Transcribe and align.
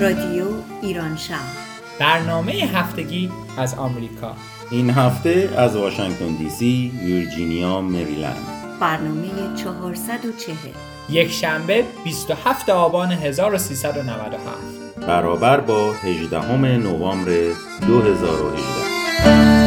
رادیو 0.00 0.44
ایران 0.82 1.16
شهر. 1.16 1.56
برنامه 2.00 2.52
هفتگی 2.52 3.30
از 3.58 3.74
آمریکا. 3.74 4.34
این 4.70 4.90
هفته 4.90 5.50
از 5.56 5.76
واشنگتن 5.76 6.34
دی 6.38 6.50
سی، 6.50 6.92
ویرجینیا، 7.04 7.80
مریلند. 7.80 8.46
برنامه 8.80 9.28
440 9.56 10.56
یک 11.10 11.30
شنبه 11.30 11.84
27 12.04 12.68
آبان 12.70 13.12
1397 13.12 15.06
برابر 15.06 15.60
با 15.60 15.92
18 15.92 16.56
نوامبر 16.56 17.52
2018 17.86 19.63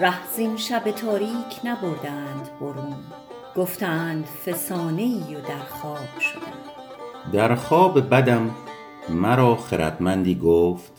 ره 0.00 0.26
زین 0.36 0.56
شب 0.56 0.90
تاریک 0.90 1.60
نبردند 1.64 2.50
برون 2.60 2.96
گفتند 3.56 4.24
فسانه 4.46 5.02
ای 5.02 5.36
و 5.36 5.40
در 5.40 5.64
خواب 5.80 6.18
شدند 6.20 7.32
در 7.32 7.54
خواب 7.54 8.10
بدم 8.10 8.50
مرا 9.08 9.56
خردمندی 9.56 10.34
گفت 10.34 10.92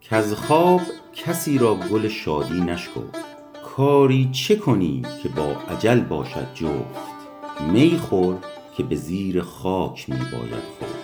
که 0.00 0.16
از 0.16 0.34
خواب 0.34 0.80
کسی 1.14 1.58
را 1.58 1.74
گل 1.74 2.08
شادی 2.08 2.60
نشکفت. 2.60 3.30
کاری 3.76 4.30
چه 4.32 4.56
کنی 4.56 5.02
که 5.22 5.28
با 5.28 5.56
اجل 5.70 6.00
باشد 6.00 6.54
جفت؟ 6.54 7.10
می 7.72 7.98
خور 7.98 8.36
که 8.76 8.82
به 8.82 8.96
زیر 8.96 9.42
خاک 9.42 10.10
می 10.10 10.18
باید 10.18 10.64
خورد 10.78 11.00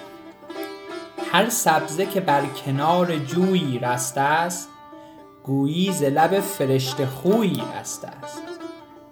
هر 1.32 1.48
سبزه 1.48 2.06
که 2.06 2.20
بر 2.20 2.46
کنار 2.46 3.18
جویی 3.18 3.78
رسته 3.78 4.20
است 4.20 4.68
گویی 5.46 5.92
ز 5.92 6.02
لب 6.02 6.40
فرشته 6.40 7.06
خویی 7.06 7.62
رسته 7.80 8.08
است. 8.08 8.42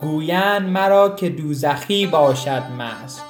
گویند 0.01 0.69
مرا 0.69 1.09
که 1.09 1.29
دوزخی 1.29 2.07
باشد 2.07 2.63
مست. 2.79 3.23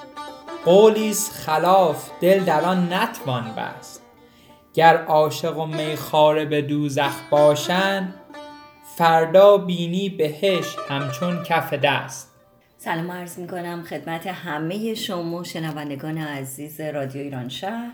قولیست 0.65 1.33
خلاف 1.33 2.11
دل 2.21 2.45
در 2.45 2.65
آن 2.65 2.93
نتوان 2.93 3.55
بست. 3.55 4.03
گر 4.75 5.05
عاشق 5.05 5.59
و 5.59 5.67
میخواره 5.67 6.45
به 6.45 6.63
دوزخ 6.63 7.21
باشند 7.31 8.15
فردا 8.97 9.59
بینی 9.59 10.09
بهشت 10.09 10.79
همچون 10.89 11.43
کف 11.43 11.75
دست. 11.75 12.31
سلام 12.79 13.11
عرض 13.11 13.39
می 13.39 13.47
کنم 13.47 13.83
خدمت 13.83 14.27
همه 14.27 14.95
شما 14.95 15.43
شنوندگان 15.43 16.19
عزیز 16.19 16.81
رادیو 16.81 17.23
ایران 17.23 17.49
شهر. 17.49 17.93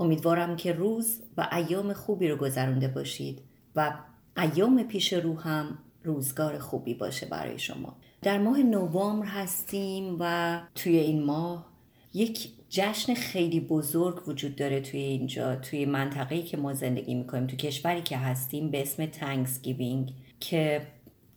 امیدوارم 0.00 0.56
که 0.56 0.72
روز 0.72 1.22
و 1.36 1.48
ایام 1.52 1.92
خوبی 1.92 2.28
رو 2.28 2.36
گذرونده 2.36 2.88
باشید 2.88 3.42
و 3.76 3.92
ایام 4.38 4.82
پیش 4.82 5.12
رو 5.12 5.40
هم 5.40 5.78
روزگار 6.04 6.58
خوبی 6.58 6.94
باشه 6.94 7.26
برای 7.26 7.58
شما. 7.58 7.96
در 8.22 8.38
ماه 8.38 8.58
نوامبر 8.58 9.26
هستیم 9.26 10.16
و 10.20 10.60
توی 10.74 10.96
این 10.96 11.24
ماه 11.24 11.66
یک 12.14 12.48
جشن 12.70 13.14
خیلی 13.14 13.60
بزرگ 13.60 14.28
وجود 14.28 14.56
داره 14.56 14.80
توی 14.80 15.00
اینجا 15.00 15.56
توی 15.56 15.86
منطقه‌ای 15.86 16.42
که 16.42 16.56
ما 16.56 16.74
زندگی 16.74 17.14
می‌کنیم 17.14 17.46
توی 17.46 17.56
کشوری 17.56 18.02
که 18.02 18.16
هستیم 18.16 18.70
به 18.70 18.82
اسم 18.82 19.06
Thanksgiving 19.06 20.12
که 20.40 20.82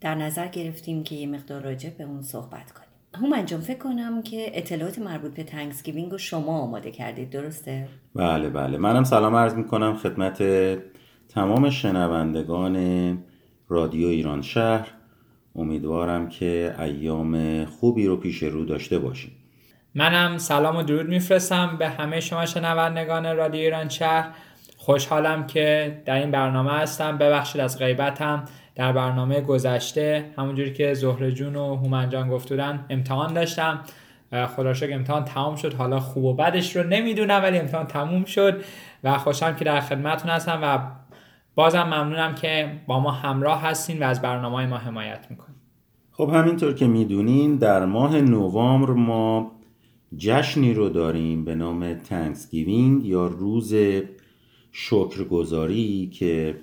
در 0.01 0.16
نظر 0.16 0.47
گرفتیم 0.47 1.03
که 1.03 1.16
یه 1.16 1.28
مقدار 1.28 1.62
راجع 1.62 1.89
به 1.89 2.03
اون 2.03 2.22
صحبت 2.22 2.72
کنیم. 2.72 2.88
هومن 3.13 3.45
جان 3.45 3.62
فکر 3.62 3.78
کنم 3.78 4.23
که 4.23 4.51
اطلاعات 4.53 5.00
مربوط 5.00 5.33
به 5.33 5.44
Thanksgiving 5.44 6.12
رو 6.12 6.18
شما 6.18 6.59
آماده 6.59 6.91
کردید. 6.91 7.29
درسته؟ 7.29 7.88
بله 8.16 8.50
بله. 8.50 8.78
منم 8.78 9.03
سلام 9.03 9.35
عرض 9.35 9.53
می 9.53 9.68
کنم 9.68 9.97
خدمت 9.97 10.41
تمام 11.34 11.69
شنوندگان 11.69 13.18
رادیو 13.69 14.08
ایران 14.08 14.42
شهر 14.42 14.88
امیدوارم 15.56 16.30
که 16.30 16.75
ایام 16.80 17.66
خوبی 17.66 18.08
رو 18.08 18.18
پیش 18.18 18.44
رو 18.44 18.66
داشته 18.66 19.00
باشیم. 19.00 19.31
منم 19.96 20.38
سلام 20.38 20.75
و 20.75 20.84
درود 20.84 21.08
میفرستم 21.08 21.78
به 21.80 21.90
همه 21.90 22.19
شما 22.19 22.46
شنوندگان 22.46 23.38
رادیو 23.38 23.62
ایران 23.62 23.90
شهر. 23.90 24.30
خوشحالم 24.78 25.47
که 25.47 26.02
در 26.06 26.16
این 26.16 26.31
برنامه 26.31 26.72
هستم. 26.72 27.18
ببخشید 27.18 27.62
از 27.62 27.80
غیبتم. 27.80 28.46
در 28.75 28.92
برنامه 28.92 29.42
گذشته 29.42 30.25
همونجوری 30.38 30.74
که 30.74 30.94
زهره 30.94 31.31
جون 31.31 31.56
و 31.56 31.75
هومن 31.75 32.09
جان 32.09 32.30
گفتودن 32.30 32.86
امتحان 32.90 33.34
داشتم. 33.34 33.80
خدا 34.56 34.74
شکر 34.74 34.94
امتحان 34.94 35.25
تمام 35.25 35.56
شد. 35.56 35.74
حالا 35.74 36.00
خوب 36.00 36.24
و 36.24 36.34
بدش 36.34 36.75
رو 36.75 36.84
نمی‌دونم 36.84 37.42
ولی 37.44 37.58
امتحان 37.58 37.88
تموم 37.88 38.25
شد 38.25 38.63
و 39.03 39.18
خوشحالم 39.18 39.56
که 39.56 39.66
در 39.66 39.80
خدمتتون 39.80 40.31
هستم 40.31 40.59
و 40.63 40.80
بازم 41.56 41.84
ممنونم 41.84 42.35
که 42.35 42.81
با 42.88 43.00
ما 43.00 43.12
همراه 43.12 43.62
هستین 43.62 44.03
و 44.03 44.06
از 44.06 44.22
برنامه 44.22 44.66
ما 44.66 44.78
حمایت 44.78 45.28
می‌کنین. 45.29 45.56
خب 46.12 46.29
همینطور 46.34 46.73
که 46.73 46.88
می‌دونین 46.88 47.56
در 47.56 47.85
ماه 47.85 48.22
نوامبر 48.22 48.94
ما 48.94 49.51
جشنی 50.17 50.73
رو 50.73 50.89
داریم 50.89 51.45
به 51.45 51.56
نام 51.56 51.94
تنکسگیوینگ 51.94 53.06
یا 53.06 53.28
روز 53.28 53.73
شکرگزاری 54.72 56.07
که 56.07 56.59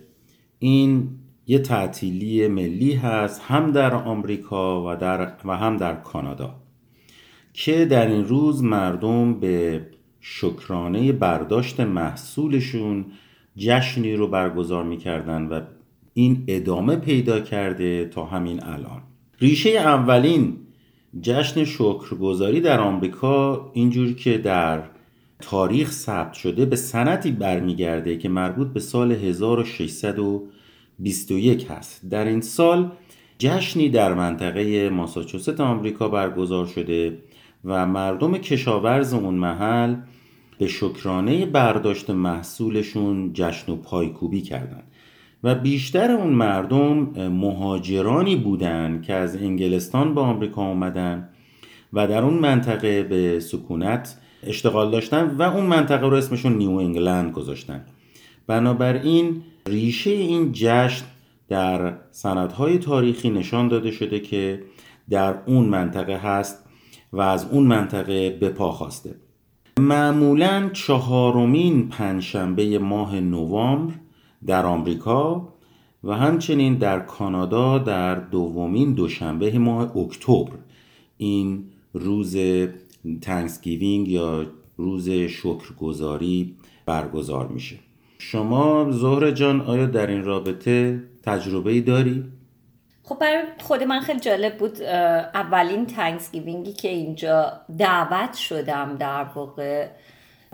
این 0.59 1.09
یه 1.47 1.59
تعطیلی 1.59 2.49
ملی 2.49 2.93
هست 2.93 3.43
هم 3.43 3.73
در 3.73 3.95
آمریکا 3.95 4.93
و, 4.93 4.97
در 4.97 5.33
و 5.45 5.57
هم 5.57 5.77
در 5.77 5.95
کانادا 5.95 6.55
که 7.53 7.85
در 7.85 8.07
این 8.07 8.25
روز 8.25 8.63
مردم 8.63 9.41
به 9.41 9.87
شکرانه 10.21 11.13
برداشت 11.13 11.81
محصولشون 11.81 13.07
جشنی 13.59 14.17
رو 14.17 14.29
برگزار 14.29 14.85
می‌کردن 14.85 15.43
و 15.43 15.61
این 16.15 16.45
ادامه 16.49 16.97
پیدا 16.97 17.41
کرده 17.41 18.05
تا 18.05 18.25
همین 18.25 18.65
الان. 18.65 19.03
ریشه 19.41 19.71
اولین 19.71 20.57
جشن 21.23 21.65
شکرگزاری 21.65 22.61
در 22.61 22.81
آمریکا 22.81 23.71
اینجور 23.75 24.13
که 24.13 24.39
در 24.39 24.83
تاریخ 25.41 25.93
ثبت 25.93 26.33
شده 26.33 26.67
به 26.67 26.77
سنتی 26.77 27.31
برمیگرده 27.31 28.17
که 28.17 28.29
مربوط 28.29 28.69
به 28.69 28.81
سال 28.81 29.13
1621 29.13 31.67
هست. 31.71 32.11
در 32.11 32.25
این 32.25 32.41
سال 32.41 32.93
جشنی 33.39 33.89
در 33.89 34.15
منطقه 34.15 34.91
ماساچوست 34.91 35.61
آمریکا 35.61 36.09
برگزار 36.09 36.67
شده 36.67 37.19
و 37.65 37.87
مردم 37.87 38.39
کشاورز 38.39 39.15
اون 39.15 39.35
محل 39.35 39.97
به 40.59 40.67
شکرانه 40.67 41.47
برداشت 41.47 42.11
محصولشون 42.11 43.31
جشن 43.33 43.73
و 43.73 43.77
پایکوبی 43.77 44.41
کردند 44.41 44.85
و 45.45 45.55
بیشتر 45.55 46.11
اون 46.11 46.33
مردم 46.33 46.95
مهاجرانی 47.29 48.37
بودند 48.37 49.03
که 49.03 49.15
از 49.15 49.37
انگلستان 49.37 50.15
به 50.15 50.21
آمریکا 50.21 50.63
آمدن 50.63 51.29
و 51.93 52.07
در 52.07 52.23
اون 52.23 52.35
منطقه 52.35 53.03
به 53.03 53.41
سکونت 53.41 54.17
اشتغال 54.43 54.91
داشتن 54.91 55.37
و 55.37 55.43
اون 55.43 55.67
منطقه 55.67 56.07
رو 56.07 56.15
اسمشون 56.15 56.53
نیو 56.53 56.71
انگلند 56.71 57.33
گذاشتن. 57.33 57.85
بنابراین 58.47 59.43
ریشه 59.67 60.11
این 60.11 60.51
جشن 60.53 61.05
در 61.49 61.95
سندهای 62.11 62.79
تاریخی 62.79 63.31
نشان 63.31 63.69
داده 63.69 63.91
شده 63.91 64.21
که 64.21 64.63
در 65.11 65.35
اون 65.47 65.65
منطقه 65.65 66.17
هست 66.17 66.65
و 67.13 67.21
از 67.21 67.47
اون 67.51 67.67
منطقه 67.67 68.31
به 68.31 68.49
پا 68.49 68.73
خاسته. 68.73 69.15
معمولا 69.79 70.71
چهارمین 70.73 71.89
پنجشنبه 71.89 72.79
ماه 72.79 73.21
نوامبر 73.21 73.95
در 74.47 74.67
آمریکا 74.67 75.49
و 76.05 76.13
همچنین 76.13 76.75
در 76.75 77.01
کانادا 77.01 77.79
در 77.79 78.15
دومین 78.15 78.93
دوشنبه 78.93 79.59
ماه 79.59 79.97
اکتبر 79.97 80.53
این 81.17 81.65
روز 81.93 82.37
Thanksgiving 83.21 84.09
یا 84.09 84.47
روز 84.77 85.11
شکرگزاری 85.11 86.55
برگزار 86.87 87.49
میشه 87.49 87.77
شما 88.19 88.91
زهره 88.91 89.31
جان 89.31 89.61
آیا 89.61 89.87
در 89.87 90.07
این 90.07 90.25
رابطه 90.25 91.03
تجربه 91.23 91.73
ای 91.73 91.81
داری؟ 91.81 92.25
خب 93.09 93.19
برای 93.19 93.43
خود 93.61 93.83
من 93.83 94.01
خیلی 94.01 94.21
جالب 94.21 94.57
بود 94.57 94.83
اولین 94.83 95.87
Thanksgiving 95.87 96.66
ی 96.66 96.73
که 96.73 96.89
اینجا 96.89 97.61
دعوت 97.79 98.35
شدم 98.35 98.97
در 98.97 99.25
واقع. 99.25 99.89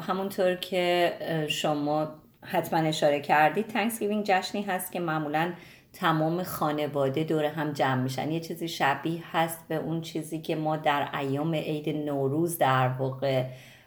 همونطور 0.02 0.54
که 0.54 1.12
شما 1.48 2.08
حتما 2.42 2.78
اشاره 2.80 3.20
کردید 3.20 3.66
Thanksgiving 3.66 4.24
جشنی 4.26 4.62
هست 4.62 4.92
که 4.92 5.00
معمولا 5.00 5.52
تمام 5.92 6.42
خانواده 6.42 7.24
دور 7.24 7.44
هم 7.44 7.72
جمع 7.72 8.02
میشن. 8.02 8.30
یه 8.30 8.40
چیزی 8.40 8.68
شبیه 8.68 9.22
هست 9.32 9.68
به 9.68 9.76
اون 9.76 10.00
چیزی 10.00 10.40
که 10.40 10.56
ما 10.56 10.76
در 10.76 11.08
ایام 11.18 11.54
عید 11.54 11.88
نوروز 11.88 12.58
در 12.58 12.88
واقع 12.88 13.44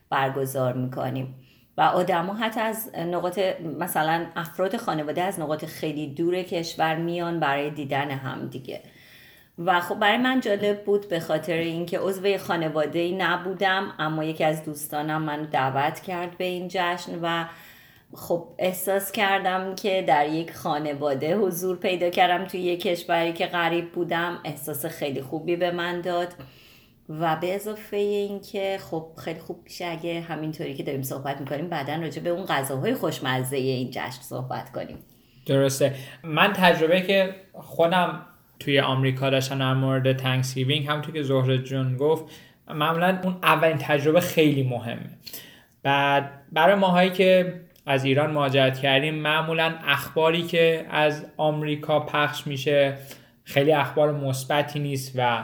برگزار 0.09 0.73
می‌کنیم. 0.73 1.35
و 1.77 1.81
آدما 1.81 2.33
حتی 2.33 2.59
از 2.59 2.95
نقاط 2.95 3.39
مثلا 3.79 4.25
افراد 4.35 4.77
خانواده 4.77 5.21
از 5.21 5.39
نقاط 5.39 5.65
خیلی 5.65 6.07
دور 6.07 6.43
کشور 6.43 6.95
میان 6.95 7.39
برای 7.39 7.69
دیدن 7.69 8.11
هم 8.11 8.47
دیگه. 8.47 8.81
و 9.59 9.79
خب 9.79 9.95
برای 9.95 10.17
من 10.17 10.39
جالب 10.39 10.83
بود 10.83 11.09
به 11.09 11.19
خاطر 11.19 11.53
اینکه 11.53 11.99
عضو 11.99 12.37
خانواده 12.37 12.99
ای 12.99 13.15
نبودم 13.15 13.93
اما 13.99 14.23
یکی 14.23 14.43
از 14.43 14.65
دوستانم 14.65 15.21
من 15.21 15.43
دعوت 15.43 15.99
کرد 15.99 16.37
به 16.37 16.45
این 16.45 16.67
جشن 16.67 17.19
و 17.21 17.45
خب 18.13 18.47
احساس 18.57 19.11
کردم 19.11 19.75
که 19.75 20.03
در 20.07 20.29
یک 20.29 20.53
خانواده 20.53 21.37
حضور 21.37 21.77
پیدا 21.77 22.09
کردم 22.09 22.45
توی 22.45 22.59
یک 22.59 22.81
کشوری 22.81 23.33
که 23.33 23.45
غریب 23.45 23.91
بودم. 23.91 24.39
احساس 24.45 24.85
خیلی 24.85 25.21
خوبی 25.21 25.55
به 25.55 25.71
من 25.71 26.01
داد. 26.01 26.33
و 27.09 27.35
به 27.35 27.55
اضافه 27.55 27.97
اینکه 27.97 28.77
خب 28.81 29.07
خیلی 29.17 29.39
خوب 29.39 29.59
میشه 29.63 29.85
اگه 29.85 30.21
همینطوری 30.21 30.73
که 30.73 30.83
داریم 30.83 31.01
صحبت 31.01 31.41
می‌کنیم 31.41 31.69
بعدا 31.69 31.95
راجع 31.95 32.21
به 32.21 32.29
اون 32.29 32.45
غذاهای 32.45 32.93
خوشمزه 32.93 33.57
این 33.57 33.91
جشن 33.91 34.21
صحبت 34.21 34.71
کنیم. 34.71 34.97
درسته. 35.45 35.95
من 36.23 36.53
تجربه 36.53 37.01
که 37.01 37.35
خودم 37.53 38.25
توی 38.59 38.79
آمریکا 38.79 39.29
داشتن 39.29 39.57
در 39.57 39.73
مورد 39.73 40.17
Thanksgiving 40.17 40.87
همونطور 40.87 41.13
که 41.13 41.23
زهره 41.23 41.57
جون 41.57 41.97
گفت 41.97 42.25
معمولا 42.67 43.19
اون 43.23 43.37
اولین 43.43 43.77
تجربه 43.77 44.19
خیلی 44.19 44.63
مهمه. 44.63 45.09
بعد 45.83 46.31
برای 46.51 46.75
ماهایی 46.75 47.09
که 47.09 47.61
از 47.85 48.05
ایران 48.05 48.31
مهاجرت 48.31 48.79
کردیم 48.79 49.15
معمولا 49.15 49.75
اخباری 49.85 50.43
که 50.43 50.85
از 50.89 51.25
آمریکا 51.37 51.99
پخش 51.99 52.47
میشه 52.47 52.97
خیلی 53.43 53.71
اخبار 53.71 54.11
مثبتی 54.11 54.79
نیست 54.79 55.11
و 55.15 55.43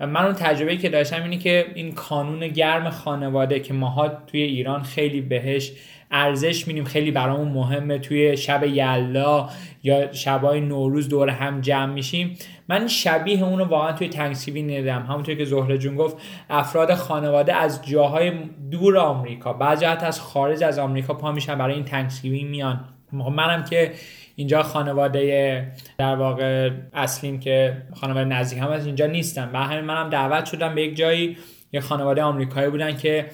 من 0.00 0.24
اون 0.24 0.34
تجربه 0.34 0.76
که 0.76 0.88
داشتم 0.88 1.22
اینه 1.22 1.38
که 1.38 1.66
این 1.74 1.92
کانون 1.92 2.48
گرم 2.48 2.90
خانواده 2.90 3.60
که 3.60 3.74
ماها 3.74 4.08
توی 4.08 4.42
ایران 4.42 4.82
خیلی 4.82 5.20
بهش 5.20 5.72
ارزش 6.10 6.66
میدیم 6.68 6.84
خیلی 6.84 7.10
برامون 7.10 7.48
مهمه. 7.48 7.98
توی 7.98 8.36
شب 8.36 8.64
یلا 8.64 9.48
یا 9.82 10.12
شبای 10.12 10.60
نوروز 10.60 11.08
دور 11.08 11.28
هم 11.28 11.60
جمع 11.60 11.92
میشیم. 11.92 12.36
من 12.68 12.86
شبیه 12.86 13.44
اونو 13.44 13.64
واقعا 13.64 13.92
توی 13.92 14.08
تنکسیوی 14.08 14.62
ندیدم 14.62 15.06
همونطور 15.08 15.34
که 15.34 15.44
زهره 15.44 15.78
جون 15.78 15.96
گفت 15.96 16.16
افراد 16.50 16.94
خانواده 16.94 17.54
از 17.54 17.86
جاهای 17.86 18.32
دور 18.70 18.98
آمریکا 18.98 19.52
بعضی 19.52 19.84
از 19.84 20.20
خارج 20.20 20.64
از 20.64 20.78
آمریکا 20.78 21.14
پا 21.14 21.32
میشن 21.32 21.58
برای 21.58 21.74
این 21.74 21.84
تنکسیوی 21.84 22.44
میان. 22.44 22.84
منم 23.12 23.64
که 23.64 23.92
اینجا 24.38 24.62
خانواده 24.62 25.72
در 25.98 26.16
واقع 26.16 26.70
اصلیم 26.94 27.40
که 27.40 27.82
خانواده 27.94 28.24
نزدیک 28.24 28.62
هم 28.62 28.68
از 28.68 28.86
اینجا 28.86 29.06
نیستم 29.06 29.50
و 29.52 29.58
همین 29.58 29.84
منم 29.84 30.10
دعوت 30.10 30.44
شدم 30.44 30.74
به 30.74 30.82
یک 30.82 30.96
جایی 30.96 31.36
یه 31.72 31.80
خانواده 31.80 32.22
آمریکایی 32.22 32.70
بودن 32.70 32.96
که 32.96 33.26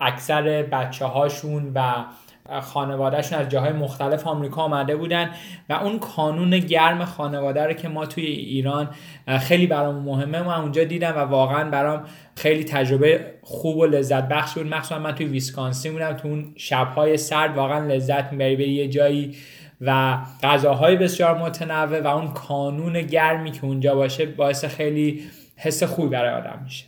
اکثر 0.00 0.62
بچه 0.62 1.04
هاشون 1.04 1.72
و 1.74 2.04
خانوادهشون 2.60 3.38
از 3.38 3.48
جاهای 3.48 3.72
مختلف 3.72 4.26
آمریکا 4.26 4.62
آمده 4.62 4.96
بودن 4.96 5.30
و 5.68 5.72
اون 5.72 5.98
کانون 5.98 6.58
گرم 6.58 7.04
خانواده 7.04 7.64
رو 7.64 7.72
که 7.72 7.88
ما 7.88 8.06
توی 8.06 8.24
ایران 8.24 8.90
خیلی 9.40 9.66
برام 9.66 9.94
مهمه 9.94 10.42
ما 10.42 10.60
اونجا 10.60 10.84
دیدم 10.84 11.12
و 11.16 11.18
واقعا 11.18 11.70
برام 11.70 12.04
خیلی 12.36 12.64
تجربه 12.64 13.34
خوب 13.42 13.76
و 13.76 13.86
لذت 13.86 14.28
بخش 14.28 14.54
بود. 14.54 14.66
مخصوصا 14.66 14.98
من 14.98 15.14
توی 15.14 15.26
ویسکانسین 15.26 15.92
بودم 15.92 16.12
تو 16.12 16.28
اون 16.28 16.52
شبهای 16.56 17.16
سرد 17.16 17.56
واقعا 17.56 17.86
لذت 17.86 18.32
می‌بری 18.32 18.56
به 18.56 18.68
یه 18.68 18.88
جایی 18.88 19.34
و 19.80 20.18
غذاهای 20.42 20.96
بسیار 20.96 21.38
متنوع 21.38 22.00
و 22.00 22.06
اون 22.06 22.28
کانون 22.28 23.02
گرمی 23.02 23.50
که 23.50 23.64
اونجا 23.64 23.94
باشه 23.94 24.26
باعث 24.26 24.64
خیلی 24.64 25.22
حس 25.56 25.82
خوبی 25.82 26.08
برای 26.08 26.30
آدم 26.30 26.60
میشه. 26.64 26.84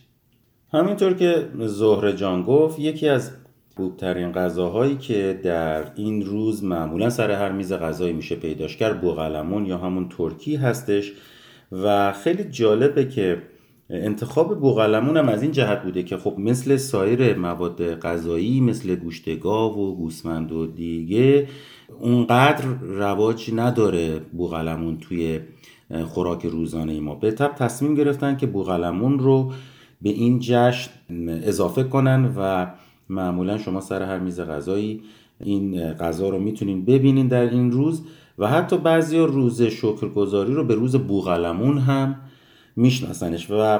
همینطور 0.72 1.14
که 1.14 1.48
زهره 1.58 2.12
جان 2.12 2.42
گفت 2.42 2.78
یکی 2.78 3.08
از 3.08 3.30
خوبترین 3.76 4.32
غذاهایی 4.32 4.96
که 4.96 5.40
در 5.42 5.84
این 5.94 6.26
روز 6.26 6.64
معمولا 6.64 7.10
سر 7.10 7.30
هر 7.30 7.52
میز 7.52 7.72
غذایی 7.72 8.12
میشه 8.12 8.36
پیداش 8.36 8.76
کرد 8.76 9.00
بوغلمون 9.00 9.66
یا 9.66 9.78
همون 9.78 10.08
ترکی 10.08 10.56
هستش. 10.56 11.12
و 11.72 12.12
خیلی 12.12 12.44
جالبه 12.44 13.08
که 13.08 13.42
انتخاب 13.90 14.60
بوغلمون 14.60 15.16
هم 15.16 15.28
از 15.28 15.42
این 15.42 15.52
جهت 15.52 15.82
بوده 15.82 16.02
که 16.02 16.16
خب 16.16 16.34
مثل 16.38 16.76
سایر 16.76 17.34
مواد 17.38 18.00
غذایی 18.00 18.60
مثل 18.60 18.94
گوشت 18.94 19.40
گاو 19.40 19.76
و 19.76 19.96
گوسفند 19.96 20.52
و 20.52 20.66
دیگه 20.66 21.48
اونقدر 22.00 22.64
رواج 22.80 23.50
نداره 23.54 24.18
بوغلمون 24.18 24.98
توی 24.98 25.40
خوراک 26.04 26.46
روزانه 26.46 27.00
ما. 27.00 27.14
به 27.14 27.30
تب 27.30 27.54
تصمیم 27.54 27.94
گرفتن 27.94 28.36
که 28.36 28.46
بوغلمون 28.46 29.18
رو 29.18 29.52
به 30.02 30.10
این 30.10 30.38
جشن 30.42 30.90
اضافه 31.28 31.82
کنن 31.82 32.34
و 32.36 32.66
معمولا 33.08 33.58
شما 33.58 33.80
سر 33.80 34.02
هر 34.02 34.18
میز 34.18 34.40
غذایی 34.40 35.02
این 35.40 35.92
غذا 35.92 36.28
رو 36.28 36.38
می‌تونین 36.38 36.84
ببینین 36.84 37.28
در 37.28 37.50
این 37.50 37.72
روز 37.72 38.02
و 38.38 38.46
حتی 38.46 38.78
بعضی 38.78 39.18
روز 39.18 39.62
شکرگزاری 39.62 40.54
رو 40.54 40.64
به 40.64 40.74
روز 40.74 40.96
بوغلمون 40.96 41.78
هم 41.78 42.16
میشناسنش 42.76 43.50
و 43.50 43.78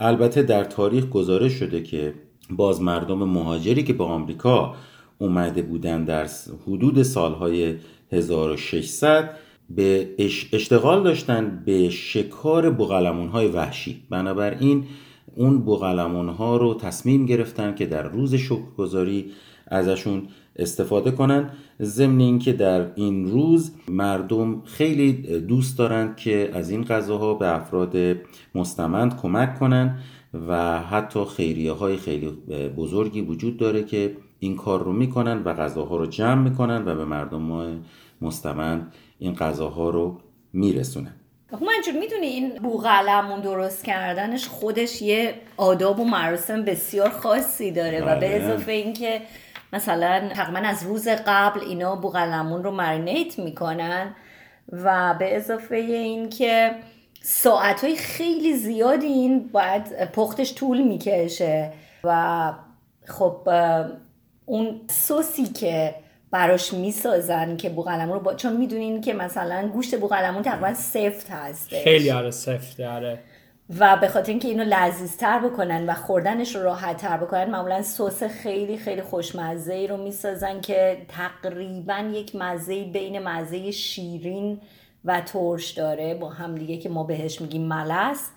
البته 0.00 0.42
در 0.42 0.64
تاریخ 0.64 1.06
گزارش 1.06 1.52
شده 1.52 1.82
که 1.82 2.14
باز 2.50 2.82
مردم 2.82 3.18
مهاجری 3.18 3.82
که 3.82 3.92
به 3.92 4.04
آمریکا 4.04 4.74
اومده 5.18 5.62
بودن 5.62 6.04
در 6.04 6.26
حدود 6.66 7.02
سالهای 7.02 7.74
1600 8.12 9.34
به 9.70 10.08
اشتغال 10.52 11.02
داشتن 11.02 11.62
به 11.66 11.90
شکار 11.90 12.70
بوغلمون 12.70 13.28
های 13.28 13.46
وحشی. 13.46 14.02
بنابراین 14.10 14.84
اون 15.36 15.58
بوغلمون 15.58 16.28
ها 16.28 16.56
رو 16.56 16.74
تصمیم 16.74 17.26
گرفتن 17.26 17.74
که 17.74 17.86
در 17.86 18.02
روز 18.02 18.34
شکرگزاری 18.34 19.30
ازشون 19.66 20.22
استفاده 20.56 21.10
کنن. 21.10 21.50
ضمن 21.82 22.20
اینکه 22.20 22.52
در 22.52 22.94
این 22.94 23.30
روز 23.30 23.72
مردم 23.88 24.62
خیلی 24.64 25.12
دوست 25.40 25.78
دارند 25.78 26.16
که 26.16 26.50
از 26.54 26.70
این 26.70 26.84
غذاها 26.84 27.34
به 27.34 27.56
افراد 27.56 27.96
مستمند 28.54 29.16
کمک 29.16 29.58
کنن 29.58 29.98
و 30.48 30.80
حتی 30.80 31.24
خیریه 31.24 31.72
های 31.72 31.96
خیلی 31.96 32.28
بزرگی 32.76 33.20
وجود 33.20 33.56
داره 33.56 33.84
که 33.84 34.16
این 34.38 34.56
کار 34.56 34.82
رو 34.82 34.92
می‌کنن 34.92 35.42
و 35.42 35.54
غذاها 35.54 35.96
رو 35.96 36.06
جمع 36.06 36.42
می‌کنن 36.42 36.88
و 36.88 36.94
به 36.94 37.04
مردم 37.04 37.82
مستمند 38.20 38.92
این 39.18 39.34
غذاها 39.34 39.90
رو 39.90 40.20
میرسونن 40.52 41.14
خب 41.50 41.62
منجور 41.62 42.00
می‌دونی 42.00 42.26
این 42.26 42.54
بوغلمون 42.54 43.40
درست 43.40 43.84
کردنش 43.84 44.48
خودش 44.48 45.02
یه 45.02 45.34
آداب 45.56 46.00
و 46.00 46.04
مراسم 46.04 46.64
بسیار 46.64 47.10
خاصی 47.10 47.70
داره 47.70 48.00
و 48.00 48.04
به 48.04 48.14
بله. 48.14 48.26
اضافه 48.26 48.72
اینکه 48.72 49.22
مثلا 49.72 50.28
تقریبا 50.28 50.58
از 50.58 50.82
روز 50.82 51.08
قبل 51.08 51.60
اینا 51.60 51.96
بوغلمون 51.96 52.64
رو 52.64 52.70
مرینیت 52.70 53.38
می‌کنن 53.38 54.14
و 54.72 55.14
به 55.18 55.36
اضافه 55.36 55.76
اینکه 55.76 56.74
ساعت 57.22 57.84
های 57.84 57.96
خیلی 57.96 58.56
زیادی 58.56 59.06
این 59.06 59.48
باید 59.48 60.12
پختش 60.12 60.54
طول 60.54 60.82
می‌کشه 60.82 61.72
و 62.04 62.52
خب 63.06 63.48
اون 64.48 64.80
سوسی 64.90 65.46
که 65.46 65.94
براش 66.30 66.72
می‌سازن 66.72 67.56
که 67.56 67.68
بوغلمون 67.68 68.14
رو 68.14 68.20
با... 68.20 68.34
چون 68.34 68.56
می‌دونین 68.56 69.00
که 69.00 69.14
مثلا 69.14 69.68
گوشت 69.68 69.98
بوغلمون 70.00 70.42
تقریبا 70.42 70.74
سفت 70.74 71.30
هست 71.30 71.68
خیلی 71.68 72.10
آره 72.10 72.30
سفت 72.30 72.80
آره. 72.80 73.18
و 73.78 73.96
به 73.96 74.08
خاطر 74.08 74.30
اینکه 74.30 74.48
اینو 74.48 74.64
لذیذتر 74.64 75.38
بکنن 75.38 75.86
و 75.86 75.94
خوردنش 75.94 76.56
رو 76.56 76.62
راحتتر 76.62 77.16
بکنن 77.16 77.50
معمولا 77.50 77.82
سس 77.82 78.22
خیلی 78.22 78.76
خیلی 78.76 79.02
خوشمزه 79.02 79.74
ای 79.74 79.86
رو 79.86 79.96
می‌سازن 79.96 80.60
که 80.60 80.96
تقریبا 81.08 82.10
یک 82.12 82.36
مزه 82.36 82.84
بین 82.84 83.18
مزه 83.18 83.70
شیرین 83.70 84.60
و 85.04 85.20
ترش 85.20 85.70
داره. 85.70 86.14
با 86.14 86.28
هم 86.28 86.54
دیگه 86.54 86.76
که 86.76 86.88
ما 86.88 87.04
بهش 87.04 87.40
میگیم 87.40 87.62
ملس 87.62 88.30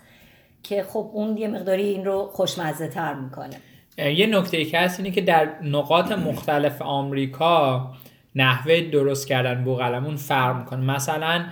که 0.62 0.82
خب 0.82 1.10
اون 1.12 1.36
یه 1.36 1.48
مقداری 1.48 1.88
این 1.88 2.04
رو 2.04 2.30
خوشمزه 2.32 2.88
تر 2.88 3.14
می‌کنه. 3.14 3.56
یه 3.98 4.26
نکته 4.26 4.64
که 4.64 4.78
هست 4.78 5.00
اینه 5.00 5.10
که 5.10 5.20
در 5.20 5.48
نقاط 5.62 6.12
مختلف 6.12 6.82
آمریکا 6.82 7.92
نحوه 8.34 8.80
درست 8.80 9.26
کردن 9.26 9.64
بوغلمون 9.64 10.16
فرق 10.16 10.56
می‌کنه 10.56 10.80
مثلا 10.80 11.44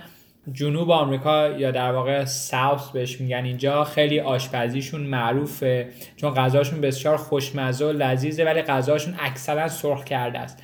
جنوب 0.53 0.91
آمریکا 0.91 1.47
یا 1.47 1.71
در 1.71 1.91
واقع 1.91 2.25
ساوث 2.25 2.89
بهش 2.89 3.21
میگن 3.21 3.43
اینجا 3.43 3.83
خیلی 3.83 4.19
آشپزیشون 4.19 5.01
معروفه 5.01 5.89
چون 6.17 6.33
غذاشون 6.33 6.81
بسیار 6.81 7.17
خوشمزه 7.17 7.85
و 7.85 7.91
لذیذه 7.91 8.45
ولی 8.45 8.61
غذاشون 8.61 9.15
اکثرا 9.19 9.67
سرخ 9.67 10.03
کرده 10.03 10.39
است. 10.39 10.63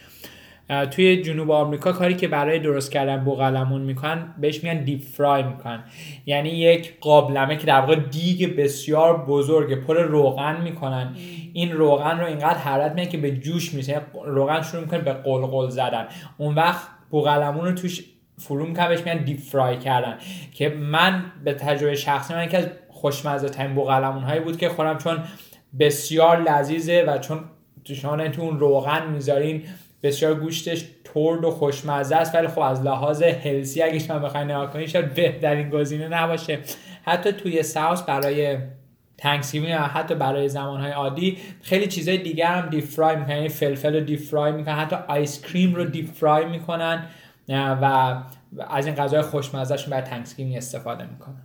توی 0.92 1.22
جنوب 1.22 1.52
آمریکا 1.52 1.92
کاری 1.92 2.16
که 2.16 2.28
برای 2.28 2.60
درست 2.60 2.92
کردن 2.92 3.24
بوقلمون 3.24 3.82
می‌کنن 3.82 4.36
بهش 4.42 4.64
میگن 4.64 4.84
deep 4.84 5.02
fry 5.02 5.44
می‌کنن. 5.44 5.84
یعنی 6.26 6.50
یک 6.50 7.00
قابلمه 7.00 7.58
که 7.58 7.68
در 7.68 7.80
واقع 7.80 7.96
دیگ 7.96 8.56
بسیار 8.56 9.26
بزرگ 9.26 9.86
پر 9.86 10.02
روغن 10.02 10.62
می‌کنن. 10.62 11.16
این 11.54 11.72
روغن 11.72 12.20
رو 12.20 12.26
اینقدر 12.26 12.58
حرارت 12.58 12.92
می‌کنن 12.92 13.12
که 13.12 13.18
به 13.18 13.32
جوش 13.32 13.74
میشه 13.74 14.02
روغن 14.26 14.62
شروع 14.62 14.84
می‌کنه 14.84 15.00
به 15.00 15.14
قلقل 15.14 15.70
زدن. 15.70 16.08
اون 16.38 16.56
وقت 16.56 16.88
بوقلمون 17.10 17.66
رو 17.66 17.72
توش 17.72 18.04
فرو 18.38 18.66
می‌کنن 18.66 18.90
بهش 18.90 19.00
میگن 19.00 19.24
deep 19.24 19.40
fry 19.40 19.78
کردن. 19.78 20.18
که 20.54 20.70
من 20.70 21.24
به 21.44 21.54
تجربه 21.54 21.96
شخصی 21.96 22.34
من 22.34 22.46
یکی 22.46 22.58
از 22.58 22.68
خوشمزه 22.90 23.50
ترین 23.50 23.76
بوقلمون 23.76 24.24
هایی 24.24 24.40
بود 24.40 24.58
که 24.58 24.70
خوردم 24.70 24.98
چون 24.98 25.18
بسیار 25.80 26.42
لذیذه 26.42 27.06
و 27.08 27.18
چون 27.18 27.40
شما 27.94 28.28
تو 28.28 28.42
اون 28.42 28.60
روغن 28.60 29.10
می‌ذارین 29.12 29.64
بسیار 30.04 30.36
گوشتش 30.36 30.86
ترد 31.04 31.44
و 31.44 31.52
خوشمزه 31.52 32.16
است 32.16 32.36
ولی 32.36 32.48
خب 32.48 32.60
از 32.60 32.82
لحاظ 32.82 33.22
healthy 33.24 33.82
اگه 33.82 34.00
شما 34.00 34.20
بخواین 34.20 34.52
نگاه 34.52 34.74
کنید 34.74 34.88
شاید 34.88 35.14
بهترین 35.14 35.70
گزینه 35.70 36.08
نباشه. 36.08 36.60
حتی 37.04 37.32
توی 37.32 37.64
South 37.64 38.02
برای 38.02 38.58
Thanksgiving 39.18 39.70
یا 39.70 39.80
حتی 39.80 40.16
برای 40.16 40.50
زمانهای 40.50 40.92
عادی 40.92 41.38
خیلی 41.62 41.88
چیزای 41.88 42.18
دیگر 42.18 42.48
هم 42.48 42.70
deep 42.70 42.84
fry 42.84 43.16
می‌کنن 43.16 43.36
یعنی 43.36 43.50
فلفل 43.50 43.94
رو 43.94 44.00
deep 44.00 44.20
fry 44.20 44.52
می‌کنن 44.52 44.76
حتی 44.76 44.96
ice 45.08 45.42
cream 45.42 45.76
رو 45.76 45.86
deep 45.86 46.14
fry 46.14 46.46
می‌کنن 46.46 47.06
و 47.50 48.16
از 48.70 48.86
این 48.86 48.96
غذای 48.96 49.22
خوشمزهشون 49.22 49.92
برای 49.92 50.04
Thanksgiving 50.04 50.58
استفاده 50.58 51.04
می‌کنن. 51.04 51.44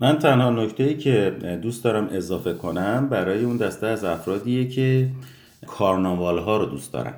من 0.00 0.18
تنها 0.18 0.50
نکته 0.50 0.84
ای 0.84 0.96
که 0.96 1.36
دوست 1.62 1.84
دارم 1.84 2.08
اضافه 2.12 2.54
کنم 2.54 3.08
برای 3.08 3.44
اون 3.44 3.56
دسته 3.56 3.86
از 3.86 4.04
افرادیه 4.04 4.68
که 4.68 5.08
کارناوال 5.66 6.38
ها 6.38 6.56
رو 6.56 6.66
دوست 6.66 6.92
دارن. 6.92 7.14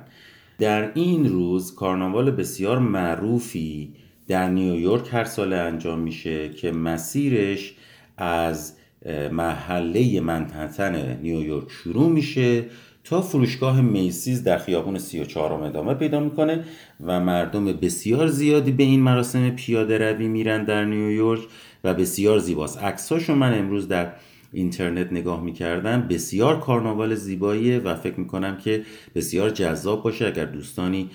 در 0.59 0.91
این 0.93 1.29
روز 1.29 1.75
کارناوال 1.75 2.31
بسیار 2.31 2.79
معروفی 2.79 3.93
در 4.27 4.49
نیویورک 4.49 5.07
هر 5.11 5.23
سال 5.23 5.53
انجام 5.53 5.99
میشه 5.99 6.49
که 6.49 6.71
مسیرش 6.71 7.73
از 8.17 8.73
محله 9.31 10.19
منحتن 10.19 11.17
نیویورک 11.21 11.71
شروع 11.71 12.09
میشه 12.09 12.63
تا 13.03 13.21
فروشگاه 13.21 13.81
میسیز 13.81 14.43
در 14.43 14.57
خیابون 14.57 14.97
34 14.97 15.63
ادامه 15.63 15.93
پیدا 15.93 16.19
می‌کنه 16.19 16.63
و 17.05 17.19
مردم 17.19 17.65
بسیار 17.65 18.27
زیادی 18.27 18.71
به 18.71 18.83
این 18.83 18.99
مراسم 18.99 19.49
پیاده 19.49 19.97
روی 19.97 20.27
میرن 20.27 20.63
در 20.63 20.85
نیویورک 20.85 21.41
و 21.83 21.93
بسیار 21.93 22.39
زیباست. 22.39 22.83
عکساشو 22.83 23.35
من 23.35 23.59
امروز 23.59 23.87
در 23.87 24.11
اینترنت 24.55 25.11
نگاه 25.11 25.43
می‌کردم 25.43 26.07
بسیار 26.07 26.59
کارناوال 26.59 27.15
زیباییه 27.15 27.79
و 27.79 27.95
فکر 27.95 28.19
می‌کنم 28.19 28.57
که 28.57 28.81
بسیار 29.15 29.49
جذاب 29.49 30.03
باشه 30.03 30.27
اگر 30.27 30.45
دوستانی 30.45 31.09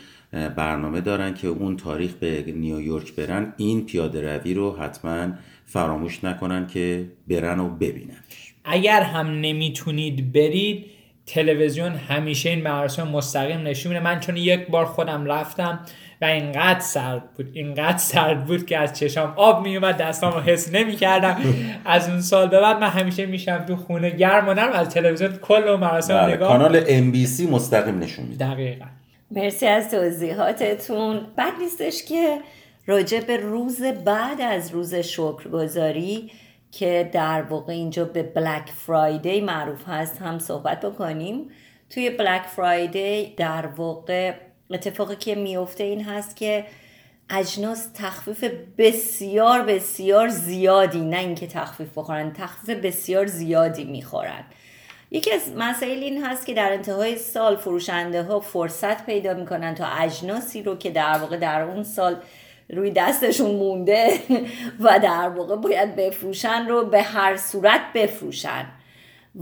برنامه 0.57 1.01
دارن 1.01 1.35
که 1.35 1.49
اون 1.49 1.77
تاریخ 1.77 2.13
به 2.15 2.45
نیویورک 2.57 3.15
برن 3.15 3.53
این 3.57 3.87
پیاده 3.87 4.37
روی 4.37 4.55
رو 4.55 4.77
حتما 4.77 5.33
فراموش 5.67 6.25
نکنن 6.25 6.67
که 6.67 7.07
برن 7.29 7.61
و 7.61 7.69
ببینن 7.69 8.25
اگر 8.65 9.03
هم 9.03 9.27
نمی‌تونید 9.27 10.33
برید 10.33 10.87
تلویزیون 11.27 11.93
همیشه 11.93 12.51
این 12.51 12.63
مراسم 12.63 13.09
مستقیم 13.09 13.61
نشون 13.61 13.93
میده. 13.93 14.05
من 14.05 14.21
چون 14.21 14.37
یک 14.37 14.67
بار 14.67 14.85
خودم 14.85 15.25
رفتم 15.25 15.81
و 16.21 16.25
اینقدر 16.25 16.81
سرد 16.81 17.35
بود 17.35 17.51
اینقدر 17.53 17.99
سرد 17.99 18.45
بود 18.45 18.67
که 18.67 18.79
از 18.79 18.99
چشام 18.99 19.33
آب 19.37 19.63
میومد 19.63 19.97
دستام 19.97 20.33
رو 20.33 20.41
حس 20.41 20.75
نمی‌کردم. 20.75 21.37
از 21.85 22.09
اون 22.09 22.21
سال 22.21 22.49
به 22.49 22.61
بعد 22.61 22.77
من 22.81 22.89
همیشه 22.89 23.27
میشم 23.27 23.65
تو 23.69 23.77
خونه 23.77 24.11
گرم 24.11 24.49
و 24.49 24.55
نرم 24.55 24.73
از 24.73 24.89
تلویزیون 24.89 25.37
کل 25.37 25.77
مراسم 25.77 26.15
بله، 26.15 26.35
نگاه 26.35 26.49
کانال 26.49 26.85
ام 26.89 27.11
بی 27.11 27.27
سی 27.27 27.47
مستقیم 27.47 27.99
نشون 27.99 28.25
میده. 28.25 28.51
دقیقا. 28.51 28.87
مرسی 29.31 29.67
از 29.67 29.91
توضیحاتتون. 29.91 31.21
بعد 31.37 31.53
نیستش 31.61 32.05
که 32.05 32.39
راجع 32.87 33.21
به 33.21 33.37
روز 33.37 33.83
بعد 33.83 34.41
از 34.41 34.71
روز 34.71 34.95
شکرگزاری 34.95 36.31
که 36.73 37.11
در 37.13 37.43
واقع 37.43 37.73
اینجا 37.73 38.05
به 38.05 38.23
بلک 38.23 38.69
فرایدی 38.87 39.41
معروف 39.41 39.89
هست 39.89 40.23
هم 40.23 40.39
صحبت 40.39 40.81
بکنیم. 40.81 41.51
توی 41.91 42.11
بلک 42.11 42.43
فرایدی 42.43 43.35
در 43.37 43.67
واقع 43.67 44.35
اتفاقی 44.71 45.17
که 45.17 45.35
میفته 45.35 45.85
این 45.85 46.05
هست 46.05 46.37
که 46.37 46.65
اجناس 47.31 47.89
تخفیف 47.95 48.45
بسیار 48.79 49.63
بسیار 49.63 50.29
زیادی 50.29 51.01
نه 51.01 51.19
اینکه 51.19 51.47
تخفیف 51.47 51.89
بخورن 51.99 52.33
تخفیف 52.33 52.79
بسیار 52.79 53.27
زیادی 53.27 53.85
می‌خورن. 53.85 54.45
یکی 55.11 55.33
از 55.33 55.53
مسائل 55.57 55.99
این 55.99 56.25
هست 56.25 56.47
که 56.47 56.55
در 56.55 56.73
انتهای 56.73 57.17
سال 57.17 57.57
فروشنده 57.57 58.23
ها 58.23 58.41
فرصت 58.41 59.07
پیدا 59.07 59.35
می‌کنن 59.35 59.75
تا 59.75 59.87
اجناسی 59.87 60.63
رو 60.63 60.77
که 60.77 60.91
در 60.91 61.19
واقع 61.19 61.37
در 61.37 61.63
اون 61.63 61.83
سال 61.83 62.17
روی 62.69 62.91
دستشون 62.91 63.51
مونده 63.51 64.21
و 64.85 64.99
در 64.99 65.29
واقع 65.29 65.57
باید 65.57 65.97
بفروشن 65.97 66.67
رو 66.69 66.85
به 66.85 67.03
هر 67.03 67.37
صورت 67.37 67.81
بفروشن. 67.95 68.67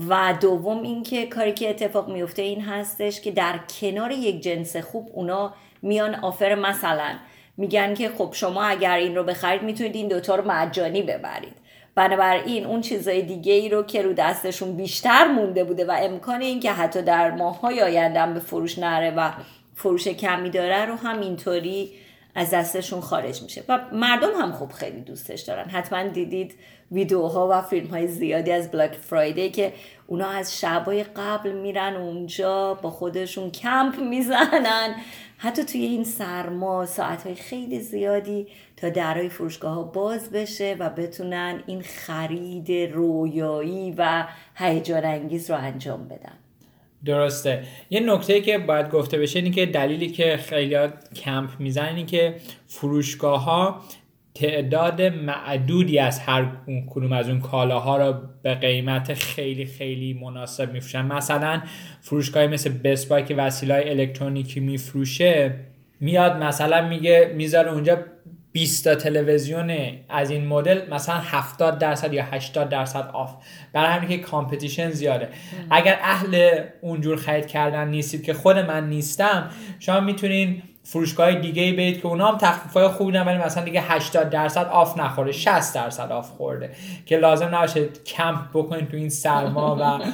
و 0.09 0.35
دوم 0.41 0.83
اینکه 0.83 1.27
کاری 1.27 1.53
که 1.53 1.71
اتفاق 1.71 2.09
میفته 2.09 2.43
این 2.43 2.61
هستش 2.61 3.21
که 3.21 3.31
در 3.31 3.61
کنار 3.81 4.11
یک 4.11 4.41
جنس 4.41 4.77
خوب 4.77 5.11
اونا 5.13 5.55
میان 5.83 6.15
آفر 6.15 6.55
مثلا. 6.55 7.15
میگن 7.57 7.95
که 7.95 8.09
خب 8.09 8.31
شما 8.33 8.65
اگر 8.65 8.97
این 8.97 9.17
رو 9.17 9.25
بخرید 9.25 9.63
می‌تونید 9.63 9.95
این 9.97 10.09
دوتا 10.09 10.35
رو 10.35 10.51
مجانی 10.51 11.03
ببرید. 11.03 11.55
بنابراین 11.95 12.67
اون 12.67 12.81
چیزای 12.81 13.23
دیگه 13.23 13.53
ای 13.53 13.69
رو 13.69 13.83
که 13.83 14.03
رو 14.03 14.13
دستشون 14.13 14.77
بیشتر 14.77 15.29
مونده 15.29 15.65
بوده 15.65 15.85
و 15.85 15.97
امکان 16.01 16.41
اینکه 16.41 16.73
حتی 16.73 17.03
در 17.03 17.31
ماهای 17.31 17.83
آینده 17.83 18.35
به 18.35 18.41
فروش 18.41 18.79
نره 18.79 19.11
و 19.11 19.31
فروش 19.75 20.09
کمی 20.09 20.51
داره 20.51 20.85
رو 20.85 20.95
هم 20.95 21.21
اینطوری 21.21 21.91
از 22.35 22.51
دستشون 22.51 23.01
خارج 23.01 23.43
میشه. 23.43 23.65
و 23.69 23.81
مردم 23.93 24.41
هم 24.41 24.53
خوب 24.53 24.73
خیلی 24.73 25.01
دوستش 25.01 25.41
دارن. 25.41 25.69
حتما 25.69 26.03
دیدید 26.03 26.55
ویدیوها 26.93 27.49
و 27.51 27.63
فیلم 27.63 27.87
های 27.87 28.07
زیادی 28.07 28.53
از 28.53 28.71
بلاک 28.71 28.93
فرایدی 28.95 29.51
که 29.51 29.73
اونا 30.07 30.29
از 30.29 30.61
شبای 30.61 31.05
قبل 31.05 31.53
میرن 31.53 31.97
اونجا 31.97 32.75
با 32.75 32.91
خودشون 32.91 33.51
کمپ 33.51 33.99
می‌زنن. 34.01 34.95
حتی 35.39 35.65
توی 35.65 35.81
این 35.81 36.05
سرما 36.05 36.87
ساعت 36.87 37.27
های 37.27 37.35
خیلی 37.35 37.81
زیادی 37.81 38.47
تا 38.77 38.89
درهای 38.89 39.29
فروشگاه 39.29 39.75
ها 39.75 39.83
باز 39.83 40.31
بشه 40.31 40.77
و 40.79 40.91
بتونن 40.91 41.63
این 41.67 41.83
خرید 41.83 42.73
رویایی 42.73 43.95
و 43.99 44.27
هیجان 44.55 45.05
انگیز 45.05 45.51
رو 45.51 45.57
انجام 45.57 46.09
بدن. 46.09 46.33
درسته. 47.05 47.63
یه 47.91 48.01
نکته 48.01 48.41
که 48.41 48.59
باید 48.59 48.91
گفته 48.91 49.19
بشه 49.19 49.39
اینه 49.39 49.51
که 49.51 49.67
دلیلی 49.67 50.11
که 50.11 50.37
خیلی 50.37 50.77
کمپ 51.17 51.51
می‌زنن 51.59 52.07
که 52.07 52.35
فروشگاه 52.67 53.45
ها 53.45 53.83
تعداد 54.41 55.03
معدودی 55.03 55.99
از 55.99 56.19
هر 56.19 56.47
کدوم 56.91 57.13
از 57.13 57.29
اون 57.29 57.41
کالاها 57.41 57.97
رو 57.97 58.15
به 58.43 58.55
قیمت 58.55 59.15
خیلی 59.15 59.67
خیلی 59.67 60.15
مناسب 60.15 60.73
میفروشن. 60.73 61.07
مثلا 61.07 61.63
فروشگاهی 62.01 62.47
مثل 62.47 62.71
Best 62.85 63.08
Buy 63.08 63.25
که 63.25 63.35
وسیله 63.35 63.85
الکترونیکی 63.87 64.61
میفروشه 64.61 65.55
میاد 66.01 66.37
مثلا 66.43 66.89
میگه 66.89 67.33
می‌ذاره 67.37 67.73
اونجا 67.73 67.99
20 68.53 68.85
تا 68.85 68.95
تلویزیون 68.95 69.77
از 70.09 70.31
این 70.31 70.47
مدل 70.47 70.91
مثلا 70.91 71.17
70 71.19 71.79
درصد 71.79 72.13
یا 72.13 72.25
80 72.25 72.69
درصد 72.69 73.11
off 73.13 73.35
برای 73.73 73.91
همین 73.91 74.09
که 74.09 74.19
competition 74.19 74.91
زیاده. 74.91 75.29
اگر 75.71 75.99
اهل 76.03 76.61
اونجور 76.81 77.17
خرید 77.17 77.47
کردن 77.47 77.89
نیستید 77.89 78.23
که 78.23 78.35
خود 78.35 78.59
من 78.59 78.89
نیستم 78.89 79.51
شما 79.79 80.01
می‌تونین 80.01 80.63
فروشگاه 80.91 81.35
دیگه 81.35 81.63
ای 81.63 81.73
برید 81.73 82.01
که 82.01 82.07
اونا 82.07 82.27
هم 82.27 82.39
تخفیف 82.39 82.73
های 82.73 82.89
خوبی 82.89 83.13
ولی 83.13 83.39
مثلا 83.39 83.65
دیگه 83.65 83.81
80 83.81 84.31
درصد 84.31 84.67
off 84.67 84.99
نخوره 84.99 85.33
60 85.33 85.75
درصد 85.75 86.13
off 86.13 86.31
خورده 86.31 86.71
که 87.07 87.17
لازم 87.17 87.47
نباشه 87.47 87.89
کمپ 88.07 88.39
بکنید 88.55 88.89
تو 88.91 88.97
این 88.97 89.09
سرما 89.09 89.77
و 89.77 90.05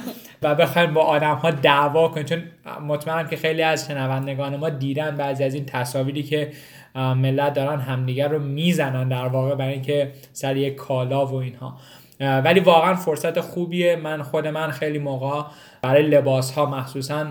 و 0.41 0.55
بخواید 0.55 0.93
با 0.93 1.01
آدم 1.01 1.35
ها 1.35 1.51
دعوا 1.51 2.07
کنید 2.07 2.25
چون 2.25 2.43
مطمئنم 2.87 3.27
که 3.27 3.35
خیلی 3.35 3.61
از 3.61 3.87
شنوندگان 3.87 4.55
ما 4.55 4.69
دیدن 4.69 5.15
بعضی 5.15 5.43
از 5.43 5.53
این 5.53 5.65
تصاویری 5.65 6.23
که 6.23 6.51
ملت 6.95 7.53
دارن 7.53 7.79
همدیگر 7.79 8.27
رو 8.27 8.39
می‌زنن 8.39 9.09
در 9.09 9.27
واقع 9.27 9.55
برای 9.55 9.73
اینکه 9.73 10.11
سر 10.33 10.57
یک 10.57 10.75
کالا 10.75 11.25
و 11.25 11.35
اینها. 11.35 11.77
ولی 12.19 12.59
واقعا 12.59 12.95
فرصت 12.95 13.39
خوبیه. 13.39 13.95
من 13.95 14.23
خود 14.23 14.47
من 14.47 14.71
خیلی 14.71 14.99
موقع 14.99 15.49
برای 15.81 16.03
لباس 16.03 16.51
ها 16.51 16.65
مخصوصا 16.65 17.25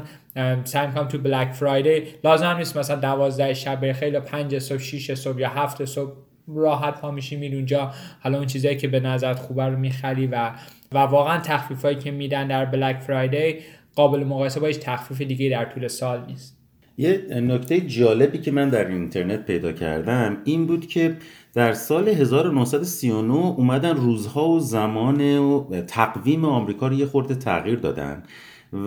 سعی 0.64 0.86
می‌کنم 0.86 1.08
تو 1.08 1.18
بلک 1.18 1.52
فرایدی 1.52 2.06
لازم 2.24 2.56
نیست 2.56 2.76
مثلا 2.76 2.96
دوازده 2.96 3.54
شب 3.54 3.92
خیلی 3.92 4.20
پنج 4.20 4.58
صبح 4.58 4.78
شیش 4.78 5.12
صبح 5.12 5.40
یا 5.40 5.48
هفت 5.48 5.84
صبح 5.84 6.12
راحت 6.48 7.00
پا 7.00 7.10
میشی 7.10 7.36
میری 7.36 7.56
اونجا. 7.56 7.92
حالا 8.20 8.38
اون 8.38 8.46
چیزایی 8.46 8.76
که 8.76 8.88
به 8.88 9.00
نظرت 9.00 9.38
خوبه 9.38 9.64
رو 9.64 9.76
می‌خری 9.76 10.26
و 10.26 10.50
و 10.92 10.98
واقعا 10.98 11.38
تخفیف 11.38 11.84
هایی 11.84 11.96
که 11.96 12.10
میدن 12.10 12.48
در 12.48 12.64
بلک 12.64 13.00
فرایدی 13.00 13.58
قابل 13.96 14.24
مقایسه 14.24 14.60
با 14.60 14.66
هیچ 14.66 14.78
تخفیف 14.78 15.20
دیگه 15.20 15.50
در 15.50 15.64
طول 15.64 15.88
سال 15.88 16.24
نیست. 16.26 16.58
یه 16.98 17.26
نکته 17.30 17.80
جالبی 17.80 18.38
که 18.38 18.50
من 18.50 18.68
در 18.68 18.88
اینترنت 18.88 19.46
پیدا 19.46 19.72
کردم 19.72 20.36
این 20.44 20.66
بود 20.66 20.86
که 20.86 21.16
در 21.54 21.72
سال 21.72 22.08
1939 22.08 23.34
اومدن 23.34 23.96
روزها 23.96 24.48
و 24.48 24.60
زمان 24.60 25.38
و 25.38 25.80
تقویم 25.80 26.44
آمریکا 26.44 26.88
رو 26.88 26.94
یه 26.94 27.06
خورده 27.06 27.34
تغییر 27.34 27.78
دادن 27.78 28.22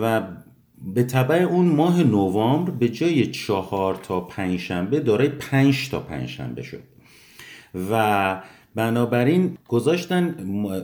و 0.00 0.22
به 0.82 1.02
تبع 1.02 1.34
اون 1.34 1.66
ماه 1.66 2.02
نوامبر 2.02 2.70
به 2.70 2.88
جای 2.88 3.26
چهار 3.26 3.94
تا 3.94 4.20
پنجشنبه 4.20 5.00
دارای 5.00 5.28
پنج 5.28 5.88
تا 5.90 6.00
پنجشنبه 6.00 6.62
شد. 6.62 6.82
و 7.90 8.42
بنابراین 8.74 9.58
گذاشتن 9.68 10.34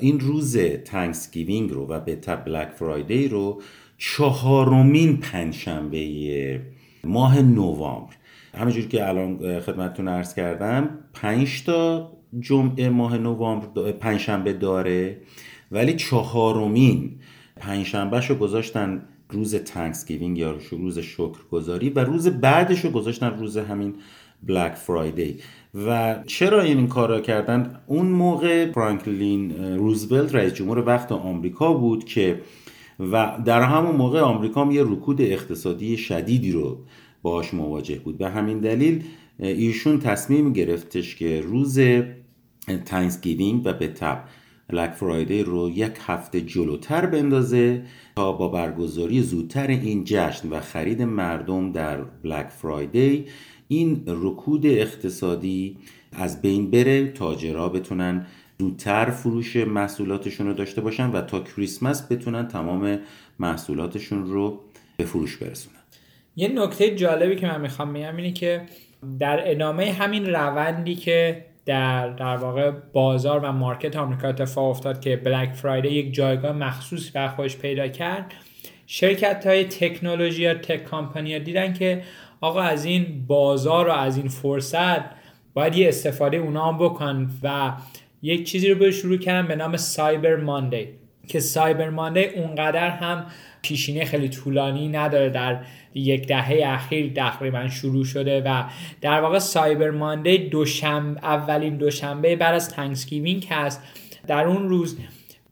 این 0.01 0.21
روز 0.21 0.59
Thanksgiving 0.85 1.71
رو 1.71 1.87
و 1.87 2.01
به 2.01 2.17
Black 2.17 2.69
Friday 2.69 3.29
رو 3.29 3.63
چهارمین 3.99 5.17
پنجشنبه 5.17 6.61
ماه 7.05 7.43
نوامبر. 7.43 8.15
همینجور 8.55 8.87
که 8.87 9.09
الان 9.09 9.61
خدمتتون 9.61 10.09
عرض 10.09 10.35
کردم 10.35 10.99
پنج 11.13 11.65
تا 11.65 12.11
جمعه 12.41 12.89
ماه 12.89 13.19
نوامبر 13.19 13.93
پنجشنبه 13.93 14.53
داره 14.53 15.21
ولی 15.73 15.93
چهارمین 15.93 17.11
پنجشنبهش 17.57 18.31
رو 18.31 18.37
گذاشتن 18.37 19.03
روز 19.35 19.55
Thanksgiving 19.55 20.39
یا 20.39 20.59
روز 20.71 20.99
شکرگزاری 20.99 21.91
و 21.91 21.99
روز 21.99 22.29
بعدش 22.29 22.85
رو 22.85 22.91
گذاشتن 22.91 23.39
روز 23.39 23.57
همین 23.57 23.95
Black 24.43 24.75
Friday 24.75 25.37
و 25.87 26.19
چرا 26.27 26.63
این 26.63 26.87
کار 26.87 27.09
را 27.09 27.21
کردن؟ 27.21 27.81
اون 27.87 28.07
موقع 28.07 28.73
فرانکلین 28.73 29.77
روزولت 29.77 30.35
رئیس 30.35 30.55
جمهور 30.55 30.79
وقت 30.87 31.13
آمریکا 31.13 31.73
بود 31.73 32.05
که 32.05 32.41
و 33.01 33.39
در 33.45 33.63
همون 33.63 33.97
موقع 33.97 34.21
آمریکا 34.21 34.73
یه 34.73 34.83
رکود 34.83 35.21
اقتصادی 35.21 35.97
شدیدی 35.97 36.53
رو 36.53 36.79
باش 37.23 37.55
مواجه 37.55 37.99
بود. 37.99 38.19
به 38.19 38.31
همین 38.31 38.59
دلیل 38.59 39.05
ایشون 39.39 39.99
تصمیم 39.99 40.53
گرفتش 40.53 41.17
که 41.17 41.41
روز 41.41 41.81
Thanksgiving 42.85 43.63
و 43.65 43.73
به 43.73 43.89
تبع 43.89 44.25
Black 44.69 44.91
Friday 44.91 45.43
رو 45.43 45.71
یک 45.71 45.93
هفته 46.07 46.41
جلوتر 46.41 47.07
بندازه 47.07 47.83
تا 48.17 48.33
با 48.33 48.49
برگزاری 48.49 49.23
زودتر 49.23 49.67
این 49.67 50.05
جشن 50.05 50.49
و 50.49 50.61
خرید 50.61 51.03
مردم 51.03 51.73
در 51.73 51.97
Black 52.03 52.49
Friday 52.49 53.27
این 53.69 54.03
رکود 54.07 54.67
اقتصادی 54.67 55.77
از 56.13 56.43
بین 56.43 56.71
بره. 56.71 57.13
تاجرها 57.13 57.69
بتونن 57.69 58.27
زودتر 58.59 59.11
فروش 59.11 59.57
محصولاتشون 59.57 60.47
رو 60.47 60.53
داشته 60.55 60.81
باشن 60.81 61.11
و 61.11 61.21
تا 61.21 61.41
کریسمس 61.41 62.13
بتونن 62.13 62.49
تمام 62.49 62.99
محصولاتشون 63.39 64.27
رو 64.27 64.61
به 64.97 65.05
فروش 65.05 65.37
برسونن. 65.37 65.77
یه 66.37 66.49
نکته 66.49 66.95
جالبی 66.95 67.37
که 67.37 67.47
من 67.47 67.61
می‌خوام 67.61 67.93
بگم 67.93 68.17
اینه 68.17 68.33
که 68.33 68.63
در 69.19 69.51
ادامه 69.51 69.93
همین 69.93 70.27
روندی 70.27 70.95
که 70.95 71.45
در 71.67 72.09
در 72.09 72.37
واقع 72.37 72.71
بازار 72.71 73.41
و 73.41 73.53
مارکت 73.53 73.97
آمریکا 73.97 74.29
اتفاق 74.29 74.71
افتاد 74.71 75.01
که 75.01 75.17
بلک 75.17 75.53
فرایدی 75.53 75.89
یک 75.89 76.15
جایگاه 76.15 76.53
مخصوص 76.53 77.11
بر 77.11 77.29
خودش 77.29 77.57
پیدا 77.57 77.89
کرد. 77.89 78.35
شرکت 78.87 79.47
های 79.47 79.65
تکنولوژی 79.65 80.43
یا 80.43 80.55
تک 80.55 80.85
کامپنی 80.85 81.33
ها 81.33 81.39
دیدن 81.39 81.73
که 81.73 82.03
آقا 82.41 82.61
از 82.61 82.85
این 82.85 83.25
بازار 83.27 83.89
و 83.89 83.93
از 83.93 84.17
این 84.17 84.29
فرصت 84.29 85.01
باید 85.55 85.77
یه 85.77 85.89
استفاده 85.89 86.37
اونا 86.37 86.73
هم 86.73 86.79
بکن 86.79 87.31
و 87.43 87.73
یک 88.23 88.47
چیزی 88.47 88.69
رو 88.69 88.79
به 88.79 88.91
شروع 88.91 89.17
کردن 89.17 89.49
به 89.49 89.57
نام 89.57 89.77
سایبر 89.77 90.37
ماندی 90.37 90.89
که 91.29 91.41
سایبر 91.41 91.91
ماندی 91.91 92.25
اونقدر 92.25 92.91
هم 92.91 93.27
پیشینه 93.65 94.05
خیلی 94.05 94.29
طولانی 94.29 94.89
نداره 94.89 95.31
در 95.31 95.61
یک 95.95 96.27
دهه 96.27 96.63
اخیر 96.65 97.13
تقریبا 97.13 97.69
شروع 97.69 98.05
شده 98.05 98.43
و 98.47 98.65
در 99.01 99.21
واقع 99.21 99.39
Cyber 99.39 99.91
Monday 99.91 100.39
دوشنبه 100.39 101.21
اولین 101.23 101.77
دوشنبه 101.77 102.37
بعد 102.37 102.55
از 102.55 102.69
Thanksgiving 102.69 103.47
هست. 103.51 103.83
در 104.27 104.45
اون 104.45 104.69
روز 104.69 104.99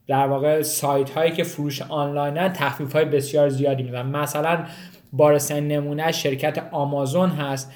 در 0.07 0.27
واقع 0.27 0.63
سایت 0.63 1.11
هایی 1.11 1.33
که 1.33 1.45
فروش 1.45 1.83
آنلاین 1.83 2.49
تخفیف 2.49 2.93
های 2.93 3.05
بسیار 3.05 3.49
زیادی 3.49 3.83
میدن. 3.83 4.07
مثلا 4.07 4.65
بارزترین 5.13 5.61
نمونه 5.61 6.13
شرکت 6.13 6.69
آمازون 6.73 7.31
هست. 7.31 7.73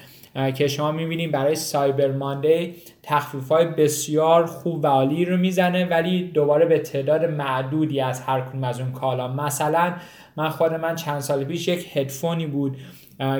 که 0.55 0.67
شما 0.67 0.91
می‌بینید 0.91 1.31
برای 1.31 1.55
Cyber 1.55 2.11
Monday 2.11 2.75
تخفیف 3.03 3.49
های 3.49 3.65
بسیار 3.65 4.45
خوب 4.45 4.83
و 4.83 4.87
عالی 4.87 5.25
رو 5.25 5.37
می‌زنه 5.37 5.85
ولی 5.85 6.23
دوباره 6.23 6.65
به 6.65 6.79
تعداد 6.79 7.25
معدودی 7.25 8.01
از 8.01 8.21
هر 8.21 8.41
کدوم 8.41 8.63
از 8.63 8.79
اون 8.79 8.91
کالا. 8.91 9.27
مثلا 9.27 9.93
من 10.37 10.49
خود 10.49 10.73
من 10.73 10.95
چند 10.95 11.19
سال 11.19 11.43
پیش 11.43 11.67
یک 11.67 11.97
هدفونی 11.97 12.47
بود 12.47 12.77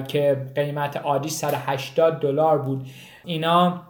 که 0.08 0.46
قیمت 0.56 0.98
عادی 0.98 1.30
180 1.30 2.20
دلار 2.20 2.58
بود. 2.58 2.88
اینا 3.26 3.82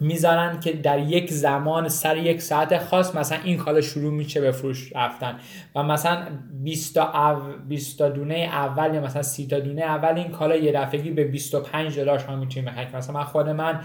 می‌ذارن 0.00 0.60
که 0.60 0.72
در 0.72 0.98
یک 0.98 1.32
زمان 1.32 1.88
سر 1.88 2.16
یک 2.16 2.42
ساعت 2.42 2.78
خاص 2.78 3.14
مثلا 3.14 3.38
این 3.44 3.56
کالا 3.56 3.80
شروع 3.80 4.12
میشه 4.12 4.40
به 4.40 4.52
فروش 4.52 4.92
رفتن. 4.96 5.38
و 5.74 5.82
مثلا 5.82 6.26
20 6.62 6.94
تا, 6.94 7.30
او... 7.30 7.42
20 7.68 7.98
تا 7.98 8.08
دونه 8.08 8.34
اول 8.34 8.94
یا 8.94 9.00
مثلا 9.00 9.22
30 9.22 9.46
تا 9.46 9.58
دونه 9.58 9.82
اول 9.82 10.18
این 10.18 10.28
کالا 10.28 10.56
یه 10.56 10.72
دفعگی 10.72 11.10
به 11.10 11.24
25 11.24 11.98
دلار 11.98 12.18
شما 12.18 12.36
می‌تونید 12.36 12.68
بخرید 12.68 12.96
مثلا 12.96 13.14
من 13.14 13.24
خود 13.24 13.48
من 13.48 13.80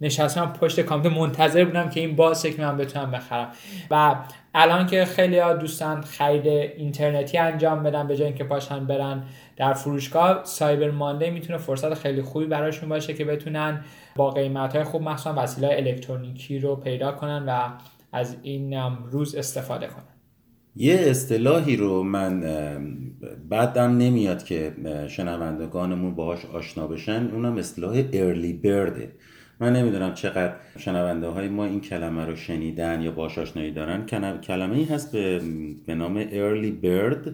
نشستم 0.00 0.52
پشت 0.60 0.80
کامپیوتر 0.80 1.18
منتظر 1.18 1.64
بودم 1.64 1.88
که 1.88 2.00
این 2.00 2.16
باز 2.16 2.42
که 2.42 2.62
بتونم 2.62 3.10
بخرم. 3.10 3.48
و 3.90 4.14
الان 4.58 4.86
که 4.86 5.04
خیلی 5.04 5.38
ها 5.38 5.52
دوستان 5.52 6.00
خرید 6.00 6.46
اینترنتی 6.46 7.38
انجام 7.38 7.82
بدن 7.82 8.06
به 8.06 8.16
جای 8.16 8.26
اینکه 8.26 8.44
پاشن 8.44 8.86
برن 8.86 9.24
در 9.56 9.72
فروشگاه 9.72 10.40
سایبر 10.44 10.90
مانده 10.90 11.30
می‌تونه 11.30 11.58
فرصت 11.58 11.94
خیلی 11.94 12.22
خوبی 12.22 12.46
براشون 12.46 12.88
باشه 12.88 13.14
که 13.14 13.24
بتونن 13.24 13.84
با 14.16 14.30
قیمت 14.30 14.76
های 14.76 14.84
خوب 14.84 15.02
مخصوصا 15.02 15.34
وسیله 15.42 15.68
الکترونیکی 15.70 16.58
رو 16.58 16.76
پیدا 16.76 17.12
کنن 17.12 17.44
و 17.48 17.68
از 18.12 18.36
این 18.42 18.74
روز 19.10 19.34
استفاده 19.34 19.86
کنن. 19.86 20.04
یه 20.76 20.94
اصطلاحی 20.94 21.76
رو 21.76 22.02
من 22.02 22.40
بعدم 23.48 23.96
نمیاد 23.96 24.44
که 24.44 24.72
شنوندگانمون 25.08 26.14
باهاش 26.14 26.44
آشنا 26.44 26.86
بشن. 26.86 27.30
اونم 27.32 27.56
اصطلاح 27.56 28.02
ارلی 28.12 28.52
برده 28.52 29.12
من 29.60 29.72
نمی‌دونم 29.72 30.14
چقدر 30.14 30.54
شنونده 30.78 31.26
های 31.26 31.48
ما 31.48 31.64
این 31.64 31.80
کلمه 31.80 32.24
رو 32.24 32.36
شنیدن 32.36 33.02
یا 33.02 33.10
باش 33.10 33.38
آشنایی 33.38 33.70
دارن. 33.70 34.06
کلمه 34.40 34.76
ای 34.76 34.84
هست 34.84 35.12
به, 35.12 35.40
به 35.86 35.94
نام 35.94 36.24
early 36.24 36.84
bird. 36.84 37.30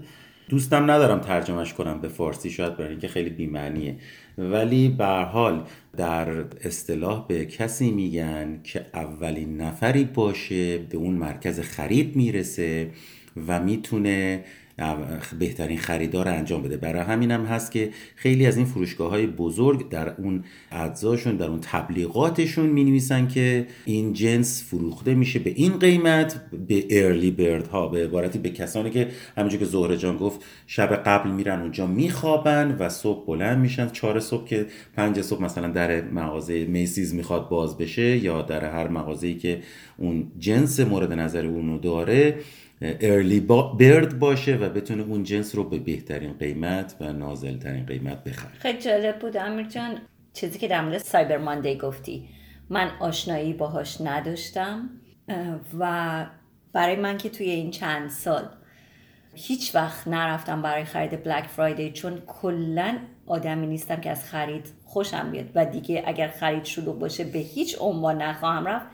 دوستم 0.48 0.90
ندارم 0.90 1.20
ترجمهش 1.20 1.72
کنم 1.72 2.00
به 2.00 2.08
فارسی 2.08 2.50
شاید 2.50 2.76
برای 2.76 2.90
اینکه 2.90 3.08
خیلی 3.08 3.30
بیمعنیه. 3.30 3.96
ولی 4.38 4.88
به 4.88 5.06
حال 5.06 5.62
در 5.96 6.28
اصطلاح 6.64 7.26
به 7.28 7.46
کسی 7.46 7.90
میگن 7.90 8.60
که 8.64 8.86
اولین 8.94 9.60
نفری 9.60 10.04
باشه 10.04 10.78
به 10.78 10.96
اون 10.96 11.14
مرکز 11.14 11.60
خرید 11.60 12.16
می‌رسه 12.16 12.90
و 13.48 13.62
می‌تونه 13.62 14.44
بهترین 15.38 15.78
خریدار 15.78 16.28
انجام 16.28 16.62
بده. 16.62 16.76
برای 16.76 17.02
همین 17.02 17.30
هم 17.30 17.44
هست 17.44 17.72
که 17.72 17.90
خیلی 18.16 18.46
از 18.46 18.56
این 18.56 18.66
فروشگاه 18.66 19.10
های 19.10 19.26
بزرگ 19.26 19.88
در 19.88 20.14
اون 20.20 20.44
اجزاشون 20.72 21.36
در 21.36 21.46
اون 21.46 21.58
تبلیغاتشون 21.62 22.66
می 22.66 22.84
نویسن 22.84 23.28
که 23.28 23.66
این 23.84 24.12
جنس 24.12 24.64
فروخته 24.68 25.14
میشه 25.14 25.38
به 25.38 25.52
این 25.56 25.78
قیمت 25.78 26.40
به 26.68 26.84
ارلی 26.90 27.30
برد 27.30 27.66
ها 27.66 27.88
به 27.88 28.04
عبارتی 28.04 28.38
به 28.38 28.50
کسانی 28.50 28.90
که 28.90 29.08
همونجور 29.36 29.60
که 29.60 29.66
زهره 29.66 29.96
جان 29.96 30.16
گفت 30.16 30.40
شب 30.66 30.96
قبل 30.96 31.30
میرن 31.30 31.60
اونجا 31.60 31.86
میخوابن 31.86 32.76
و 32.78 32.88
صبح 32.88 33.26
بلند 33.26 33.58
میشن. 33.58 33.88
چهار 33.88 34.20
صبح 34.20 34.44
که 34.46 34.66
پنج 34.96 35.20
صبح 35.20 35.42
مثلا 35.42 35.68
در 35.68 36.00
مغازه 36.00 36.64
میسیز 36.64 37.14
می‌خواد 37.14 37.48
باز 37.48 37.78
بشه 37.78 38.16
یا 38.16 38.42
در 38.42 38.64
هر 38.64 38.88
مغازه‌ای 38.88 39.34
که 39.34 39.60
اون 39.96 40.32
جنس 40.38 40.80
مورد 40.80 41.12
نظر 41.12 41.46
اونو 41.46 41.78
داره 41.78 42.34
ارلی 42.82 43.40
برد 43.40 44.18
باشه 44.18 44.56
و 44.56 44.68
بتونه 44.68 45.02
اون 45.02 45.22
جنس 45.22 45.54
رو 45.54 45.64
به 45.64 45.78
بهترین 45.78 46.32
قیمت 46.32 46.96
و 47.00 47.12
نازلترین 47.12 47.86
قیمت 47.86 48.24
بخره. 48.24 48.52
خیلی 48.58 48.78
جالب 48.78 49.18
بود. 49.18 49.36
امیر 49.36 49.66
جان 49.66 49.98
چیزی 50.32 50.58
که 50.58 50.68
در 50.68 50.80
مورد 50.80 50.98
سایبر 50.98 51.38
ماندی 51.38 51.78
گفتی. 51.78 52.28
من 52.70 52.90
آشنایی 53.00 53.52
باهاش 53.52 54.00
نداشتم 54.00 54.90
و 55.78 56.26
برای 56.72 56.96
من 56.96 57.18
که 57.18 57.28
توی 57.28 57.50
این 57.50 57.70
چند 57.70 58.10
سال 58.10 58.48
هیچ 59.34 59.74
وقت 59.74 60.08
نرفتم 60.08 60.62
برای 60.62 60.84
خرید 60.84 61.24
بلک 61.24 61.44
فرایدی 61.44 61.90
چون 61.90 62.22
کلا 62.26 62.98
آدمی 63.26 63.66
نیستم 63.66 63.96
که 63.96 64.10
از 64.10 64.24
خرید 64.24 64.66
خوشم 64.84 65.30
بیاد. 65.30 65.46
و 65.54 65.64
دیگه 65.64 66.02
اگر 66.06 66.28
خرید 66.28 66.64
شروع 66.64 66.98
باشه 66.98 67.24
به 67.24 67.38
هیچ 67.38 67.76
عنوان 67.80 68.22
نخواهم 68.22 68.66
رفت. 68.66 68.86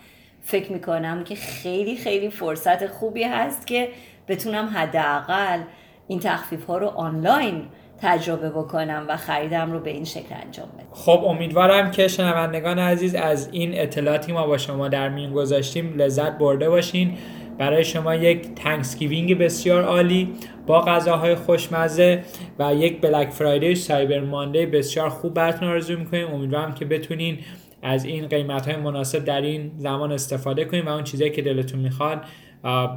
فکر 0.48 0.72
می‌کنم 0.72 1.24
که 1.24 1.34
خیلی 1.34 1.96
خیلی 1.96 2.30
فرصت 2.30 2.86
خوبی 2.86 3.22
هست 3.22 3.66
که 3.66 3.88
بتونم 4.28 4.66
حداقل 4.74 5.60
این 6.08 6.20
تخفیف 6.20 6.66
ها 6.66 6.78
رو 6.78 6.86
آنلاین 6.86 7.62
تجربه 8.02 8.50
بکنم 8.50 9.06
و 9.08 9.16
خریدم 9.16 9.72
رو 9.72 9.80
به 9.80 9.90
این 9.90 10.04
شکل 10.04 10.34
انجام 10.44 10.68
بدم. 10.68 10.86
خب 10.92 11.24
امیدوارم 11.26 11.90
که 11.90 12.08
شنوندگان 12.08 12.78
عزیز 12.78 13.14
از 13.14 13.48
این 13.52 13.80
اطلاعاتی 13.80 14.32
ما 14.32 14.46
با 14.46 14.58
شما 14.58 14.88
در 14.88 15.08
میون 15.08 15.32
گذاشتیم 15.32 15.94
لذت 15.96 16.38
برده 16.38 16.70
باشین. 16.70 17.18
برای 17.58 17.84
شما 17.84 18.14
یک 18.14 18.54
Thanksgiving 18.54 19.38
بسیار 19.38 19.84
عالی 19.84 20.32
با 20.66 20.80
غذاهای 20.80 21.34
خوشمزه 21.34 22.22
و 22.58 22.74
یک 22.74 23.00
Black 23.00 23.30
Friday 23.30 23.74
Cyber 23.74 24.20
Monday 24.20 24.66
بسیار 24.66 25.08
خوب 25.08 25.34
براتون 25.34 25.68
آرزو 25.68 25.98
می‌کنیم. 25.98 26.34
امیدوارم 26.34 26.74
که 26.74 26.84
بتونین 26.84 27.38
از 27.82 28.04
این 28.04 28.28
قیمت 28.28 28.66
های 28.66 28.76
مناسب 28.76 29.24
در 29.24 29.40
این 29.40 29.72
زمان 29.76 30.12
استفاده 30.12 30.64
کنید 30.64 30.86
و 30.86 30.88
اون 30.88 31.04
چیزایی 31.04 31.30
که 31.30 31.42
دلتون 31.42 31.80
می‌خواد 31.80 32.24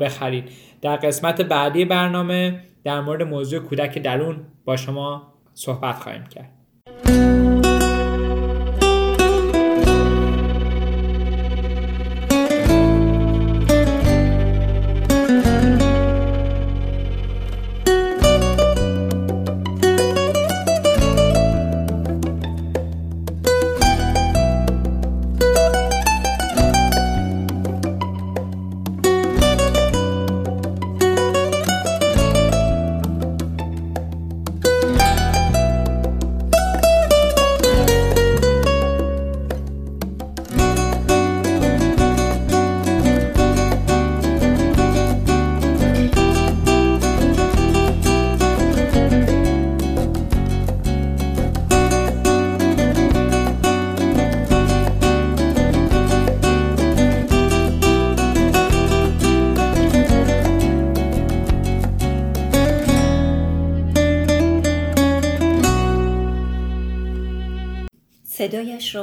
بخرید. 0.02 0.50
در 0.82 0.96
قسمت 0.96 1.42
بعدی 1.42 1.86
برنامه 1.86 2.64
در 2.84 3.02
مورد 3.02 3.24
موضوع 3.24 3.60
کودک 3.60 3.98
درون 4.00 4.38
با 4.66 4.78
شما 4.78 5.34
صحبت 5.54 5.96
خواهیم 5.96 6.24
کرد. 6.24 6.61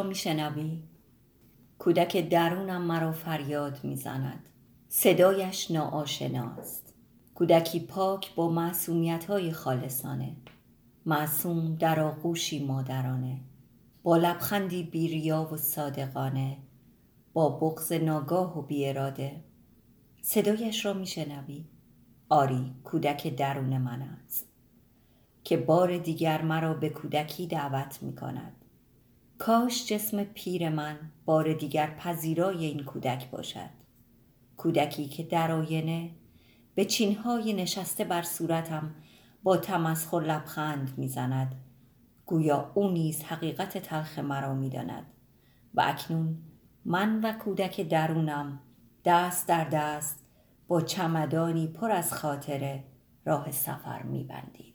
میشنوی؟ 0.09 0.83
کودک 1.79 2.29
درونم 2.29 2.83
مرا 2.83 3.13
فریاد 3.13 3.85
می‌زند. 3.85 4.49
صدایش 4.89 5.71
ناآشناست. 5.71 6.95
کودکی 7.35 7.81
پاک 7.81 8.35
با 8.35 8.49
معصومیت 8.49 9.25
های 9.25 9.53
خالصانه. 9.53 10.37
معصوم 11.07 11.75
در 11.75 12.01
آغوشی 12.01 12.67
مادرانه. 12.67 13.41
با 14.03 14.17
لبخندی 14.17 14.83
بیریا 14.83 15.49
و 15.53 15.57
صادقانه. 15.57 16.57
با 17.33 17.49
بغز 17.49 17.93
ناگاه 17.93 18.59
و 18.59 18.63
بیاراده. 18.63 19.45
صدایش 20.23 20.85
را 20.85 20.93
میشنوی؟ 20.93 21.65
آری 22.29 22.75
کودک 22.85 23.37
درون 23.37 23.79
من 23.79 24.03
است. 24.03 24.47
که 25.45 25.57
بار 25.57 25.99
دیگر 25.99 26.43
مرا 26.43 26.75
به 26.75 26.89
کودکی 26.89 27.47
دعوت 27.47 28.03
می 28.03 28.17
کند 28.17 28.58
کاش 29.39 29.87
جسم 29.87 30.25
پیر 30.25 30.69
من 30.69 30.97
بار 31.25 31.53
دیگر 31.53 31.87
پذیرای 31.87 32.65
این 32.65 32.85
کودک 32.85 33.31
باشد. 33.31 33.71
کودکی 34.57 35.09
که 35.09 35.23
در 35.23 35.53
آینه 35.53 36.11
به 36.75 36.85
چینهای 36.85 37.53
نشسته 37.53 38.05
بر 38.05 38.23
صورتم 38.23 38.95
با 39.43 39.57
تمسخر 39.57 40.21
لبخند 40.21 40.95
می‌زند. 40.97 41.55
گویا 42.27 42.71
او 42.75 42.91
نیز 42.91 43.23
حقیقت 43.23 43.79
تلخ 43.79 44.19
مرا 44.19 44.55
می‌داند. 44.55 45.07
و 45.75 45.83
اکنون 45.87 46.39
من 46.85 47.21
و 47.21 47.33
کودک 47.33 47.81
درونم 47.81 48.61
دست 49.05 49.49
در 49.49 49.65
دست 49.65 50.25
با 50.69 50.81
چمدانی 50.81 51.67
پر 51.67 51.91
از 51.91 52.13
خاطره 52.13 52.85
راه 53.25 53.51
سفر 53.51 54.03
میبندیم. 54.03 54.75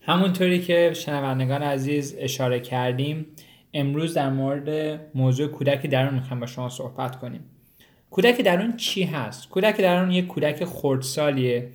همونطوری 0.00 0.60
که 0.60 0.92
شنوندگان 0.94 1.62
عزیز 1.62 2.14
اشاره 2.18 2.60
کردیم 2.60 3.26
امروز 3.74 4.14
در 4.14 4.30
مورد 4.30 5.00
موضوع 5.14 5.48
کودک 5.48 5.86
درون 5.86 6.14
می‌خوایم 6.14 6.40
با 6.40 6.46
شما 6.46 6.68
صحبت 6.68 7.18
کنیم. 7.18 7.44
کودک 8.10 8.40
درون 8.40 8.76
چی 8.76 9.02
هست؟ 9.02 9.48
کودک 9.48 9.80
درون 9.80 10.10
یک 10.10 10.26
کودک 10.26 10.64
خردسالیه 10.64 11.68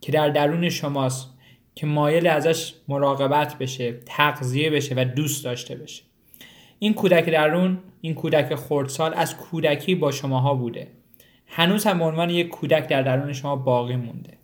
که 0.00 0.12
در 0.12 0.28
درون 0.28 0.68
شماست 0.68 1.38
که 1.74 1.86
مایل 1.86 2.26
ازش 2.26 2.74
مراقبت 2.88 3.58
بشه 3.58 3.92
تغذیه 4.06 4.70
بشه 4.70 4.94
و 4.94 5.04
دوست 5.04 5.44
داشته 5.44 5.74
بشه. 5.74 6.02
این 6.78 6.94
کودک 6.94 7.30
درون 7.30 7.78
این 8.00 8.14
کودک 8.14 8.54
خردسال 8.54 9.14
از 9.14 9.36
کودکی 9.36 9.94
با 9.94 10.10
شماها 10.10 10.54
بوده. 10.54 10.88
هنوز 11.46 11.86
هم 11.86 11.98
به 11.98 12.04
عنوان 12.04 12.30
یک 12.30 12.48
کودک 12.48 12.88
در 12.88 13.02
درون 13.02 13.32
شما 13.32 13.56
باقی 13.56 13.96
مونده. 13.96 14.38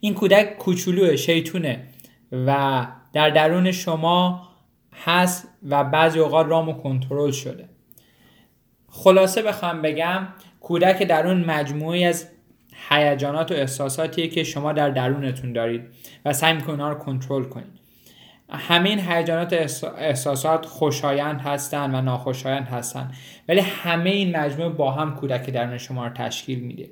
این 0.00 0.14
کودک 0.14 0.56
کوچولو 0.58 1.16
شیطونه 1.16 1.86
و 2.32 2.86
در 3.12 3.30
درون 3.30 3.72
شما 3.72 4.48
هست 4.92 5.47
و 5.62 5.84
بعضی 5.84 6.18
اوقات 6.18 6.46
رام 6.46 6.68
و 6.68 6.72
کنترل 6.72 7.30
شده. 7.30 7.68
خلاصه 8.88 9.42
بخوام 9.42 9.82
بگم 9.82 10.28
کودک 10.60 11.02
درون 11.02 11.44
مجموعی 11.44 12.04
از 12.04 12.28
هیجانات 12.88 13.52
و 13.52 13.54
احساساتیه 13.54 14.28
که 14.28 14.44
شما 14.44 14.72
در 14.72 14.90
درونتون 14.90 15.52
دارید 15.52 15.82
و 16.24 16.32
سعی 16.32 16.52
می‌کنید 16.52 16.80
رو 16.80 16.94
کنترل 16.94 17.44
کنید. 17.44 17.78
همین 18.50 19.00
هیجانات 19.00 19.52
احساسات 19.98 20.66
خوشایند 20.66 21.40
هستند 21.40 21.94
و 21.94 22.00
ناخوشایند 22.00 22.66
هستند 22.68 23.14
ولی 23.48 23.60
همه 23.60 24.10
این 24.10 24.36
مجموعه 24.36 24.68
با 24.68 24.90
هم 24.90 25.14
کودک 25.14 25.50
درون 25.50 25.78
شما 25.78 26.06
رو 26.06 26.12
تشکیل 26.12 26.60
میده. 26.60 26.90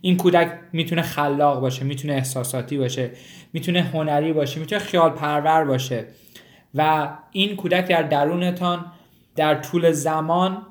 این 0.00 0.16
کودک 0.16 0.52
می‌تونه 0.72 1.02
خلاق 1.02 1.60
باشه 1.60 1.84
می‌تونه 1.84 2.14
احساساتی 2.14 2.78
باشه 2.78 3.10
می‌تونه 3.52 3.82
هنری 3.82 4.32
باشه 4.32 4.60
می‌تونه 4.60 4.80
خیال 4.80 5.10
پرور 5.10 5.64
باشه. 5.64 6.06
و 6.74 7.12
این 7.32 7.56
کودک 7.56 7.88
در 7.88 8.02
درونتان 8.02 8.84
در 9.36 9.54
طول 9.54 9.92
زمان 9.92 10.62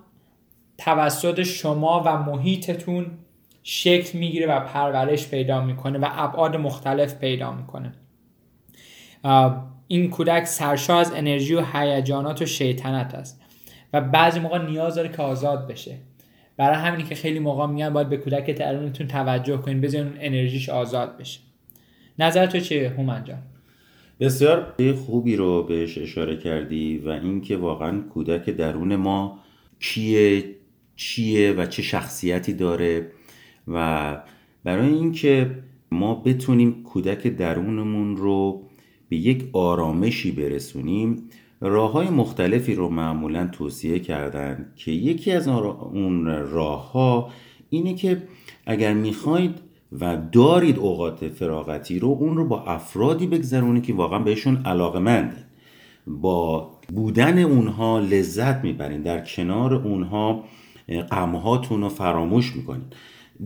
توسط 0.78 1.44
شما 1.44 2.04
و 2.06 2.18
محیطتون 2.18 3.06
شکل 3.64 4.18
می‌گیره 4.18 4.48
و 4.48 4.60
پرورش 4.60 5.28
پیدا 5.28 5.62
می‌کنه 5.62 6.00
و 6.00 6.08
ابعاد 6.12 6.56
مختلف 6.56 7.16
پیدا 7.16 7.52
می‌کنه. 7.52 7.94
این 9.88 10.10
کودک 10.10 10.46
سرشا 10.46 11.00
از 11.00 11.14
انرژی 11.14 11.54
و 11.54 11.66
هیجانات 11.74 12.42
و 12.42 12.46
شیطنت 12.46 13.16
است 13.16 13.42
و 13.94 14.02
بعضی 14.02 14.40
موقع 14.40 14.66
نیاز 14.66 14.96
داره 14.96 15.10
که 15.10 15.22
آزاد 15.22 15.68
بشه. 15.68 15.98
برای 16.58 16.76
همینی 16.78 17.04
که 17.04 17.16
خیلی 17.16 17.40
موقع 17.40 17.66
میگن 17.66 17.90
باید 17.90 18.10
به 18.10 18.18
کودک 18.18 18.50
درونتون 18.50 19.08
توجه 19.08 19.58
کنین 19.58 19.82
بذارین 19.82 20.14
انرژیش 20.20 20.70
آزاد 20.70 21.18
بشه. 21.18 21.40
نظر 22.20 22.46
تو 22.46 22.60
چیه 22.60 22.90
هومن 22.90 23.24
جان؟ 23.24 23.42
بسیار 24.22 24.74
خوبی 25.06 25.36
رو 25.36 25.64
بهش 25.64 25.98
اشاره 25.98 26.38
کردی 26.38 26.98
و 26.98 27.10
اینکه 27.10 27.58
واقعا 27.58 28.02
کودک 28.02 28.50
درون 28.50 28.96
ما 28.96 29.40
کیه 29.80 30.44
چیه 30.96 31.52
و 31.52 31.66
چه 31.66 31.82
شخصیتی 31.82 32.54
داره 32.54 33.12
و 33.68 34.18
برای 34.64 34.90
اینکه 34.90 35.52
ما 35.92 36.16
بتونیم 36.16 36.84
کودک 36.84 37.28
درونمون 37.28 38.18
رو 38.18 38.64
به 39.10 39.18
یک 39.18 39.50
آرامشی 39.54 40.32
برسونیم 40.32 41.30
راه 41.62 41.92
های 41.92 42.10
مختلفی 42.10 42.76
رو 42.76 42.90
معمولا 42.90 43.48
توصیه 43.48 44.00
کردن 44.00 44.72
که 44.76 44.92
یکی 44.92 45.32
از 45.32 45.48
اون 45.48 46.26
راه 46.26 46.92
ها 46.92 47.30
اینه 47.70 47.96
که 47.96 48.22
اگر 48.66 48.94
می‌خواید 48.94 49.71
و 50.00 50.18
دارید 50.32 50.80
اوقات 50.80 51.28
فراغتی 51.28 52.00
رو 52.00 52.08
اون 52.08 52.38
رو 52.38 52.48
با 52.48 52.64
افرادی 52.64 53.28
بگذرونید 53.28 53.84
که 53.84 53.94
واقعا 53.94 54.20
بهشون 54.20 54.66
علاقه 54.66 55.30
با 56.08 56.72
بودن 56.94 57.40
اونها 57.40 58.00
لذت 58.00 58.64
می‌برین. 58.64 59.02
در 59.02 59.26
کنار 59.26 59.74
اونها 59.74 60.44
غمهاتون 61.12 61.82
رو 61.82 61.90
فراموش 61.90 62.56
می‌کنین. 62.56 62.86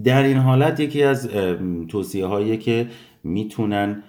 در 0.04 0.24
این 0.24 0.38
حالت 0.38 0.80
یکی 0.80 1.04
از 1.04 1.30
توصیه 1.88 2.26
هایی 2.26 2.58
که 2.58 2.88
می‌تونن 3.24 4.04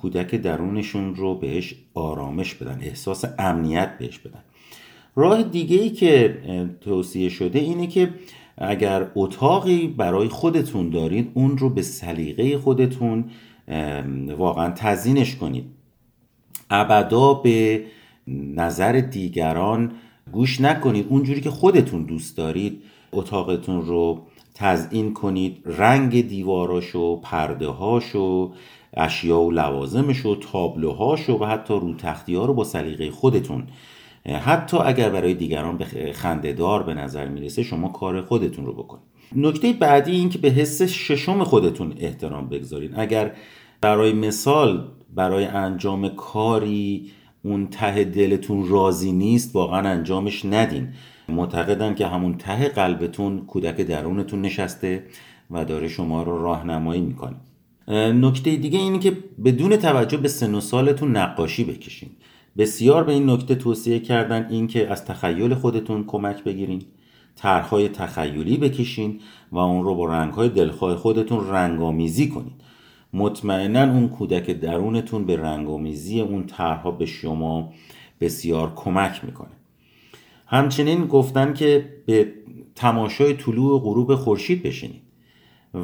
کودک 0.00 0.34
درونشون 0.34 1.14
رو 1.14 1.34
بهش 1.34 1.74
آرامش 1.94 2.54
بدن 2.54 2.78
احساس 2.82 3.24
امنیت 3.38 3.98
بهش 3.98 4.18
بدن. 4.18 4.40
راه 5.16 5.42
دیگه 5.42 5.76
ای 5.76 5.90
که 5.90 6.38
توصیه 6.80 7.28
شده 7.28 7.58
اینه 7.58 7.86
که 7.86 8.10
اگر 8.58 9.06
اتاقی 9.14 9.86
برای 9.86 10.28
خودتون 10.28 10.90
دارید 10.90 11.30
اون 11.34 11.58
رو 11.58 11.70
به 11.70 11.82
سلیقه 11.82 12.58
خودتون 12.58 13.24
واقعا 14.36 14.70
تزینش 14.70 15.36
کنید. 15.36 15.64
ابدا 16.70 17.34
به 17.34 17.84
نظر 18.54 18.92
دیگران 18.92 19.92
گوش 20.32 20.60
نکنید. 20.60 21.06
اونجوری 21.08 21.40
که 21.40 21.50
خودتون 21.50 22.04
دوست 22.04 22.36
دارید 22.36 22.82
اتاقتون 23.12 23.86
رو 23.86 24.22
تزیین 24.54 25.14
کنید. 25.14 25.62
رنگ 25.64 26.28
دیواراشو 26.28 27.20
پرده 27.20 27.68
هاشو 27.68 28.52
اشیا 28.96 29.40
و 29.40 29.50
لوازمش 29.50 30.26
و 30.26 30.36
تابلوهاش 30.36 31.30
و 31.30 31.44
حتی 31.44 31.74
رو 31.74 31.94
تختی 31.94 32.34
ها 32.34 32.46
رو 32.46 32.54
با 32.54 32.64
سلیقه 32.64 33.10
خودتون 33.10 33.66
حتی 34.26 34.76
اگر 34.76 35.10
برای 35.10 35.34
دیگران 35.34 35.84
خندهدار 36.12 36.82
به 36.82 36.94
نظر 36.94 37.28
می‌رسه 37.28 37.62
شما 37.62 37.88
کار 37.88 38.22
خودتون 38.22 38.66
رو 38.66 38.72
بکنید. 38.72 39.04
نکته 39.36 39.72
بعدی 39.72 40.12
این 40.12 40.28
که 40.28 40.38
به 40.38 40.48
حس 40.48 40.82
ششم 40.82 41.44
خودتون 41.44 41.94
احترام 41.98 42.48
بگذارید. 42.48 42.92
اگر 42.96 43.32
برای 43.80 44.12
مثال 44.12 44.88
برای 45.14 45.44
انجام 45.44 46.08
کاری 46.08 47.10
اون 47.42 47.66
ته 47.66 48.04
دلتون 48.04 48.68
راضی 48.68 49.12
نیست 49.12 49.56
واقعا 49.56 49.88
انجامش 49.88 50.44
ندین. 50.44 50.88
معتقدن 51.28 51.94
که 51.94 52.06
همون 52.06 52.34
ته 52.34 52.68
قلبتون 52.68 53.46
کودک 53.46 53.80
درونتون 53.80 54.42
نشسته 54.42 55.04
و 55.50 55.64
داره 55.64 55.88
شما 55.88 56.22
رو 56.22 56.42
راهنمایی 56.42 57.00
می‌کنه. 57.00 57.36
نکته 58.12 58.56
دیگه 58.56 58.78
اینه 58.78 58.98
که 58.98 59.12
بدون 59.44 59.76
توجه 59.76 60.16
به 60.16 60.28
سن 60.28 60.54
و 60.54 60.60
سالتون 60.60 61.16
نقاشی 61.16 61.64
بکشین. 61.64 62.10
بسیار 62.58 63.04
به 63.04 63.12
این 63.12 63.30
نکته 63.30 63.54
توصیه 63.54 63.98
کردن 63.98 64.46
اینکه 64.50 64.90
از 64.90 65.04
تخیل 65.04 65.54
خودتون 65.54 66.04
کمک 66.04 66.44
بگیرین 66.44 66.82
طرحهای 67.36 67.88
تخیلی 67.88 68.56
بکشین 68.56 69.20
و 69.52 69.58
اون 69.58 69.84
رو 69.84 69.94
با 69.94 70.06
رنگهای 70.06 70.48
دلخواه 70.48 70.96
خودتون 70.96 71.48
رنگامیزی 71.48 72.28
کنین. 72.28 72.52
مطمئنا 73.12 73.92
اون 73.92 74.08
کودک 74.08 74.50
درونتون 74.50 75.24
به 75.24 75.36
رنگامیزی 75.36 76.20
اون 76.20 76.46
طرحها 76.46 76.90
به 76.90 77.06
شما 77.06 77.72
بسیار 78.20 78.72
کمک 78.76 79.24
می‌کنه. 79.24 79.50
همچنین 80.46 81.06
گفتن 81.06 81.54
که 81.54 81.88
به 82.06 82.32
تماشای 82.74 83.34
طلوع 83.34 83.74
و 83.74 83.78
غروب 83.78 84.14
خورشید 84.14 84.62
بشینید 84.62 85.02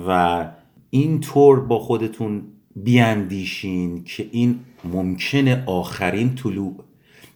و 0.07 0.45
اینطور 0.91 1.61
با 1.61 1.79
خودتون 1.79 2.43
بیاندیشین 2.77 4.05
که 4.05 4.29
این 4.33 4.61
ممکنه 4.85 5.63
آخرین 5.67 6.35
طلوع 6.35 6.85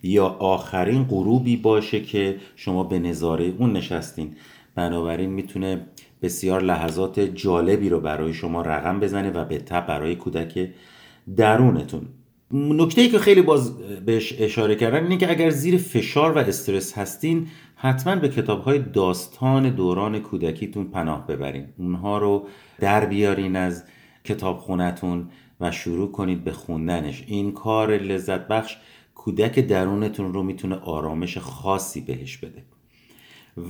یا 0.03 0.27
آخرین 0.27 1.05
غروبی 1.05 1.57
باشه 1.57 2.01
که 2.01 2.37
شما 2.57 2.85
به 2.85 2.99
نظاره 2.99 3.55
اون 3.59 3.73
نشستین. 3.73 4.35
بنابراین 4.75 5.31
می‌تونه 5.31 5.87
بسیار 6.23 6.63
لحظات 6.63 7.21
جالبی 7.21 7.89
رو 7.89 8.01
برای 8.01 8.35
شما 8.35 8.63
رقم 8.63 9.01
بزنه 9.01 9.31
و 9.31 9.45
به 9.45 9.59
تب 9.59 9.87
برای 9.87 10.17
کودک 10.17 10.69
درونتون. 11.37 12.03
نکته 12.53 13.01
ای 13.01 13.09
که 13.09 13.19
خیلی 13.19 13.43
باز 13.43 13.79
بهش 13.79 14.35
اشاره 14.39 14.75
کردن 14.75 15.03
اینه 15.03 15.17
که 15.17 15.31
اگر 15.31 15.51
زیر 15.51 15.79
فشار 15.79 16.33
و 16.33 16.39
استرس 16.39 16.99
هستین 16.99 17.47
حتما 17.77 18.17
به 18.17 18.29
کتاب 18.29 18.63
های 18.63 18.79
داستان 18.79 19.71
دوران 19.71 20.19
کودکیتون 20.19 20.85
پناه 20.85 21.27
ببرین. 21.27 21.67
اونها 21.79 22.19
رو 22.19 22.47
در 22.81 23.05
بیارین 23.05 23.57
از 23.57 23.85
کتاب 24.25 24.59
خونتون 24.59 25.29
و 25.63 25.71
شروع 25.71 26.13
کنید 26.13 26.45
به 26.45 26.53
خوندنش. 26.53 27.25
این 27.27 27.53
کار 27.53 27.91
لذت 27.91 28.49
بخش 28.49 28.77
کودک 29.15 29.59
درونتون 29.59 30.33
رو 30.33 30.43
می‌تونه 30.43 30.77
آرامش 30.77 31.39
خاصی 31.39 32.01
بهش 32.01 32.37
بده. 32.37 32.63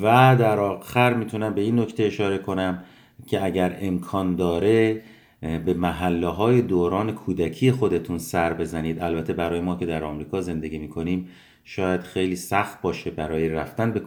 و 0.03 0.37
در 0.39 0.61
آخر 0.61 1.15
می‌تونم 1.15 1.55
به 1.55 1.61
این 1.61 1.79
نکته 1.79 2.03
اشاره 2.03 2.39
کنم 2.39 2.85
که 3.27 3.45
اگر 3.45 3.77
امکان 3.81 4.37
داره 4.37 5.03
به 5.41 5.75
محله 5.75 6.29
های 6.29 6.63
دوران 6.63 7.13
کودکی 7.13 7.73
خودتون 7.73 8.19
سر 8.19 8.55
بزنید. 8.55 9.03
البته 9.03 9.33
برای 9.33 9.61
ما 9.61 9.77
که 9.77 9.87
در 9.87 10.05
آمریکا 10.05 10.41
زندگی 10.41 10.79
می‌کنیم 10.79 11.29
شاید 11.65 12.01
خیلی 12.01 12.37
سخت 12.37 12.83
باشه 12.83 13.11
برای 13.11 13.49
رفتن 13.49 13.93
به, 13.93 14.01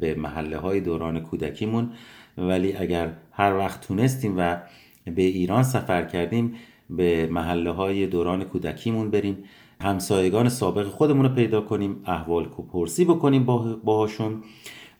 به 0.00 0.14
محله 0.14 0.56
های 0.56 0.80
دوران 0.80 1.20
کودکیمون. 1.20 1.92
ولی 2.38 2.76
اگر 2.76 3.12
هر 3.32 3.54
وقت 3.54 3.80
تونستیم 3.80 4.34
و 4.38 4.56
به 5.04 5.22
ایران 5.22 5.62
سفر 5.62 6.02
کردیم 6.02 6.54
به 6.90 7.26
محله 7.26 7.70
های 7.70 8.06
دوران 8.06 8.44
کودکیمون 8.44 9.10
بریم. 9.10 9.44
همسایگان 9.80 10.48
سابق 10.48 10.86
خودمون 10.86 11.24
رو 11.24 11.34
پیدا 11.34 11.60
کنیم 11.60 12.02
احوال 12.06 12.44
پرسی 12.72 13.04
بکنیم 13.04 13.44
باهاشون 13.84 14.42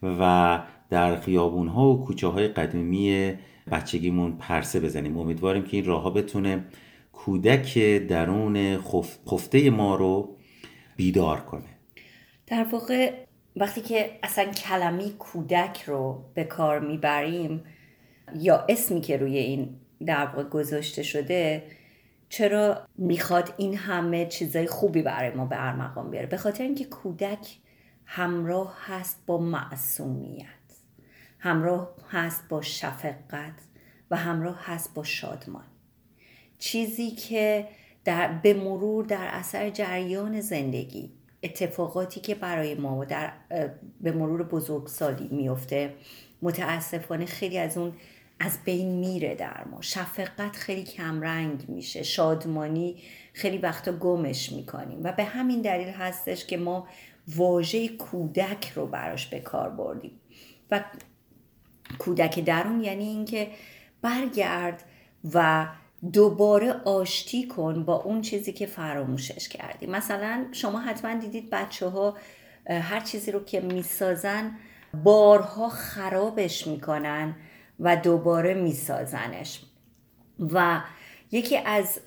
و 0.02 0.62
در 0.90 1.16
خیابون 1.16 1.68
ها 1.68 1.88
و 1.88 2.04
کوچه 2.04 2.26
های 2.26 2.48
قدیمی 2.48 3.32
بچگیمون 3.70 4.36
پرسه 4.38 4.80
بزنیم. 4.80 5.18
امیدواریم 5.18 5.62
که 5.62 5.76
این 5.76 5.86
راه 5.86 6.14
بتونه 6.14 6.64
کودک 7.12 7.78
درون 8.08 8.78
خفته 9.26 9.70
ما 9.70 9.94
رو 9.94 10.36
بیدار 10.96 11.40
کنه. 11.40 11.68
در 12.46 12.66
واقع 12.72 13.12
وقتی 13.56 13.80
که 13.80 14.10
اصلا 14.22 14.44
کلمه 14.44 15.10
کودک 15.10 15.82
رو 15.86 16.24
به 16.34 16.44
کار 16.44 16.80
می‌بریم 16.80 17.62
یا 18.38 18.64
اسمی 18.68 19.00
که 19.00 19.16
روی 19.16 19.38
این 19.38 19.68
در 20.06 20.26
واقع 20.26 20.42
گذاشته 20.42 21.02
شده 21.02 21.62
چرا 22.30 22.86
می‌خواد 22.98 23.54
این 23.56 23.76
همه 23.76 24.26
چیزای 24.26 24.66
خوبی 24.66 25.02
برای 25.02 25.30
ما 25.30 25.44
به 25.44 25.66
ارمغان 25.66 26.10
بیاره؟ 26.10 26.26
به 26.26 26.36
خاطر 26.36 26.64
اینکه 26.64 26.84
کودک 26.84 27.58
همراه 28.04 28.76
هست 28.80 29.22
با 29.26 29.38
معصومیت 29.38 30.46
همراه 31.38 31.94
هست 32.10 32.48
با 32.48 32.62
شفقت 32.62 33.54
و 34.10 34.16
همراه 34.16 34.60
هست 34.64 34.94
با 34.94 35.02
شادمان. 35.02 35.64
چیزی 36.58 37.10
که 37.10 37.68
در 38.04 38.32
به 38.32 38.54
مرور 38.54 39.04
در 39.04 39.28
اثر 39.30 39.70
جریان 39.70 40.40
زندگی 40.40 41.12
اتفاقاتی 41.42 42.20
که 42.20 42.34
برای 42.34 42.74
ما 42.74 43.04
در 43.04 43.32
به 44.00 44.12
مرور 44.12 44.42
بزرگسالی 44.42 45.28
میفته 45.28 45.94
متاسفانه 46.42 47.26
خیلی 47.26 47.58
از 47.58 47.78
اون 47.78 47.92
از 48.40 48.58
بین 48.64 48.88
میره 48.88 49.34
در 49.34 49.64
ما. 49.70 49.80
شفقت 49.80 50.56
خیلی 50.56 50.82
کمرنگ 50.82 51.68
میشه. 51.68 52.02
شادمانی 52.02 53.02
خیلی 53.32 53.58
وقتا 53.58 53.92
گمش 53.92 54.52
می‌کنیم. 54.52 55.00
و 55.04 55.12
به 55.12 55.24
همین 55.24 55.62
دلیل 55.62 55.88
هستش 55.88 56.46
که 56.46 56.56
ما 56.56 56.88
واژه 57.36 57.88
کودک 57.88 58.72
رو 58.74 58.86
براش 58.86 59.26
به 59.26 59.40
کار 59.40 59.70
بردیم. 59.70 60.20
و 60.70 60.84
کودک 61.98 62.38
درون 62.38 62.80
یعنی 62.80 63.04
اینکه 63.04 63.50
برگرد 64.02 64.84
و 65.34 65.66
دوباره 66.12 66.72
آشتی 66.72 67.46
کن 67.46 67.84
با 67.84 67.96
اون 67.96 68.20
چیزی 68.20 68.52
که 68.52 68.66
فراموشش 68.66 69.48
کردی. 69.48 69.86
مثلا 69.86 70.46
شما 70.52 70.80
حتما 70.80 71.20
دیدید 71.20 71.50
بچه 71.50 71.88
ها 71.88 72.16
هر 72.68 73.00
چیزی 73.00 73.32
رو 73.32 73.44
که 73.44 73.60
می‌سازن 73.60 74.56
بارها 75.04 75.68
خرابش 75.68 76.66
می‌کنن. 76.66 77.34
و 77.80 77.96
دوباره 77.96 78.54
میسازنش. 78.54 79.60
و 80.52 80.80
یکی 81.32 81.56
از 81.56 82.00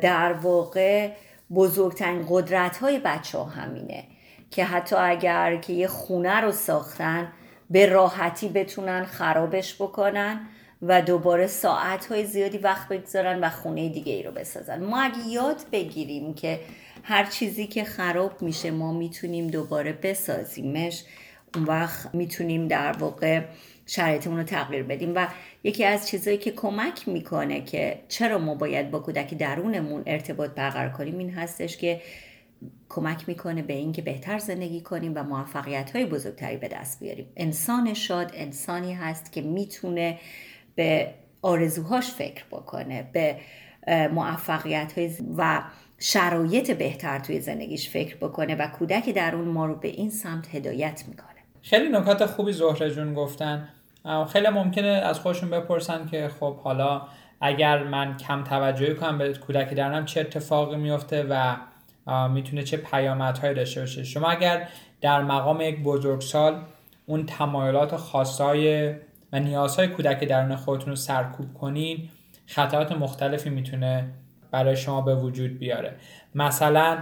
در 0.00 0.32
واقع 0.32 1.10
بزرگترین 1.54 2.26
قدرت 2.28 2.76
های 2.76 3.00
بچه 3.04 3.38
ها 3.38 3.44
همینه 3.44 4.04
که 4.50 4.64
حتی 4.64 4.96
اگر 4.96 5.56
که 5.56 5.72
یه 5.72 5.86
خونه 5.86 6.40
رو 6.40 6.52
ساختن 6.52 7.32
به 7.70 7.86
راحتی 7.86 8.48
بتونن 8.48 9.04
خرابش 9.04 9.74
بکنن 9.74 10.40
و 10.82 11.02
دوباره 11.02 11.46
ساعت 11.46 12.06
های 12.06 12.26
زیادی 12.26 12.58
وقت 12.58 12.88
بگذارن 12.88 13.40
و 13.40 13.50
خونه 13.50 13.88
دیگه 13.88 14.12
ای 14.12 14.22
رو 14.22 14.32
بسازن. 14.32 14.84
ما 14.84 15.02
اگه 15.02 15.26
یاد 15.28 15.56
بگیریم 15.72 16.34
که 16.34 16.60
هر 17.02 17.24
چیزی 17.24 17.66
که 17.66 17.84
خراب 17.84 18.42
میشه 18.42 18.70
ما 18.70 18.92
می‌تونیم 18.92 19.46
دوباره 19.46 19.92
بسازیمش. 19.92 21.04
اون 21.54 21.64
وقت 21.64 22.14
می‌تونیم 22.14 22.68
در 22.68 22.92
واقع 22.92 23.42
شرایطمون 23.86 24.36
رو 24.36 24.44
تغییر 24.44 24.82
بدیم 24.82 25.12
و 25.16 25.26
یکی 25.64 25.84
از 25.84 26.08
چیزهایی 26.08 26.38
که 26.38 26.50
کمک 26.50 27.08
می‌کنه 27.08 27.60
که 27.60 27.98
چرا 28.08 28.38
ما 28.38 28.54
باید 28.54 28.90
با 28.90 28.98
کودک 28.98 29.34
درونمون 29.34 30.02
ارتباط 30.06 30.50
برقرار 30.50 30.90
کنیم 30.90 31.18
این 31.18 31.30
هستش 31.30 31.76
که 31.76 32.00
کمک 32.88 33.28
می‌کنه 33.28 33.62
به 33.62 33.72
اینکه 33.72 34.02
بهتر 34.02 34.38
زندگی 34.38 34.80
کنیم 34.80 35.12
و 35.14 35.22
موفقیت 35.22 35.90
های 35.96 36.06
بزرگتری 36.06 36.56
به 36.56 36.68
دست 36.68 37.00
بیاریم. 37.00 37.26
انسان 37.36 37.94
شاد 37.94 38.32
انسانی 38.34 38.94
هست 38.94 39.32
که 39.32 39.42
می‌تونه 39.42 40.18
به 40.74 41.14
آرزوهاش 41.42 42.10
فکر 42.10 42.44
بکنه 42.50 43.10
به 43.12 43.36
موفقیت 44.12 44.92
های 44.98 45.10
و 45.36 45.62
شرایط 45.98 46.70
بهتر 46.70 47.18
توی 47.18 47.40
زندگیش 47.40 47.90
فکر 47.90 48.16
بکنه 48.16 48.54
و 48.54 48.66
کودک 48.66 49.08
درون 49.08 49.48
ما 49.48 49.66
رو 49.66 49.74
به 49.74 49.88
این 49.88 50.10
سمت 50.10 50.54
هدایت 50.54 51.04
می‌کنه. 51.08 51.26
خیلی 51.62 51.88
نکات 51.88 52.26
خوبی 52.26 52.52
زهره 52.52 52.90
جون 52.90 53.14
گفتن. 53.14 53.68
خیلی 54.32 54.48
ممکنه 54.48 54.86
از 54.86 55.20
خودشون 55.20 55.50
بپرسن 55.50 56.06
که 56.06 56.30
خب 56.40 56.56
حالا 56.56 57.02
اگر 57.40 57.84
من 57.84 58.16
کم 58.16 58.44
توجهی 58.44 58.94
کنم 58.94 59.18
به 59.18 59.32
کودک 59.32 59.74
درونم 59.74 60.04
چه 60.04 60.20
اتفاقی 60.20 60.76
میفته 60.76 61.26
و 61.30 61.56
می‌تونه 62.28 62.62
چه 62.62 62.76
پیامدهایی 62.76 63.54
داشته 63.54 63.80
باشه. 63.80 64.04
شما 64.04 64.28
اگر 64.28 64.68
در 65.00 65.22
مقام 65.22 65.60
یک 65.60 65.82
بزرگسال 65.82 66.62
اون 67.06 67.26
تمایلات 67.26 67.96
خاصای 67.96 68.94
و 69.32 69.40
نیازهای 69.40 69.88
کودک 69.88 70.24
درون 70.24 70.56
خودتون 70.56 70.88
رو 70.88 70.96
سرکوب 70.96 71.54
کنین 71.54 72.08
خطرات 72.46 72.92
مختلفی 72.92 73.50
می‌تونه 73.50 74.08
برای 74.50 74.76
شما 74.76 75.00
به 75.00 75.14
وجود 75.14 75.58
بیاره. 75.58 75.94
مثلا 76.34 76.98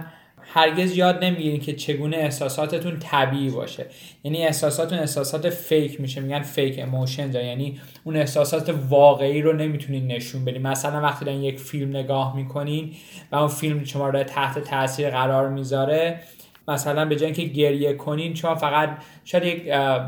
هرگز 0.53 0.97
یاد 0.97 1.23
نمی‌گیرین 1.23 1.59
که 1.59 1.73
چگونه 1.73 2.17
احساساتتون 2.17 2.99
طبیعی 2.99 3.49
باشه. 3.49 3.85
یعنی 4.23 4.45
احساساتتون 4.45 4.99
احساسات 4.99 5.49
fake 5.49 6.01
میشه. 6.01 6.21
میگن 6.21 6.41
fake 6.41 6.79
emotion 6.79 7.33
یعنی 7.33 7.79
اون 8.03 8.15
احساسات 8.15 8.75
واقعی 8.89 9.41
رو 9.41 9.53
نمی‌تونین 9.53 10.07
نشون 10.07 10.45
بدین. 10.45 10.61
مثلا 10.61 11.01
وقتی 11.01 11.25
دارین 11.25 11.43
یک 11.43 11.59
فیلم 11.59 11.89
نگاه 11.89 12.35
می‌کنین 12.35 12.91
و 13.31 13.35
اون 13.35 13.47
فیلم 13.47 13.83
شما 13.83 14.09
رو 14.09 14.23
تحت 14.23 14.59
تاثیر 14.59 15.09
قرار 15.09 15.49
می‌ذاره 15.49 16.19
مثلا 16.67 17.05
به 17.05 17.15
جای 17.15 17.25
اینکه 17.25 17.43
گریه 17.43 17.93
کنین 17.93 18.35
شما 18.35 18.55
فقط 18.55 18.97
شاید 19.25 19.43
یک 19.43 19.67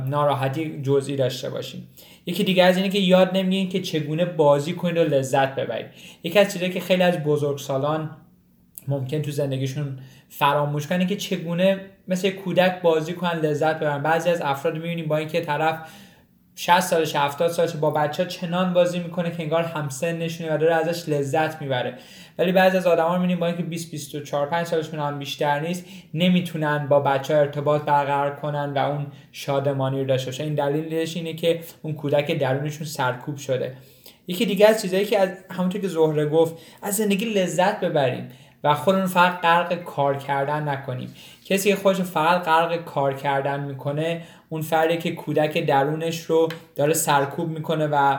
ناراحتی 0.10 0.82
جزئی 0.82 1.15
داشته 1.15 1.50
باشین. 1.50 1.84
یکی 2.26 2.43
دیگه 2.43 2.63
از 2.63 2.78
اینه 2.78 2.89
که 2.89 3.00
یاد 3.00 3.38
نمی‌گیرین 3.38 3.69
که 3.69 3.82
چگونه 3.82 4.26
بازی 4.26 4.73
کنید 4.73 4.97
و 4.97 5.04
لذت 5.04 5.56
ببرید 5.56 5.86
یکی 6.23 6.39
از 6.39 6.54
چیزایی 6.54 6.71
که 6.71 6.80
خیلی 6.80 7.04
از 7.04 7.23
بزرگسالان 7.23 8.10
ممکن 8.88 9.21
تو 9.21 9.32
زندگیشون 9.32 10.00
فراموش 10.30 10.88
کنه 10.88 11.06
که 11.06 11.15
چگونه 11.15 11.80
مثل 12.08 12.30
کودک 12.30 12.82
بازی 12.82 13.13
کنن 13.13 13.39
لذت 13.39 13.76
ببرن. 13.80 14.04
بعضی 14.04 14.30
از 14.30 14.41
افراد 14.41 14.73
می‌بینیم 14.73 15.08
با 15.08 15.17
اینکه 15.17 15.41
طرف 15.41 15.80
60 16.56 16.80
سالش 16.80 17.15
70 17.15 17.52
سالش 17.52 17.76
با 17.76 17.91
بچه 17.91 18.26
چنان 18.26 18.73
بازی 18.73 19.00
می‌کنه 19.00 19.32
که 19.32 19.43
انگار 19.43 19.63
همسن 19.63 20.17
نشونه 20.17 20.56
و 20.56 20.58
داره 20.58 20.76
ازش 20.76 21.10
لذت 21.10 21.62
می‌بره. 21.62 21.93
ولی 22.38 22.52
بعضی 22.52 22.78
از 22.78 22.88
آدما 22.88 23.15
می‌بینیم 23.15 23.39
با 23.39 23.47
اینکه 23.47 23.63
20 23.63 23.91
24 23.91 24.47
5 24.47 24.67
سالشون 24.67 25.00
هم 25.00 25.19
بیشتر 25.19 25.60
نیست 25.60 25.86
نمی‌تونن 26.13 26.88
با 26.88 27.00
بچه 27.00 27.36
ارتباط 27.36 27.82
برقرار 27.82 28.36
کنن 28.36 28.73
و 28.73 28.78
اون 28.78 29.08
شادمانی 29.32 30.00
رو 30.00 30.06
داشته 30.06 30.32
باشن. 30.32 30.43
این 30.43 30.56
دلیلش 30.56 31.15
اینه 31.15 31.34
که 31.34 31.60
اون 31.82 31.93
کودک 31.93 32.32
درونشون 32.32 32.88
سرکوب 32.88 33.38
شده. 33.38 33.73
یکی 34.28 34.45
دیگه 34.45 34.67
از 34.67 34.82
چیزایی 34.82 35.06
که 35.06 35.19
از 35.19 35.30
همونطور 35.52 35.82
که 35.82 35.88
زهره 35.88 36.26
گفت 36.26 36.56
از 36.82 36.95
زندگی 36.95 37.26
لذت 37.26 37.80
ببریم. 37.80 38.30
و 38.63 38.74
خودمون 38.74 39.06
فقط 39.06 39.41
غرق 39.41 39.74
کار 39.74 40.17
کردن 40.17 40.70
نکنیم. 40.70 41.13
کسی 41.46 41.70
که 41.70 41.76
خودش 41.76 42.02
فقط 42.02 42.43
غرق 42.43 42.76
کار 42.76 43.13
کردن 43.13 43.60
می‌کنه 43.60 44.22
اون 44.50 44.62
فردی 44.62 44.98
که 44.98 45.12
کودک 45.12 45.65
درونش 45.65 46.22
رو 46.22 46.50
داره 46.76 46.93
سرکوب 46.93 47.50
می‌کنه 47.50 47.88
و 47.88 48.17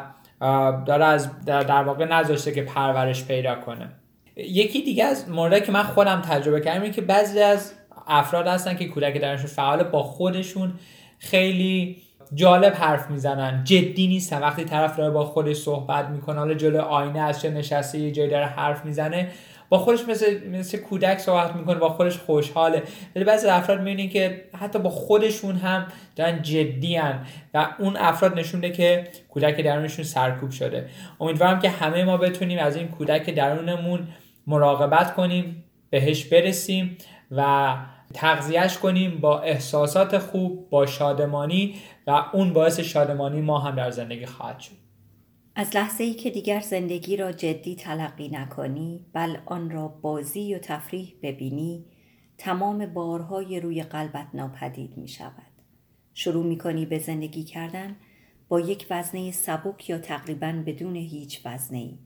داره 0.87 1.05
از 1.05 1.44
در 1.44 1.83
واقع 1.83 2.05
نذاشته 2.05 2.53
که 2.53 2.62
پرورش 2.62 3.24
پیدا 3.24 3.55
کنه. 3.55 3.88
یکی 4.37 4.83
دیگه 4.83 5.05
از 5.05 5.29
مورد 5.29 5.64
که 5.64 5.72
من 5.72 5.83
خودم 5.83 6.20
تجربه 6.20 6.61
کردم 6.61 6.83
اینه 6.83 6.94
که 6.94 7.01
بعضی 7.01 7.40
از 7.40 7.72
افراد 8.07 8.46
هستن 8.46 8.77
که 8.77 8.88
کودک 8.88 9.20
درونشون 9.20 9.46
فعال 9.46 9.83
با 9.83 10.03
خودشون 10.03 10.72
خیلی 11.18 12.03
جالب 12.35 12.74
حرف 12.74 13.11
می‌زنن. 13.11 13.64
جدی 13.64 14.07
نیستن. 14.07 14.38
وقتی 14.38 14.64
طرف 14.64 14.96
داره 14.96 15.11
با 15.11 15.24
خودش 15.24 15.57
صحبت 15.57 16.09
می‌کنه 16.09 16.38
حالا 16.38 16.55
جلو 16.55 16.81
آینه 16.81 17.20
از 17.20 17.40
چه 17.40 17.51
نشسته 17.51 17.98
یه 17.98 18.11
جایی 18.11 18.31
داره 18.31 18.46
حرف 18.46 18.85
می‌زنه 18.85 19.29
با 19.68 19.78
خودش 19.78 20.09
مثل 20.09 20.48
مثل 20.48 20.78
کودک 20.78 21.18
صحبت 21.18 21.57
می‌کنه 21.57 21.78
با 21.78 21.88
خودش 21.88 22.18
خوشحاله. 22.18 22.83
ولی 23.16 23.24
بعضی 23.24 23.48
افراد 23.48 23.78
می‌بینین 23.78 24.11
که 24.11 24.44
حتی 24.59 24.78
با 24.78 24.90
خودشون 24.90 25.57
هم 25.57 25.87
دارن 26.16 26.42
جدی 26.42 27.00
و 27.54 27.68
اون 27.78 27.96
افراد 27.96 28.38
نشونده 28.38 28.70
که 28.70 29.09
کودک 29.28 29.61
درونشون 29.61 30.04
سرکوب 30.04 30.50
شده. 30.50 30.88
امیدوارم 31.20 31.61
که 31.61 31.70
همه 31.70 32.04
ما 32.04 32.16
بتونیم 32.16 32.59
از 32.59 32.76
این 32.76 32.88
کودک 32.88 33.31
درونمون 33.31 34.09
مراقبت 34.46 35.14
کنیم 35.14 35.64
بهش 35.90 36.24
برسیم 36.24 36.98
و 37.31 37.74
تغذیهش 38.14 38.78
کنیم 38.78 39.20
با 39.20 39.40
احساسات 39.40 40.18
خوب 40.18 40.70
با 40.70 40.87
شادمانی 40.87 41.74
و 42.07 42.24
اون 42.33 42.52
باعث 42.52 42.81
شادمانی 42.81 43.40
ما 43.40 43.59
هم 43.59 43.76
در 43.76 43.90
زندگی 43.90 44.26
خواهد 44.26 44.61
شد. 44.61 44.88
از 45.59 45.77
لحظه 45.77 46.05
ای 46.05 46.14
که 46.14 46.31
دیگر 46.31 46.61
زندگی 46.61 47.16
را 47.16 47.33
جدی 47.33 47.75
تلقی 47.75 48.29
نکنی 48.29 49.05
بل 49.12 49.37
آن 49.47 49.71
را 49.71 49.88
بازی 49.88 50.55
و 50.55 50.59
تفریح 50.59 51.14
ببینی 51.23 51.85
تمام 52.38 52.87
بارهای 52.87 53.61
روی 53.61 53.83
قلبت 53.83 54.27
ناپدید 54.35 54.97
می 54.97 55.09
شود. 55.09 55.53
شروع 56.14 56.47
می 56.47 56.59
کنی 56.59 56.87
به 56.87 56.99
زندگی 56.99 57.44
کردن 57.44 57.97
با 58.49 58.61
یک 58.61 58.87
وزنه 58.90 59.31
سبک 59.31 59.90
یا 59.90 59.99
تقریبا 59.99 60.62
بدون 60.66 60.97
هیچ 60.97 61.47
وزنه 61.47 61.79
ای 61.79 61.99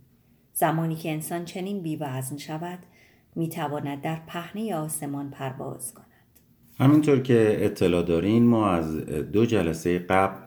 زمانی 0.52 0.94
که 0.94 1.12
انسان 1.12 1.44
چنین 1.44 1.82
بیوزن 1.82 2.36
شود 2.36 2.78
می 3.36 3.48
تواند 3.48 4.00
در 4.00 4.20
پهنه 4.26 4.74
آسمان 4.74 5.30
پرواز 5.30 5.94
کند. 5.94 6.06
همینطور 6.78 7.20
که 7.22 7.56
اطلاع 7.60 8.02
دارین 8.02 8.46
ما 8.46 8.70
از 8.70 8.96
دو 9.06 9.46
جلسه 9.46 9.98
قبل 9.98 10.41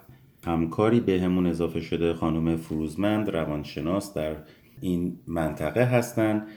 همکاری 0.45 0.99
به 0.99 1.21
همون 1.21 1.47
اضافه 1.47 1.81
شده 1.81 2.13
خانم 2.13 2.57
فروزمند 2.57 3.29
روانشناس 3.29 4.13
در 4.13 4.35
این 4.81 5.19
منطقه 5.27 5.83
هستند 5.83 6.47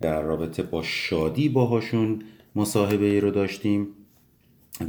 در 0.00 0.22
رابطه 0.22 0.62
با 0.62 0.82
شادی 0.82 1.48
باهاشون 1.48 2.22
مصاحبه 2.56 3.06
ای 3.06 3.20
رو 3.20 3.30
داشتیم 3.30 3.88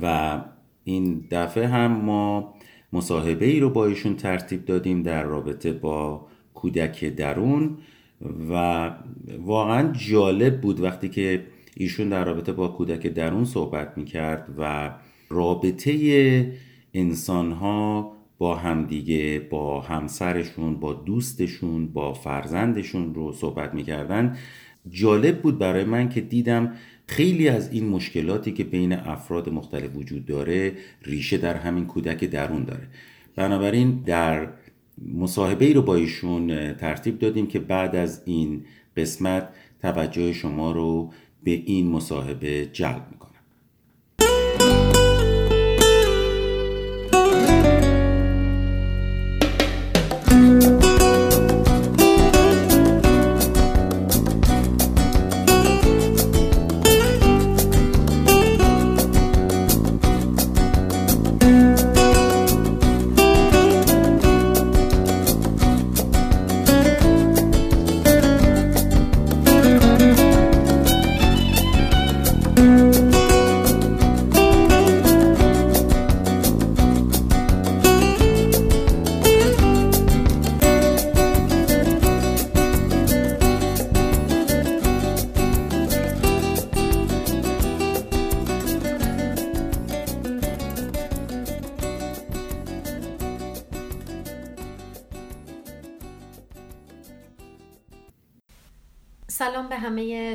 و 0.02 0.38
این 0.84 1.28
دفعه 1.32 1.68
هم 1.68 1.92
ما 1.92 2.54
مصاحبه 2.94 3.46
ای 3.46 3.60
رو 3.60 3.70
با 3.70 3.86
ایشون 3.86 4.16
ترتیب 4.16 4.66
دادیم 4.66 5.04
در 5.04 5.24
رابطه 5.24 5.74
با 5.74 6.28
کودک 6.54 7.06
درون 7.06 7.78
و 8.50 8.92
واقعا 9.40 9.92
جالب 9.92 10.62
بود 10.62 10.80
وقتی 10.80 11.10
که 11.10 11.44
ایشون 11.78 12.10
در 12.10 12.26
رابطه 12.26 12.52
با 12.54 12.68
کودک 12.68 13.08
درون 13.08 13.46
صحبت 13.46 13.98
می 13.98 14.06
کرد 14.06 14.50
و 14.58 14.92
رابطه 15.30 16.54
انسان 16.94 17.52
ها 17.52 18.12
با 18.42 18.56
همدیگه 18.56 19.48
با 19.50 19.82
همسرشون 19.82 20.76
با 20.76 20.94
دوستشون 20.94 21.88
با 21.88 22.14
فرزندشون 22.14 23.16
رو 23.16 23.34
صحبت 23.34 23.74
می‌کردن. 23.74 24.38
جالب 24.90 25.42
بود 25.42 25.58
برای 25.58 25.84
من 25.84 26.10
که 26.10 26.22
دیدم 26.22 26.74
خیلی 27.08 27.50
از 27.50 27.74
این 27.74 27.90
مشکلاتی 27.90 28.52
که 28.52 28.64
بین 28.64 28.94
افراد 28.94 29.50
مختلف 29.50 29.96
وجود 29.96 30.26
داره 30.26 30.74
ریشه 31.04 31.38
در 31.38 31.56
همین 31.56 31.86
کودک 31.86 32.24
درون 32.24 32.64
داره. 32.64 32.88
بنابراین 33.36 34.02
در 34.06 34.48
مصاحبه 35.14 35.66
ای 35.66 35.74
رو 35.74 35.82
با 35.82 35.96
ایشون 35.96 36.74
ترتیب 36.74 37.20
دادیم 37.20 37.48
که 37.48 37.60
بعد 37.60 37.96
از 37.96 38.22
این 38.26 38.66
قسمت 38.98 39.50
توجه 39.82 40.34
شما 40.34 40.72
رو 40.72 41.12
به 41.44 41.52
این 41.52 41.88
مصاحبه 41.88 42.66
جلب 42.66 43.08
می‌کنم. 43.12 43.31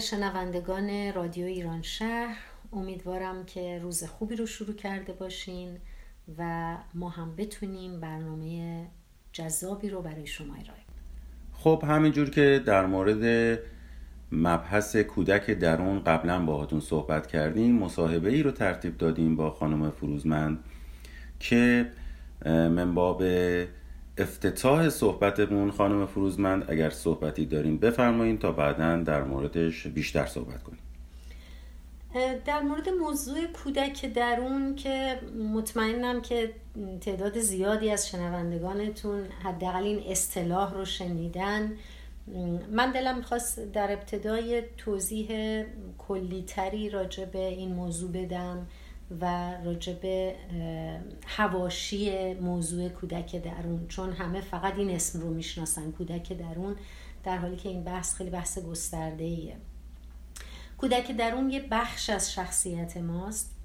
شنوندگان 0.01 1.13
رادیو 1.13 1.47
ایران 1.47 1.83
شهر 1.83 2.37
امیدوارم 2.73 3.45
که 3.45 3.79
روز 3.83 4.05
خوبی 4.05 4.37
رو 4.37 4.47
شروع 4.47 4.75
کرده 4.75 5.13
باشین 5.13 5.79
و 6.39 6.77
ما 6.95 7.09
هم 7.09 7.37
بتونیم 7.37 8.01
برنامه 8.01 8.87
جذابی 9.33 9.89
رو 9.89 10.03
برای 10.03 10.27
شما 10.27 10.55
ارائه 10.55 10.83
خب 11.53 11.85
همینجور 11.89 12.31
که 12.31 12.63
در 12.67 12.87
مورد 12.87 13.59
مبحث 14.33 14.97
کودک 14.97 15.51
درون 15.51 16.05
قبلا 16.05 16.45
باهاتون 16.45 16.81
صحبت 16.81 17.27
کردیم 17.27 17.79
مصاحبه 17.79 18.31
ای 18.31 18.43
رو 18.43 18.51
ترتیب 18.51 18.99
دادیم 18.99 19.37
با 19.37 19.51
خانم 19.51 19.91
فروزمند 19.91 20.59
که 21.41 21.87
من 22.45 22.95
باب 22.95 23.23
افتتاح 24.19 24.89
صحبتمون 24.89 25.71
خانم 25.71 26.07
فروزمند 26.07 26.71
اگر 26.71 26.91
صحبتی 26.91 27.47
داریم 27.47 27.79
بفرمایید 27.79 28.41
تا 28.41 28.53
بعدا 28.53 28.97
در 28.97 29.23
موردش 29.23 29.87
بیشتر 29.87 30.27
صحبت 30.27 30.63
کنیم. 30.63 30.79
در 32.45 32.63
مورد 32.63 32.89
موضوع 32.89 33.47
کودک 33.47 34.07
درون 34.07 34.75
که 34.75 35.21
مطمئنم 35.55 36.21
که 36.21 36.53
تعداد 37.01 37.39
زیادی 37.39 37.91
از 37.91 38.09
شنوندگانتون 38.09 39.25
حداقل 39.45 39.83
این 39.83 40.03
اصطلاح 40.11 40.75
رو 40.75 40.85
شنیدن. 40.85 41.73
من 42.73 42.93
دلم 42.93 43.17
می‌خواست 43.17 43.73
در 43.73 43.93
ابتدای 43.93 44.63
توضیح 44.77 45.29
کلیتری 45.99 46.91
راجع 46.91 47.25
به 47.25 47.47
این 47.49 47.75
موضوع 47.75 48.13
بدم. 48.13 48.67
و 49.21 49.55
راجب 49.65 50.33
هواشی 51.27 52.35
موضوع 52.35 52.89
کودک 52.89 53.37
درون. 53.37 53.89
چون 53.89 54.13
همه 54.13 54.41
فقط 54.41 54.75
این 54.75 54.91
اسم 54.91 55.21
رو 55.21 55.31
می‌شناسن 55.31 55.93
کودک 55.93 56.33
درون 56.33 56.77
در 57.25 57.37
حالی 57.37 57.57
که 57.57 57.69
این 57.69 57.85
بحث 57.85 58.15
خیلی 58.15 58.31
بحث 58.31 58.59
گسترده 58.59 59.25
ایه 59.25 59.57
کودک 60.79 61.13
درون 61.13 61.51
یه 61.51 61.61
بخش 61.71 62.11
از 62.11 62.33
شخصیت 62.33 62.97
ماست 62.97 63.57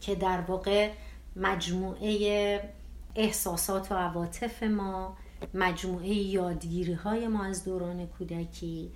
که 0.00 0.14
در 0.14 0.40
واقع 0.40 0.90
مجموعه 1.36 2.60
احساسات 3.16 3.92
و 3.92 3.94
عواطف 3.94 4.62
ما 4.62 5.16
مجموعه 5.54 6.08
یادگیری 6.08 6.92
های 6.92 7.28
ما 7.28 7.44
از 7.44 7.64
دوران 7.64 8.06
کودکی 8.06 8.92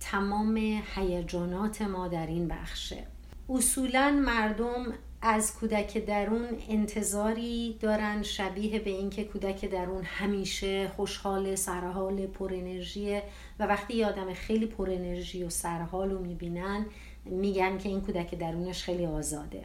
تمام 0.00 0.82
هیجانات 0.94 1.82
ما 1.82 2.08
در 2.08 2.26
این 2.26 2.48
بخشه. 2.48 3.06
اصولا 3.48 4.20
مردم 4.24 4.94
از 5.22 5.54
کودک 5.54 5.98
درون 6.06 6.48
انتظاری 6.68 7.78
دارن 7.80 8.22
شبیه 8.22 8.78
به 8.78 8.90
اینکه 8.90 9.24
کودک 9.24 9.64
درون 9.64 10.02
همیشه 10.04 10.88
خوشحال 10.88 11.54
سرحال 11.54 12.26
پر 12.26 12.54
انرژی 12.54 13.20
و 13.58 13.66
وقتی 13.66 13.94
یه 13.94 14.06
آدم 14.06 14.34
خیلی 14.34 14.66
پر 14.66 14.90
انرژی 14.90 15.44
و 15.44 15.50
سرحال 15.50 16.10
رو 16.10 16.18
می‌بینن 16.18 16.86
میگن 17.24 17.78
که 17.78 17.88
این 17.88 18.00
کودک 18.00 18.34
درونش 18.34 18.82
خیلی 18.82 19.06
آزاده. 19.06 19.64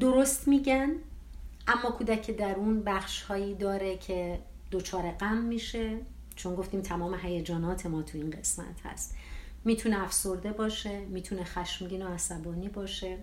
درست 0.00 0.48
میگن 0.48 0.90
اما 1.66 1.90
کودک 1.90 2.30
درون 2.30 2.82
بخش 2.82 3.22
هایی 3.22 3.54
داره 3.54 3.96
که 3.96 4.38
دچار 4.72 5.10
غم 5.10 5.36
میشه 5.36 5.98
چون 6.36 6.54
گفتیم 6.54 6.80
تمام 6.80 7.14
هیجانات 7.14 7.86
ما 7.86 8.02
تو 8.02 8.18
این 8.18 8.30
قسمت 8.30 8.80
هست. 8.84 9.14
می‌تونه 9.64 10.02
افسرده 10.02 10.52
باشه 10.52 10.98
می‌تونه 10.98 11.44
خشمگین 11.44 12.02
و 12.02 12.08
عصبانی 12.08 12.68
باشه 12.68 13.18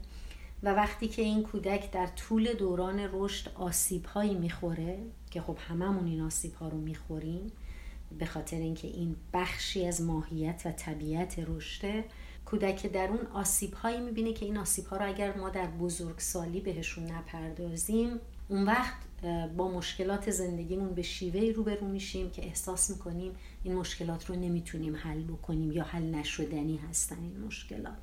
و 0.64 0.74
وقتی 0.74 1.08
که 1.08 1.22
این 1.22 1.44
کودک 1.44 1.92
در 1.92 2.08
طول 2.08 2.54
دوران 2.54 3.10
رشد 3.14 3.52
آسیب 3.56 4.06
هایی 4.06 4.36
می‌خوره 4.36 5.00
که 5.32 5.42
خب 5.42 5.58
هممون 5.70 6.08
این 6.08 6.22
آسیب 6.22 6.54
ها 6.54 6.68
رو 6.68 6.78
می‌خوریم 6.78 7.52
به 8.20 8.26
خاطر 8.26 8.58
اینکه 8.58 8.88
این 8.88 9.16
بخشی 9.34 9.88
از 9.88 10.02
ماهیت 10.02 10.62
و 10.66 10.72
طبیعت 10.72 11.40
رشده 11.48 12.06
کودک 12.46 12.86
درون 12.86 13.28
آسیب 13.34 13.74
هایی 13.74 14.00
می‌بینه 14.00 14.34
که 14.34 14.46
این 14.46 14.58
آسیب 14.58 14.86
ها 14.86 14.98
رو 14.98 15.08
اگر 15.08 15.38
ما 15.38 15.50
در 15.50 15.68
بزرگسالی 15.68 16.60
بهشون 16.60 17.12
نپردازیم 17.12 18.20
اون 18.50 18.64
وقت 18.66 19.07
با 19.58 19.72
مشکلات 19.72 20.32
زندگیمون 20.32 20.94
به 20.94 21.02
شیوه 21.02 21.52
روبرو 21.56 21.88
میشیم 21.88 22.30
که 22.30 22.46
احساس 22.46 22.90
می‌کنیم 22.90 23.32
این 23.64 23.76
مشکلات 23.76 24.26
رو 24.26 24.36
نمی‌تونیم 24.36 24.96
حل 24.96 25.24
بکنیم 25.24 25.72
یا 25.72 25.84
حل 25.84 26.16
نشدنی 26.16 26.80
هستن 26.90 27.18
این 27.22 27.40
مشکلات. 27.46 27.98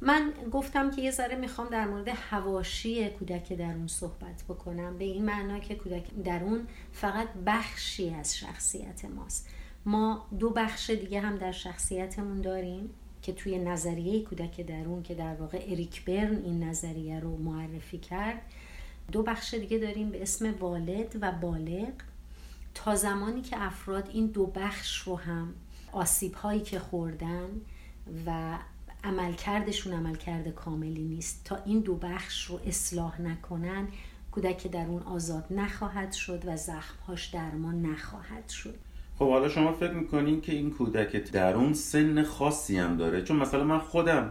من 0.00 0.32
گفتم 0.52 0.90
که 0.90 1.02
یه 1.02 1.10
ذره 1.10 1.36
می‌خوام 1.36 1.68
در 1.68 1.86
مورد 1.86 2.08
هواشی 2.08 3.08
کودک 3.08 3.52
درون 3.52 3.86
صحبت 3.86 4.44
بکنم. 4.48 4.98
به 4.98 5.04
این 5.04 5.24
معنا 5.24 5.58
که 5.58 5.74
کودک 5.74 6.14
درون 6.24 6.66
فقط 6.92 7.28
بخشی 7.46 8.10
از 8.10 8.36
شخصیت 8.36 9.04
ماست. 9.04 9.48
ما 9.86 10.26
دو 10.38 10.50
بخش 10.50 10.90
دیگه 10.90 11.20
هم 11.20 11.36
در 11.36 11.52
شخصیتمون 11.52 12.40
داریم 12.40 12.90
که 13.22 13.32
توی 13.32 13.58
نظریه 13.58 14.22
کودک 14.22 14.60
درون 14.60 15.02
که 15.02 15.14
در 15.14 15.34
واقع 15.34 15.64
اریک 15.68 16.04
برن 16.04 16.42
این 16.44 16.64
نظریه 16.64 17.20
رو 17.20 17.36
معرفی 17.36 17.98
کرد. 17.98 18.42
دو 19.12 19.22
بخش 19.22 19.54
دیگه 19.54 19.78
داریم 19.78 20.10
به 20.10 20.22
اسم 20.22 20.54
والد 20.60 21.16
و 21.20 21.32
بالغ. 21.32 21.92
تا 22.74 22.94
زمانی 22.94 23.42
که 23.42 23.62
افراد 23.62 24.10
این 24.12 24.26
دو 24.26 24.46
بخش 24.46 24.98
رو 25.02 25.16
هم 25.16 25.54
آسیب 25.92 26.34
هایی 26.34 26.60
که 26.60 26.78
خوردن 26.78 27.48
و 28.26 28.58
عملکردشون 29.04 29.92
عملکرد 29.92 30.48
کاملی 30.48 31.04
نیست 31.04 31.44
تا 31.44 31.58
این 31.64 31.80
دو 31.80 31.96
بخش 31.96 32.44
رو 32.44 32.60
اصلاح 32.66 33.20
نکنن 33.20 33.88
کودک 34.30 34.66
درون 34.66 35.02
آزاد 35.02 35.44
نخواهد 35.50 36.12
شد 36.12 36.42
و 36.46 36.56
زخمهاش 36.56 37.26
درمان 37.26 37.82
نخواهد 37.82 38.48
شد. 38.48 38.74
خب 39.18 39.30
حالا 39.30 39.48
شما 39.48 39.72
فکر 39.72 39.92
می‌کنین 39.92 40.40
که 40.40 40.52
این 40.52 40.70
کودک 40.70 41.16
درون 41.16 41.74
سن 41.74 42.22
خاصی 42.22 42.78
هم 42.78 42.96
داره؟ 42.96 43.22
چون 43.22 43.36
مثلا 43.36 43.64
من 43.64 43.78
خودم 43.78 44.30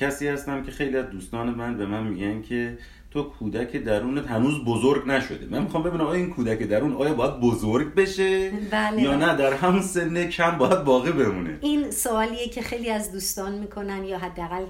کسی 0.00 0.28
هستم 0.28 0.62
که 0.62 0.70
خیلی 0.70 0.96
از 0.96 1.10
دوستان 1.10 1.50
من 1.54 1.76
به 1.76 1.86
من 1.86 2.06
میگن 2.06 2.42
که 2.42 2.78
تو 3.10 3.22
کودک 3.22 3.76
درونت 3.76 4.26
هنوز 4.26 4.64
بزرگ 4.64 5.08
نشده. 5.08 5.46
من 5.46 5.62
می‌خوام 5.62 5.82
ببینم 5.82 6.06
آیا 6.06 6.20
این 6.20 6.30
کودک 6.30 6.58
درون 6.58 6.92
آیا 6.92 7.14
باید 7.14 7.40
بزرگ 7.40 7.94
بشه؟ 7.94 8.50
بله. 8.50 9.02
یا 9.02 9.16
نه 9.16 9.36
در 9.36 9.52
همون 9.52 9.82
سن 9.82 10.26
کم 10.26 10.58
باید 10.58 10.84
باقی 10.84 11.12
بمونه. 11.12 11.58
این 11.60 11.90
سوالیه 11.90 12.48
که 12.48 12.62
خیلی 12.62 12.90
از 12.90 13.12
دوستان 13.12 13.58
می‌کنن 13.58 14.04
یا 14.04 14.18
حداقل 14.18 14.64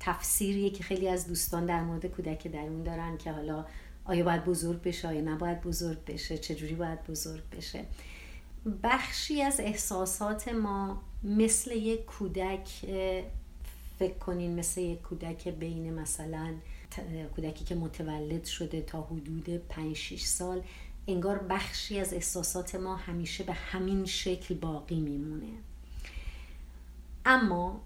تفسیریه 0.00 0.70
که 0.70 0.82
خیلی 0.84 1.08
از 1.08 1.28
دوستان 1.28 1.66
در 1.66 1.82
مورد 1.82 2.06
کودک 2.06 2.46
درون 2.46 2.82
دارن 2.82 3.16
که 3.16 3.32
حالا 3.32 3.64
آیا 4.04 4.24
باید 4.24 4.44
بزرگ 4.44 4.82
بشه 4.82 5.08
آیا 5.08 5.20
نباید 5.20 5.60
بزرگ 5.60 5.98
بشه 6.06 6.38
چجوری 6.38 6.74
باید 6.74 7.04
بزرگ 7.04 7.42
بشه. 7.56 7.84
بخشی 8.82 9.42
از 9.42 9.60
احساسات 9.60 10.48
ما 10.48 11.02
مثل 11.24 11.72
یک 11.72 12.04
کودک 12.04 12.68
فکر 13.98 14.18
کنین 14.20 14.58
مثل 14.58 14.80
یک 14.80 15.02
کودک 15.02 15.48
بین 15.48 15.94
مثلا 15.94 16.54
کودکی 17.36 17.64
که 17.64 17.74
متولد 17.74 18.44
شده 18.44 18.82
تا 18.82 19.02
حدود 19.02 19.48
5 19.48 19.96
6 19.96 20.20
سال 20.20 20.62
انگار 21.08 21.38
بخشی 21.38 22.00
از 22.00 22.14
احساسات 22.14 22.74
ما 22.74 22.96
همیشه 22.96 23.44
به 23.44 23.52
همین 23.52 24.04
شکل 24.04 24.54
باقی 24.54 25.00
میمونه. 25.00 25.52
اما 27.24 27.80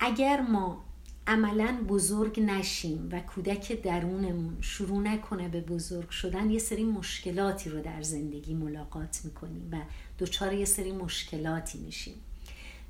اگر 0.00 0.40
ما 0.40 0.84
عملا 1.26 1.84
بزرگ 1.88 2.40
نشیم 2.40 3.08
و 3.12 3.20
کودک 3.20 3.82
درونمون 3.82 4.56
شروع 4.60 5.02
نکنه 5.02 5.48
به 5.48 5.60
بزرگ 5.60 6.10
شدن 6.10 6.50
یه 6.50 6.58
سری 6.58 6.84
مشکلاتی 6.84 7.70
رو 7.70 7.80
در 7.80 8.02
زندگی 8.02 8.54
ملاقات 8.54 9.20
می‌کنیم 9.24 9.68
و 9.72 9.76
دچار 10.18 10.52
یه 10.52 10.64
سری 10.64 10.92
مشکلاتی 10.92 11.78
میشیم. 11.78 12.14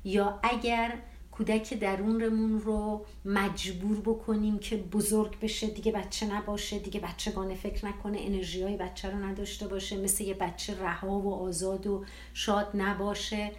یا 0.03 0.39
اگر 0.43 0.97
کودک 1.37 1.73
درونمون 1.73 2.59
رو 2.61 3.05
مجبور 3.25 3.99
بکنیم 3.99 4.59
که 4.59 4.77
بزرگ 4.77 5.39
بشه. 5.39 5.67
دیگه 5.67 5.91
بچه 5.91 6.25
نباشه 6.25 6.79
دیگه 6.79 6.99
بچگانه 6.99 7.55
فکر 7.55 7.85
نکنه 7.85 8.17
انرژی 8.21 8.63
های 8.63 8.77
بچه 8.77 9.09
رو 9.09 9.17
نداشته 9.17 9.67
باشه. 9.67 9.97
مثل 9.97 10.23
یه 10.23 10.33
بچه 10.33 10.83
رها 10.83 11.19
و 11.19 11.33
آزاد 11.33 11.87
و 11.87 12.05
شاد 12.33 12.71
نباشه. 12.73 13.51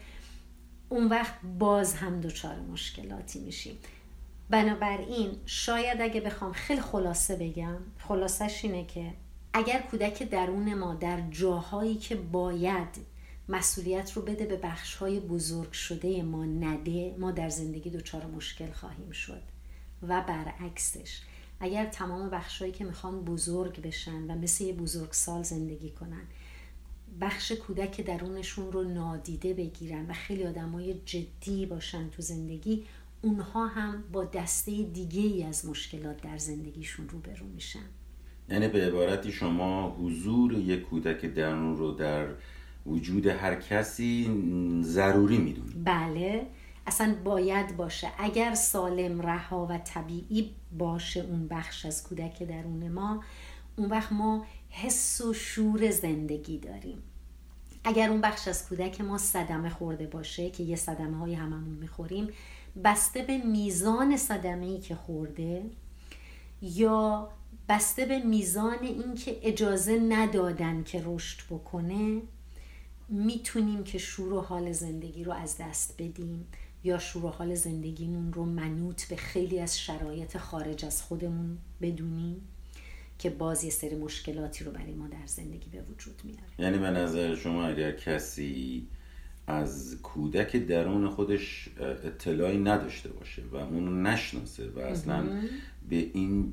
اون 0.89 1.07
وقت 1.07 1.35
باز 1.59 1.95
هم 1.95 2.21
دچار 2.21 2.57
مشکلاتی 2.61 3.39
میشیم. 3.39 3.79
بنابراین 4.51 5.31
شاید 5.47 6.01
اگه 6.01 6.21
بخوام 6.21 6.53
خیلی 6.53 6.81
خلاصه 6.81 7.37
بگم 7.37 7.77
خلاصش 7.99 8.65
اینه 8.65 8.85
که 8.87 9.13
اگر 9.53 9.79
کودک 9.79 10.23
درون 10.23 10.75
ما 10.75 10.95
در 10.95 11.21
جاهایی 11.31 11.95
که 11.95 12.17
باید 12.17 13.16
مسئولیت 13.49 14.13
رو 14.13 14.23
بده 14.23 14.47
به 14.47 14.57
بخش 14.57 14.95
های 14.95 15.21
بزرگ 15.21 15.73
شده 15.73 16.23
ما 16.23 16.45
نده 16.45 17.15
ما 17.19 17.31
در 17.31 17.49
زندگی 17.49 17.91
دچار 17.91 18.27
مشکل 18.27 18.71
خواهیم 18.73 19.11
شد. 19.11 19.43
و 20.03 20.25
برعکسش 20.29 21.21
اگر 21.61 21.87
تمام 21.87 22.31
بخشهایی 22.31 22.73
که 22.73 22.85
می‌خوان 22.85 23.25
بزرگ 23.25 23.83
بشن 23.83 24.31
و 24.31 24.35
مثل 24.35 24.65
یه 24.65 24.73
بزرگ 24.73 25.13
سال 25.13 25.43
زندگی 25.43 25.91
کنن 25.91 26.23
بخش 27.21 27.53
کودک 27.53 28.01
درونشون 28.01 28.73
رو 28.73 28.83
نادیده 28.85 29.55
بگیرن 29.55 30.07
و 30.11 30.13
خیلی 30.13 30.47
آدمای 30.47 30.95
جدی 31.05 31.67
باشن 31.67 32.11
تو 32.11 32.23
زندگی 32.23 32.85
اونها 33.23 33.67
هم 33.67 34.05
با 34.13 34.25
دسته 34.25 34.83
دیگه 34.83 35.21
ای 35.21 35.45
از 35.45 35.67
مشکلات 35.67 36.23
در 36.23 36.39
زندگیشون 36.39 37.09
روبرو 37.09 37.47
میشن. 37.47 37.89
یعنی 38.49 38.69
به 38.69 38.87
عبارتی 38.87 39.33
شما 39.33 39.91
حضور 39.91 40.53
یک 40.53 40.83
کودک 40.83 41.27
درون 41.27 41.77
رو 41.77 41.93
در 41.93 42.29
وجود 42.87 43.27
هر 43.27 43.55
کسی 43.55 44.31
ضروری 44.83 45.39
می‌دونید 45.39 45.85
بله 45.85 46.47
اصلا 46.87 47.15
باید 47.25 47.77
باشه. 47.77 48.09
اگر 48.19 48.55
سالم 48.55 49.21
رها 49.21 49.67
و 49.71 49.79
طبیعی 49.79 50.51
باشه 50.79 51.21
اون 51.21 51.49
بخش 51.49 51.87
از 51.87 52.03
کودک 52.03 52.43
درون 52.43 52.89
ما 52.89 53.23
اون 53.77 53.89
وقت 53.89 54.13
ما 54.13 54.47
حس 54.71 55.21
و 55.21 55.33
شور 55.33 55.91
زندگی 55.91 56.59
داریم. 56.59 57.03
اگر 57.85 58.11
اون 58.11 58.21
بخش 58.21 58.49
از 58.49 58.69
کودک 58.69 59.01
ما 59.01 59.19
صدمه 59.19 59.71
خورده 59.71 60.07
باشه 60.07 60.51
که 60.51 60.63
یه 60.63 60.77
صدمه 60.77 61.19
های 61.19 61.35
هممون 61.35 61.79
می‌خوریم 61.81 62.29
بسته 62.85 63.23
به 63.23 63.39
میزان 63.39 64.17
صدمه 64.17 64.67
ای 64.67 64.79
که 64.79 64.95
خورده 64.95 65.63
یا 66.63 67.29
بسته 67.69 68.07
به 68.07 68.19
میزان 68.19 68.79
اینکه 68.83 69.39
اجازه 69.43 69.99
ندادن 69.99 70.83
که 70.83 71.03
رشد 71.07 71.47
بکنه 71.51 72.21
می‌تونیم 73.09 73.85
که 73.85 73.99
شور 73.99 74.33
و 74.33 74.41
حال 74.41 74.73
زندگی 74.73 75.25
رو 75.25 75.33
از 75.33 75.57
دست 75.61 75.95
بدیم 75.99 76.47
یا 76.85 76.99
شور 76.99 77.25
و 77.25 77.29
حال 77.29 77.55
زندگیمون 77.55 78.33
رو 78.33 78.45
منوط 78.45 79.05
به 79.05 79.17
خیلی 79.17 79.61
از 79.61 79.81
شرایط 79.81 80.37
خارج 80.37 80.85
از 80.85 81.03
خودمون 81.03 81.59
بدونیم 81.81 82.41
که 83.19 83.31
باز 83.31 83.65
یه 83.65 83.71
سری 83.71 83.97
مشکلاتی 83.97 84.65
رو 84.65 84.71
برای 84.71 84.95
ما 84.95 85.09
در 85.09 85.27
زندگی 85.27 85.71
به 85.71 85.83
وجود 85.83 86.23
میاره. 86.25 86.43
یعنی 86.59 86.79
به 86.79 86.91
نظر 86.91 87.35
شما 87.35 87.67
اگر 87.67 87.93
کسی 87.93 88.87
از 89.47 89.97
کودک 90.03 90.57
درون 90.57 91.11
خودش 91.11 91.69
اطلاعی 92.05 92.59
نداشته 92.59 93.09
باشه 93.09 93.43
و 93.53 93.57
اونو 93.57 94.03
نشناسه 94.03 94.69
و 94.69 94.79
اصلا 94.79 95.29
به 95.89 95.97
این 95.97 96.53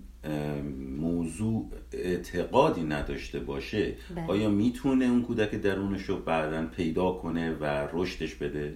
موضوع 0.97 1.69
اعتقادی 1.91 2.84
نداشته 2.84 3.39
باشه 3.39 3.93
بله. 4.15 4.28
آیا 4.28 4.49
می‌تونه 4.49 5.05
اون 5.05 5.24
کودک 5.24 5.55
درونش 5.55 6.03
رو 6.03 6.17
بعدا 6.17 6.65
پیدا 6.65 7.11
کنه 7.11 7.51
و 7.51 7.88
رشدش 7.93 8.36
بده؟ 8.36 8.74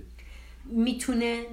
می‌تونه 0.65 1.43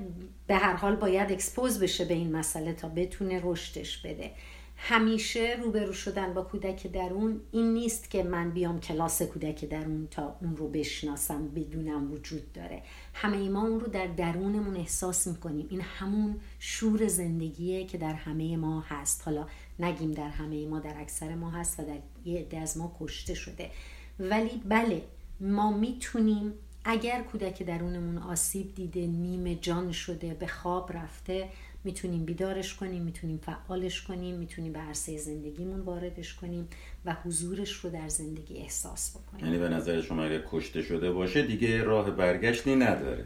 به 0.46 0.54
هر 0.54 0.76
حال 0.76 0.96
باید 0.96 1.32
اکسپوز 1.32 1.80
بشه 1.80 2.04
به 2.04 2.14
این 2.14 2.36
مسئله 2.36 2.72
تا 2.72 2.88
بتونه 2.88 3.40
رشدش 3.44 3.98
بده 3.98 4.30
همیشه 4.76 5.56
روبرو 5.62 5.92
شدن 5.92 6.34
با 6.34 6.42
کودک 6.42 6.86
درون 6.86 7.40
این 7.52 7.74
نیست 7.74 8.10
که 8.10 8.22
من 8.22 8.50
بیام 8.50 8.80
کلاس 8.80 9.22
کودک 9.22 9.64
درون 9.64 10.08
تا 10.10 10.36
اون 10.42 10.56
رو 10.56 10.68
بشناسم 10.68 11.48
بدونم 11.48 12.12
وجود 12.12 12.52
داره 12.52 12.82
همه 13.14 13.48
ما 13.48 13.66
اون 13.66 13.80
رو 13.80 13.86
در 13.86 14.06
درونمون 14.06 14.76
احساس 14.76 15.26
می‌کنیم 15.26 15.66
این 15.70 15.80
همون 15.80 16.40
شور 16.58 17.06
زندگیه 17.06 17.84
که 17.84 17.98
در 17.98 18.14
همه 18.14 18.56
ما 18.56 18.80
هست 18.80 19.22
حالا 19.24 19.46
نگیم 19.78 20.12
در 20.12 20.28
همه 20.28 20.66
ما 20.66 20.78
در 20.78 21.00
اکثر 21.00 21.34
ما 21.34 21.50
هست 21.50 21.80
و 21.80 21.82
در 21.82 21.98
یه 22.24 22.40
عده 22.40 22.58
از 22.58 22.78
ما 22.78 22.96
کشته 23.00 23.34
شده. 23.34 23.70
ولی 24.18 24.62
بله 24.68 25.02
ما 25.40 25.70
می‌تونیم 25.70 26.52
اگر 26.84 27.22
کودک 27.22 27.62
درونمون 27.62 28.18
آسیب 28.18 28.74
دیده 28.74 29.06
نیمه 29.06 29.54
جان 29.54 29.92
شده 29.92 30.34
به 30.34 30.46
خواب 30.46 30.92
رفته 30.92 31.48
می‌تونیم 31.84 32.24
بیدارش 32.24 32.74
کنیم 32.74 33.02
می‌تونیم 33.02 33.38
فعالش 33.38 34.02
کنیم 34.02 34.34
می‌تونیم 34.34 34.72
به 34.72 34.78
عرصه 34.78 35.18
زندگیمون 35.18 35.80
واردش 35.80 36.34
کنیم. 36.34 36.68
و 37.04 37.16
حضورش 37.24 37.72
رو 37.72 37.90
در 37.90 38.08
زندگی 38.08 38.56
احساس 38.56 39.16
بکنیم. 39.16 39.44
یعنی 39.44 39.58
به 39.58 39.68
نظر 39.68 40.00
شما 40.00 40.24
اگر 40.24 40.42
کشته 40.50 40.82
شده 40.82 41.12
باشه 41.12 41.42
دیگه 41.42 41.82
راه 41.82 42.10
برگشتی 42.10 42.76
نداره. 42.76 43.24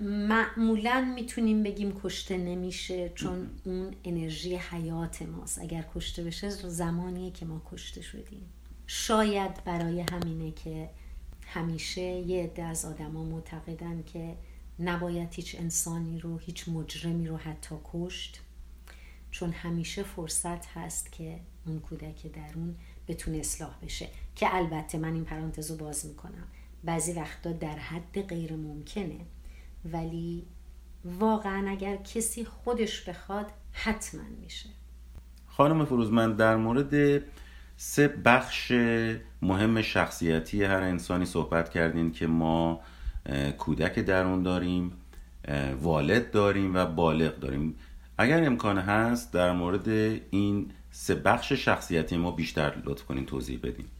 معمولا 0.00 1.12
می‌تونیم 1.14 1.62
بگیم 1.62 2.00
کشته 2.02 2.36
نمیشه 2.36 3.12
چون 3.14 3.50
اون 3.64 3.94
انرژی 4.04 4.56
حیات 4.56 5.22
ماست. 5.22 5.58
اگر 5.58 5.84
کشته 5.94 6.24
بشه 6.24 6.50
زمانیه 6.50 7.30
که 7.30 7.46
ما 7.46 7.62
کشته 7.72 8.02
شدیم. 8.02 8.42
شاید 8.86 9.64
برای 9.64 10.00
همینه 10.00 10.50
که 10.50 10.90
همیشه 11.46 12.02
یه 12.02 12.44
عده 12.44 12.62
از 12.62 12.84
آدما 12.84 13.24
معتقدن 13.24 14.02
که 14.12 14.36
نباید 14.78 15.28
هیچ 15.32 15.56
انسانی 15.58 16.18
رو 16.18 16.38
هیچ 16.38 16.68
مجرمی 16.68 17.26
رو 17.26 17.36
حتی 17.36 17.74
کشت 17.92 18.40
چون 19.30 19.50
همیشه 19.50 20.02
فرصت 20.02 20.66
هست 20.66 21.12
که 21.12 21.40
اون 21.66 21.80
کودک 21.80 22.32
درون 22.32 22.74
بتونه 23.12 23.38
اصلاح 23.38 23.74
بشه 23.82 24.08
که 24.36 24.56
البته 24.56 24.98
من 24.98 25.14
این 25.14 25.24
پرانتز 25.24 25.70
رو 25.70 25.76
باز 25.76 26.06
می‌کنم. 26.06 26.44
بعضی 26.84 27.12
وقتا 27.12 27.52
در 27.52 27.76
حد 27.76 28.22
غیر 28.28 28.52
ممکنه. 28.52 29.20
ولی 29.92 30.46
واقعا 31.04 31.70
اگر 31.70 31.96
کسی 31.96 32.44
خودش 32.44 33.08
بخواد 33.08 33.46
حتما 33.72 34.22
میشه. 34.42 34.68
خانم 35.46 35.84
فروزمند 35.84 36.36
در 36.36 36.56
مورد 36.56 37.22
سه 37.76 38.08
بخش 38.08 38.72
مهم 39.42 39.82
شخصیتی 39.82 40.64
هر 40.64 40.82
انسانی 40.82 41.24
صحبت 41.24 41.70
کردین 41.70 42.12
که 42.12 42.26
ما 42.26 42.80
کودک 43.58 43.98
درون 43.98 44.42
داریم 44.42 44.92
والد 45.82 46.30
داریم 46.30 46.74
و 46.74 46.86
بالغ 46.86 47.38
داریم. 47.38 47.74
اگر 48.18 48.44
امکان 48.44 48.78
هست 48.78 49.32
در 49.32 49.52
مورد 49.52 49.88
این 50.30 50.70
سه 50.92 51.14
بخش 51.14 51.52
شخصیتی 51.52 52.16
ما 52.16 52.30
بیشتر 52.30 52.74
لطف 52.84 53.04
کنین 53.04 53.26
توضیح 53.26 53.58
بدیم 53.62 53.90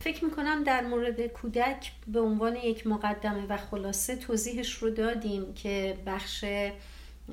فکر 0.00 0.24
می‌کنم 0.24 0.64
در 0.64 0.86
مورد 0.86 1.26
کودک 1.26 1.92
به 2.06 2.20
عنوان 2.20 2.56
یک 2.56 2.86
مقدمه 2.86 3.46
و 3.46 3.56
خلاصه 3.56 4.16
توضیحش 4.16 4.74
رو 4.74 4.90
دادیم 4.90 5.54
که 5.54 5.98
بخش 6.06 6.44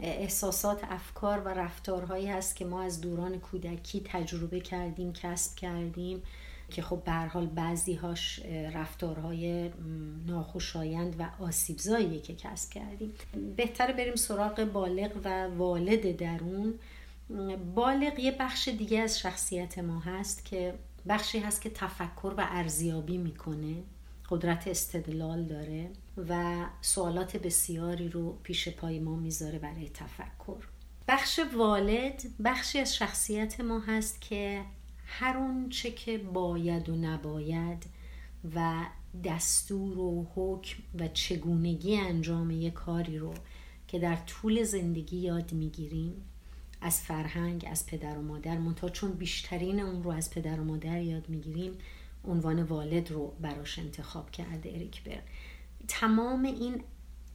احساسات 0.01 0.83
افکار 0.83 1.39
و 1.39 1.47
رفتارهایی 1.47 2.27
هست 2.27 2.55
که 2.55 2.65
ما 2.65 2.81
از 2.81 3.01
دوران 3.01 3.39
کودکی 3.39 4.01
تجربه 4.05 4.59
کردیم 4.59 5.13
کسب 5.13 5.55
کردیم 5.55 6.23
که 6.69 6.81
خب 6.81 7.03
به 7.05 7.11
حال 7.11 7.45
بعضی 7.45 7.93
هاش 7.93 8.39
رفتارهای 8.73 9.71
ناخوشایند 10.27 11.15
و 11.19 11.43
آسیبزایی 11.43 12.19
که 12.19 12.35
کسب 12.35 12.69
کردیم. 12.69 13.13
بهتره 13.55 13.93
بریم 13.93 14.15
سراغ 14.15 14.63
بالغ 14.63 15.11
و 15.23 15.47
والد 15.57 16.17
درون. 16.17 16.73
بالغ 17.75 18.19
یه 18.19 18.31
بخش 18.31 18.67
دیگه 18.67 18.99
از 18.99 19.19
شخصیت 19.19 19.79
ما 19.79 19.99
هست 19.99 20.45
که 20.45 20.73
بخشی 21.07 21.39
هست 21.39 21.61
که 21.61 21.69
تفکر 21.69 22.33
و 22.37 22.45
ارزیابی 22.49 23.17
می‌کنه 23.17 23.75
قدرت 24.29 24.67
استدلال 24.67 25.43
داره 25.43 25.89
و 26.29 26.65
سوالات 26.81 27.37
بسیاری 27.37 28.09
رو 28.09 28.39
پیش 28.43 28.69
پای 28.69 28.99
ما 28.99 29.15
می‌ذاره 29.15 29.59
برای 29.59 29.89
تفکر. 29.89 30.65
بخش 31.07 31.39
والد 31.55 32.21
بخشی 32.43 32.79
از 32.79 32.95
شخصیت 32.95 33.59
ما 33.59 33.79
هست 33.79 34.21
که 34.21 34.61
هر 35.05 35.37
اون 35.37 35.69
چه 35.69 35.91
که 35.91 36.17
باید 36.17 36.89
و 36.89 36.95
نباید 36.95 37.85
و 38.55 38.85
دستور 39.23 39.97
و 39.97 40.27
حکم 40.35 40.83
و 40.99 41.07
چگونگی 41.07 41.97
انجام 41.97 42.51
یک 42.51 42.73
کاری 42.73 43.17
رو 43.17 43.33
که 43.87 43.99
در 43.99 44.15
طول 44.15 44.63
زندگی 44.63 45.17
یاد 45.17 45.53
می‌گیریم 45.53 46.25
از 46.81 47.01
فرهنگ 47.01 47.67
از 47.71 47.85
پدر 47.85 48.17
و 48.17 48.21
مادر 48.21 48.57
منتها 48.57 48.89
چون 48.89 49.11
بیشترین 49.11 49.79
اون 49.79 50.03
رو 50.03 50.11
از 50.11 50.29
پدر 50.29 50.59
و 50.59 50.63
مادر 50.63 51.01
یاد 51.01 51.29
می‌گیریم 51.29 51.77
عنوان 52.25 52.63
والد 52.63 53.11
رو 53.11 53.33
براش 53.41 53.79
انتخاب 53.79 54.31
کرده 54.31 54.69
اریک 54.69 55.03
برن. 55.03 55.21
تمام 55.87 56.43
این 56.43 56.83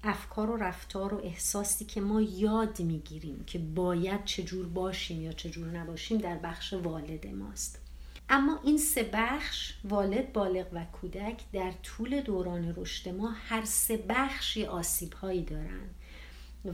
افکار 0.05 0.51
و 0.51 0.57
رفتار 0.57 1.15
و 1.15 1.21
احساسی 1.25 1.85
که 1.85 2.01
ما 2.01 2.21
یاد 2.21 2.81
می‌گیریم 2.81 3.45
که 3.47 3.59
باید 3.59 4.25
چجور 4.25 4.67
باشیم 4.67 5.23
یا 5.23 5.33
چجور 5.33 5.67
نباشیم 5.67 6.19
در 6.19 6.37
بخش 6.37 6.73
والد 6.73 7.27
ماست. 7.27 7.81
اما 8.29 8.59
این 8.65 8.79
سه 8.79 9.11
بخش 9.13 9.75
والد 9.85 10.33
بالغ 10.33 10.67
و 10.73 10.85
کودک 10.85 11.43
در 11.53 11.73
طول 11.83 12.21
دوران 12.21 12.75
رشد 12.77 13.09
ما 13.09 13.31
هر 13.31 13.65
سه 13.65 13.97
بخشی 13.97 14.65
آسیب 14.65 15.13
هایی 15.13 15.43
دارن. 15.43 15.89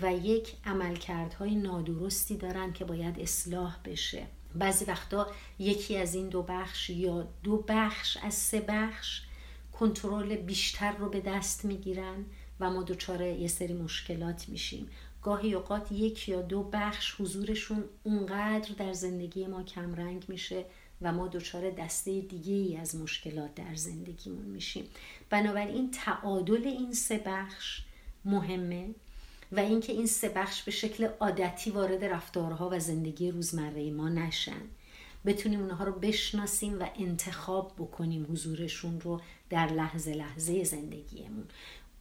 و 0.02 0.12
یک 0.12 0.52
عملکردهای 0.64 1.54
نادرستی 1.54 2.36
دارن 2.36 2.72
که 2.72 2.84
باید 2.84 3.20
اصلاح 3.20 3.76
بشه. 3.84 4.26
بعضی 4.54 4.84
وقتا 4.84 5.26
یکی 5.58 5.96
از 5.96 6.14
این 6.14 6.28
دو 6.28 6.42
بخش 6.42 6.90
یا 6.90 7.28
دو 7.42 7.64
بخش 7.68 8.16
از 8.22 8.34
سه 8.34 8.60
بخش 8.60 9.22
کنترل 9.72 10.36
بیشتر 10.36 10.96
رو 10.96 11.08
به 11.08 11.20
دست 11.20 11.64
می‌گیرن 11.64 12.24
و 12.60 12.70
ما 12.70 12.82
دچار 12.82 13.20
یه 13.20 13.48
سری 13.48 13.72
مشکلات 13.72 14.48
میشیم. 14.48 14.88
گاهی 15.22 15.54
اوقات 15.54 15.92
یک 15.92 16.28
یا 16.28 16.42
دو 16.42 16.62
بخش 16.62 17.20
حضورشون 17.20 17.84
اونقدر 18.02 18.74
در 18.78 18.92
زندگی 18.92 19.46
ما 19.46 19.62
کمرنگ 19.62 20.24
میشه 20.28 20.64
و 21.02 21.12
ما 21.12 21.28
دچار 21.28 21.70
دسته 21.70 22.20
دیگه 22.20 22.54
ای 22.54 22.76
از 22.76 22.96
مشکلات 22.96 23.54
در 23.54 23.74
زندگیمون 23.74 24.44
میشیم. 24.44 24.84
بنابراین 25.30 25.90
تعادل 25.90 26.66
این 26.66 26.92
سه 26.92 27.22
بخش 27.26 27.82
مهمه. 28.24 28.88
و 29.52 29.60
اینکه 29.60 29.92
این 29.92 30.06
سه 30.06 30.28
بخش 30.28 30.62
به 30.62 30.70
شکل 30.70 31.08
عادتی 31.20 31.70
وارد 31.70 32.04
رفتارها 32.04 32.68
و 32.72 32.78
زندگی 32.78 33.30
روزمره 33.30 33.90
ما 33.90 34.08
نشن. 34.08 34.62
بتونیم 35.26 35.60
اونها 35.60 35.84
رو 35.84 35.92
بشناسیم 35.92 36.80
و 36.80 36.86
انتخاب 36.98 37.72
بکنیم 37.78 38.26
حضورشون 38.30 39.00
رو 39.00 39.20
در 39.50 39.72
لحظه 39.72 40.14
لحظه 40.14 40.64
زندگیمون. 40.64 41.44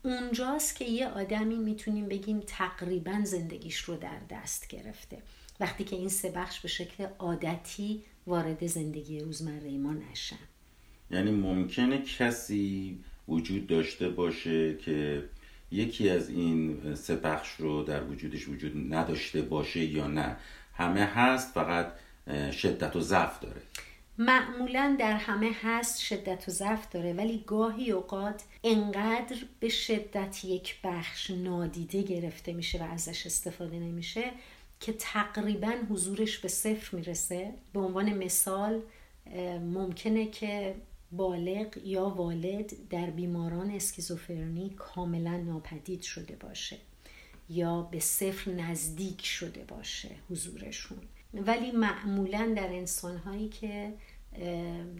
اونجاست 0.04 0.76
که 0.76 0.86
یه 0.86 1.08
آدمی 1.08 1.56
می‌تونیم 1.56 2.08
بگیم 2.08 2.40
تقریبا 2.40 3.22
زندگیش 3.24 3.78
رو 3.78 3.96
در 3.96 4.20
دست 4.30 4.68
گرفته. 4.68 5.18
وقتی 5.60 5.84
که 5.84 5.96
این 5.96 6.10
سه 6.10 6.30
بخش 6.30 6.60
به 6.60 6.68
شکل 6.68 7.08
عادتی 7.20 8.04
وارد 8.28 8.68
زندگی 8.68 9.20
روزمره 9.20 9.72
ما 9.72 9.94
نشن. 9.94 10.40
یعنی 11.12 11.32
ممکنه 11.32 12.02
کسی 12.02 13.00
وجود 13.28 13.68
داشته 13.68 14.10
باشه 14.10 14.78
که 14.78 15.24
یکی 15.72 16.10
از 16.10 16.30
این 16.30 16.82
سه 16.96 17.16
بخش 17.16 17.56
رو 17.56 17.84
در 17.84 18.04
وجودش 18.04 18.48
وجود 18.48 18.94
نداشته 18.94 19.42
باشه 19.42 19.80
یا 19.80 20.08
نه 20.08 20.36
همه 20.74 21.06
هست 21.06 21.54
فقط 21.54 21.94
شدت 22.52 22.96
و 22.96 23.02
ضعف 23.02 23.40
داره. 23.40 23.62
معمولا 24.18 24.96
در 25.00 25.14
همه 25.14 25.52
هست 25.64 26.00
شدت 26.00 26.44
و 26.48 26.52
ضعف 26.52 26.90
داره 26.90 27.14
ولی 27.14 27.44
گاهی 27.48 27.92
اوقات 27.92 28.44
انقدر 28.64 29.36
به 29.60 29.70
شدت 29.70 30.46
یک 30.46 30.76
بخش 30.84 31.32
نادیده 31.32 32.02
گرفته 32.02 32.54
میشه 32.54 32.84
و 32.84 32.94
ازش 32.94 33.26
استفاده 33.26 33.80
نمیشه 33.80 34.32
که 34.80 34.94
تقریبا 34.94 35.74
حضورش 35.90 36.38
به 36.38 36.48
صفر 36.48 36.98
می‌رسه. 36.98 37.54
به 37.74 37.80
عنوان 37.80 38.14
مثال 38.14 38.82
ممکنه 39.74 40.26
که 40.26 40.76
بالغ 41.12 41.78
یا 41.84 42.10
والد 42.10 42.74
در 42.90 43.10
بیماران 43.10 43.72
اسکیزوفرنی 43.72 44.70
کاملا 44.70 45.38
ناپدید 45.38 46.02
شده 46.02 46.36
باشه 46.36 46.78
یا 47.50 47.82
به 47.82 48.00
صفر 48.00 48.52
نزدیک 48.52 49.26
شده 49.26 49.64
باشه 49.64 50.10
حضورشون. 50.30 50.98
ولی 51.34 51.72
معمولا 51.72 52.54
در 52.58 52.68
انسانهایی 52.68 53.50
که 53.50 53.94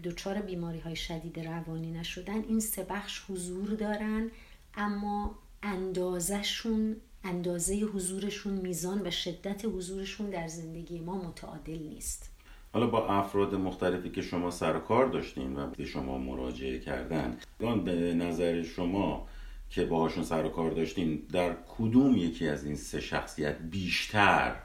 دچار 0.04 0.40
بیماری 0.40 0.78
های 0.78 0.96
شدید 0.96 1.40
روانی 1.40 1.90
نشدن 1.90 2.44
این 2.44 2.60
سه 2.60 2.84
بخش 2.84 3.22
حضور 3.28 3.68
دارن 3.68 4.30
اما 4.74 5.38
اندازشون 5.62 6.96
اندازه 7.24 7.74
حضورشون 7.74 8.52
میزان 8.52 9.06
و 9.06 9.10
شدت 9.10 9.64
حضورشون 9.64 10.30
در 10.30 10.48
زندگی 10.48 11.00
ما 11.00 11.22
متعادل 11.22 11.78
نیست. 11.78 12.31
حالا 12.72 12.86
با 12.86 13.06
افراد 13.06 13.54
مختلفی 13.54 14.10
که 14.10 14.22
شما 14.22 14.50
سر 14.50 14.78
کار 14.78 15.06
داشتین 15.06 15.56
و 15.56 15.66
به 15.66 15.84
شما 15.84 16.18
مراجعه 16.18 16.78
کردن 16.78 17.38
به 17.58 18.14
نظر 18.14 18.62
شما 18.62 19.28
که 19.70 19.84
باهاشون 19.84 20.24
سر 20.24 20.48
کار 20.48 20.70
داشتین 20.70 21.22
در 21.32 21.56
کدوم 21.78 22.16
یکی 22.16 22.48
از 22.48 22.64
این 22.64 22.76
سه 22.76 23.00
شخصیت 23.00 23.58
بیشتر 23.58 24.56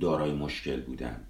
دارای 0.00 0.32
مشکل 0.32 0.80
بودن 0.80 1.24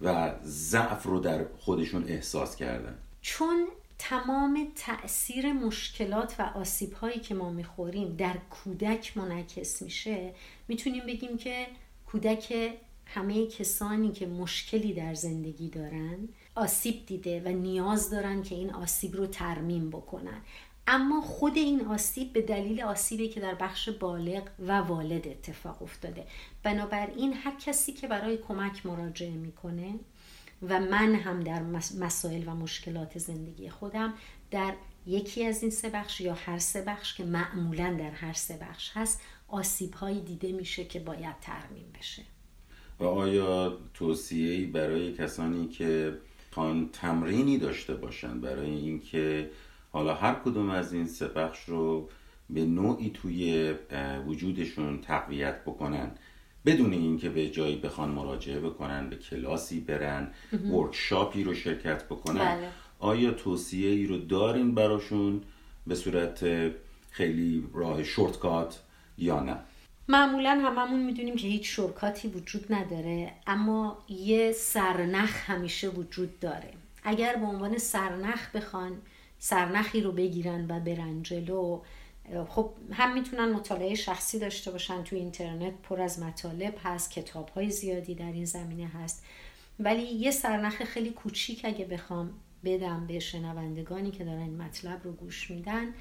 و 0.00 0.34
ضعف 0.44 1.02
رو 1.02 1.18
در 1.18 1.44
خودشون 1.58 2.04
احساس 2.08 2.56
کردن؟ 2.56 2.98
چون 3.22 3.66
تمام 3.98 4.68
تاثیر 4.76 5.52
مشکلات 5.52 6.34
و 6.38 6.42
آسیب 6.42 6.92
هایی 6.92 7.20
که 7.20 7.34
ما 7.34 7.50
می‌خوریم 7.50 8.16
در 8.16 8.36
کودک 8.50 9.16
منعکس 9.16 9.82
میشه 9.82 10.34
می‌تونیم 10.68 11.06
بگیم 11.06 11.36
که 11.36 11.66
کودک 12.06 12.72
همه 13.14 13.46
کسانی 13.46 14.12
که 14.12 14.26
مشکلی 14.26 14.94
در 14.94 15.14
زندگی 15.14 15.68
دارن 15.68 16.28
آسیب 16.54 17.06
دیده 17.06 17.42
و 17.44 17.48
نیاز 17.48 18.10
دارن 18.10 18.42
که 18.42 18.54
این 18.54 18.70
آسیب 18.70 19.16
رو 19.16 19.26
ترمیم 19.26 19.90
بکنن. 19.90 20.40
اما 20.86 21.20
خود 21.20 21.56
این 21.56 21.86
آسیب 21.86 22.32
به 22.32 22.42
دلیل 22.42 22.82
آسیبی 22.82 23.28
که 23.28 23.40
در 23.40 23.54
بخش 23.54 23.88
بالغ 23.88 24.48
و 24.58 24.78
والد 24.80 25.28
اتفاق 25.28 25.82
افتاده. 25.82 26.26
بنابراین 26.62 27.32
هر 27.32 27.56
کسی 27.56 27.92
که 27.92 28.08
برای 28.08 28.36
کمک 28.36 28.86
مراجعه 28.86 29.30
می‌کنه 29.30 29.94
و 30.62 30.80
من 30.80 31.14
هم 31.14 31.40
در 31.40 31.62
مسائل 31.98 32.48
و 32.48 32.54
مشکلات 32.54 33.18
زندگی 33.18 33.70
خودم 33.70 34.14
در 34.50 34.74
یکی 35.06 35.46
از 35.46 35.62
این 35.62 35.70
سه 35.70 35.90
بخش 35.90 36.20
یا 36.20 36.34
هر 36.34 36.58
سه 36.58 36.82
بخش 36.82 37.14
که 37.14 37.24
معمولا 37.24 37.96
در 37.98 38.10
هر 38.10 38.32
سه 38.32 38.56
بخش 38.56 38.90
هست 38.94 39.20
آسیب 39.48 39.94
هایی 39.94 40.20
دیده 40.20 40.52
میشه 40.52 40.84
که 40.84 41.00
باید 41.00 41.40
ترمیم 41.40 41.92
بشه. 41.98 42.22
و 43.00 43.04
آیا 43.04 43.78
توصیه‌ای 43.94 44.66
برای 44.66 45.12
کسانی 45.12 45.68
که 45.68 46.18
خان 46.50 46.88
تمرینی 46.92 47.58
داشته 47.58 47.94
باشند 47.94 48.40
برای 48.40 48.70
اینکه 48.70 49.50
حالا 49.92 50.14
هر 50.14 50.34
کدوم 50.34 50.70
از 50.70 50.92
این 50.92 51.06
سه 51.06 51.28
بخش 51.28 51.64
رو 51.64 52.08
به 52.50 52.64
نوعی 52.64 53.10
توی 53.10 53.74
وجودشون 54.26 55.00
تقویت 55.00 55.64
بکنن 55.64 56.10
بدون 56.66 56.92
اینکه 56.92 57.28
به 57.28 57.48
جایی 57.48 57.76
بخوان 57.76 58.10
مراجعه 58.10 58.60
بکنن 58.60 59.10
به 59.10 59.16
کلاسی 59.16 59.80
برن 59.80 60.30
ورکشاپی 60.72 61.44
رو 61.44 61.54
شرکت 61.54 62.04
بکنن 62.04 62.44
بله. 62.44 62.68
آیا 62.98 63.30
توصیه 63.30 63.90
ای 63.90 64.06
رو 64.06 64.18
دارین 64.18 64.74
براشون 64.74 65.42
به 65.86 65.94
صورت 65.94 66.44
خیلی 67.10 67.68
راه 67.74 68.02
شورتکات 68.04 68.80
یا 69.18 69.40
نه 69.40 69.56
معمولا 70.08 70.50
هممون 70.50 71.00
می‌دونیم 71.00 71.36
که 71.36 71.46
هیچ 71.46 71.66
شورکاتی 71.68 72.28
وجود 72.28 72.72
نداره 72.72 73.32
اما 73.46 73.98
یه 74.08 74.52
سرنخ 74.52 75.50
همیشه 75.50 75.88
وجود 75.88 76.40
داره. 76.40 76.70
اگر 77.04 77.36
به 77.36 77.46
عنوان 77.46 77.78
سرنخ 77.78 78.50
بخوان 78.50 78.92
سرنخی 79.38 80.00
رو 80.00 80.12
بگیرن 80.12 80.64
و 80.68 80.80
برن 80.80 81.22
جلو 81.22 81.80
خب 82.48 82.70
هم 82.92 83.14
می‌تونن 83.14 83.52
مطالعه 83.52 83.94
شخصی 83.94 84.38
داشته 84.38 84.70
باشن 84.70 85.02
تو 85.02 85.16
اینترنت 85.16 85.72
پر 85.82 86.00
از 86.00 86.20
مطالب 86.22 86.74
هست 86.84 87.10
کتاب 87.10 87.48
های 87.48 87.70
زیادی 87.70 88.14
در 88.14 88.32
این 88.32 88.44
زمینه 88.44 88.86
هست. 88.86 89.24
ولی 89.80 90.02
یه 90.02 90.30
سرنخ 90.30 90.84
خیلی 90.84 91.10
کوچیک 91.10 91.60
اگه 91.64 91.84
بخوام 91.84 92.30
بدم 92.64 93.06
به 93.06 93.18
شنوندگانی 93.18 94.10
که 94.10 94.24
دارن 94.24 94.38
این 94.38 94.62
مطلب 94.62 95.00
رو 95.04 95.12
گوش 95.12 95.50
میدن 95.50 95.94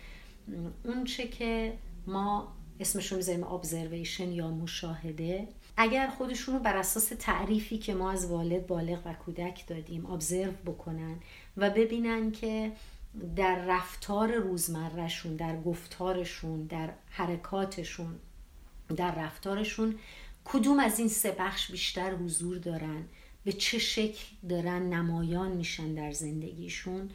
اون 0.85 1.03
چه 1.03 1.27
که 1.27 1.73
ما 2.07 2.53
اسمش 2.79 3.11
رو 3.11 3.17
می‌ذاریم 3.17 3.43
ابزرویشن 3.43 4.31
یا 4.31 4.51
مشاهده. 4.51 5.47
اگر 5.77 6.07
خودشون 6.07 6.55
رو 6.55 6.61
بر 6.61 6.77
اساس 6.77 7.11
تعریفی 7.19 7.77
که 7.77 7.93
ما 7.93 8.11
از 8.11 8.25
والد 8.25 8.67
بالغ 8.67 8.99
و 9.05 9.13
کودک 9.13 9.67
دادیم 9.67 10.05
ابزرو 10.05 10.51
بکنن 10.51 11.15
و 11.57 11.69
ببینن 11.69 12.31
که 12.31 12.71
در 13.35 13.65
رفتار 13.65 14.31
روزمرهشون 14.35 15.35
در 15.35 15.61
گفتارشون 15.61 16.63
در 16.63 16.89
حرکاتشون 17.09 18.15
در 18.97 19.15
رفتارشون 19.15 19.95
کدوم 20.45 20.79
از 20.79 20.99
این 20.99 21.07
سه 21.07 21.31
بخش 21.39 21.71
بیشتر 21.71 22.15
حضور 22.15 22.57
دارن؟ 22.57 23.03
به 23.43 23.51
چه 23.51 23.79
شکل 23.79 24.25
دارن 24.49 24.93
نمایان 24.93 25.51
میشن 25.51 25.93
در 25.93 26.11
زندگیشون؟ 26.11 27.09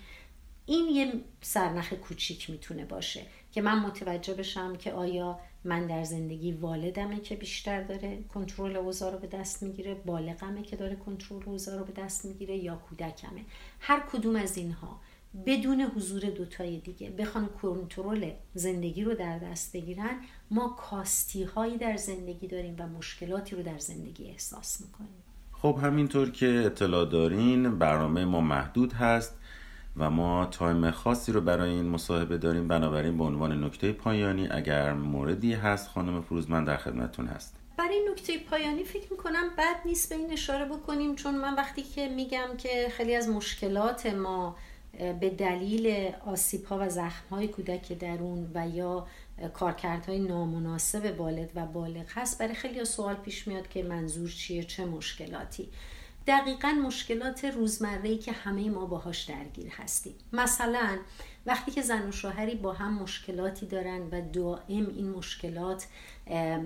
این 0.67 0.89
یه 0.89 1.13
سرنخ 1.41 1.93
کوچیک 1.93 2.51
می‌تونه 2.51 2.85
باشه 2.85 3.21
که 3.53 3.63
من 3.63 3.79
متوجه 3.79 4.35
بشم 4.35 4.77
که 4.77 4.93
آیا 4.93 5.41
من 5.65 5.87
در 5.87 6.05
زندگی 6.05 6.53
والدمه 6.53 7.21
که 7.21 7.37
بیشتر 7.37 7.83
داره 7.83 8.25
کنترل 8.35 8.77
اوضاع 8.77 9.13
رو 9.13 9.19
به 9.19 9.27
دست 9.27 9.63
می‌گیره 9.63 9.95
بالغمه 9.95 10.63
که 10.63 10.77
داره 10.77 10.97
کنترل 10.97 11.43
اوضاع 11.47 11.79
رو 11.79 11.85
به 11.85 11.93
دست 11.93 12.25
می‌گیره 12.25 12.57
یا 12.57 12.77
کودکمه. 12.77 13.41
هر 13.81 14.03
کدوم 14.13 14.37
از 14.37 14.57
اینها 14.57 15.01
بدون 15.47 15.81
حضور 15.81 16.21
دوتای 16.21 16.79
دیگه 16.79 17.11
بخوان 17.11 17.49
کنترل 17.63 18.31
زندگی 18.55 19.05
رو 19.05 19.15
در 19.15 19.39
دست 19.39 19.73
بگیرن 19.73 20.21
ما 20.51 20.69
کاستی 20.69 21.43
هایی 21.43 21.79
در 21.79 21.97
زندگی 21.97 22.49
داریم 22.49 22.77
و 22.79 22.87
مشکلاتی 22.87 23.57
رو 23.57 23.63
در 23.63 23.79
زندگی 23.79 24.25
احساس 24.31 24.81
می‌کنیم. 24.81 25.23
خب 25.53 25.79
همینطور 25.83 26.31
که 26.31 26.63
اطلاع 26.67 27.05
دارین 27.11 27.79
برنامه 27.79 28.25
ما 28.25 28.41
محدود 28.41 28.93
هست. 28.93 29.39
و 29.97 30.11
ما 30.11 30.47
تایم 30.47 30.91
خاصی 30.91 31.33
رو 31.33 31.41
برای 31.41 31.71
این 31.71 31.89
مصاحبه 31.89 32.39
داریم. 32.39 32.69
بنابراین 32.69 33.19
به 33.19 33.25
عنوان 33.25 33.65
نکته 33.65 33.93
پایانی 33.93 34.49
اگر 34.51 34.93
موردی 34.93 35.53
هست 35.53 35.89
خانم 35.89 36.23
فروزمن 36.23 36.65
در 36.65 36.77
خدمتتون 36.77 37.27
هست. 37.27 37.57
برای 37.79 38.01
نکته 38.11 38.39
پایانی 38.39 38.85
فکر 38.85 39.07
می‌کنم 39.11 39.51
بد 39.59 39.77
نیست 39.85 40.09
به 40.09 40.15
این 40.15 40.33
اشاره 40.33 40.65
بکنیم 40.65 41.15
چون 41.15 41.35
من 41.35 41.55
وقتی 41.55 41.83
که 41.83 42.09
میگم 42.09 42.49
که 42.59 42.89
خیلی 42.97 43.15
از 43.15 43.29
مشکلات 43.29 44.07
ما 44.07 44.57
به 45.21 45.31
دلیل 45.31 46.13
آسیب 46.27 46.65
ها 46.65 46.79
و 46.81 46.89
زخم 46.89 47.29
های 47.31 47.49
کودک 47.49 47.93
درون 47.93 48.51
و 48.55 48.69
یا 48.69 49.07
کارکردهای 49.55 50.19
نامناسب 50.19 51.15
والد 51.19 51.51
و 51.55 51.67
بالغ 51.67 52.07
هست 52.09 52.39
برای 52.39 52.55
خیلی 52.55 52.85
سوال 52.85 53.15
پیش 53.15 53.49
میاد 53.49 53.69
که 53.69 53.83
منظور 53.83 54.31
چیه 54.31 54.65
چه 54.65 54.85
مشکلاتی. 54.85 55.69
دقیقا 56.27 56.69
مشکلات 56.69 57.45
روزمره 57.45 58.19
که 58.19 58.33
همه 58.33 58.71
ما 58.71 58.87
باهاش 58.87 59.25
درگیر 59.25 59.69
هستیم. 59.69 60.15
مثلا 60.33 60.99
وقتی 61.47 61.71
که 61.71 61.83
زن 61.83 62.09
و 62.09 62.13
شوهری 62.13 62.55
با 62.55 62.73
هم 62.73 62.95
مشکلاتی 62.95 63.67
دارن 63.67 64.01
و 64.01 64.21
دائم 64.33 64.87
این 64.97 65.11
مشکلات 65.11 65.87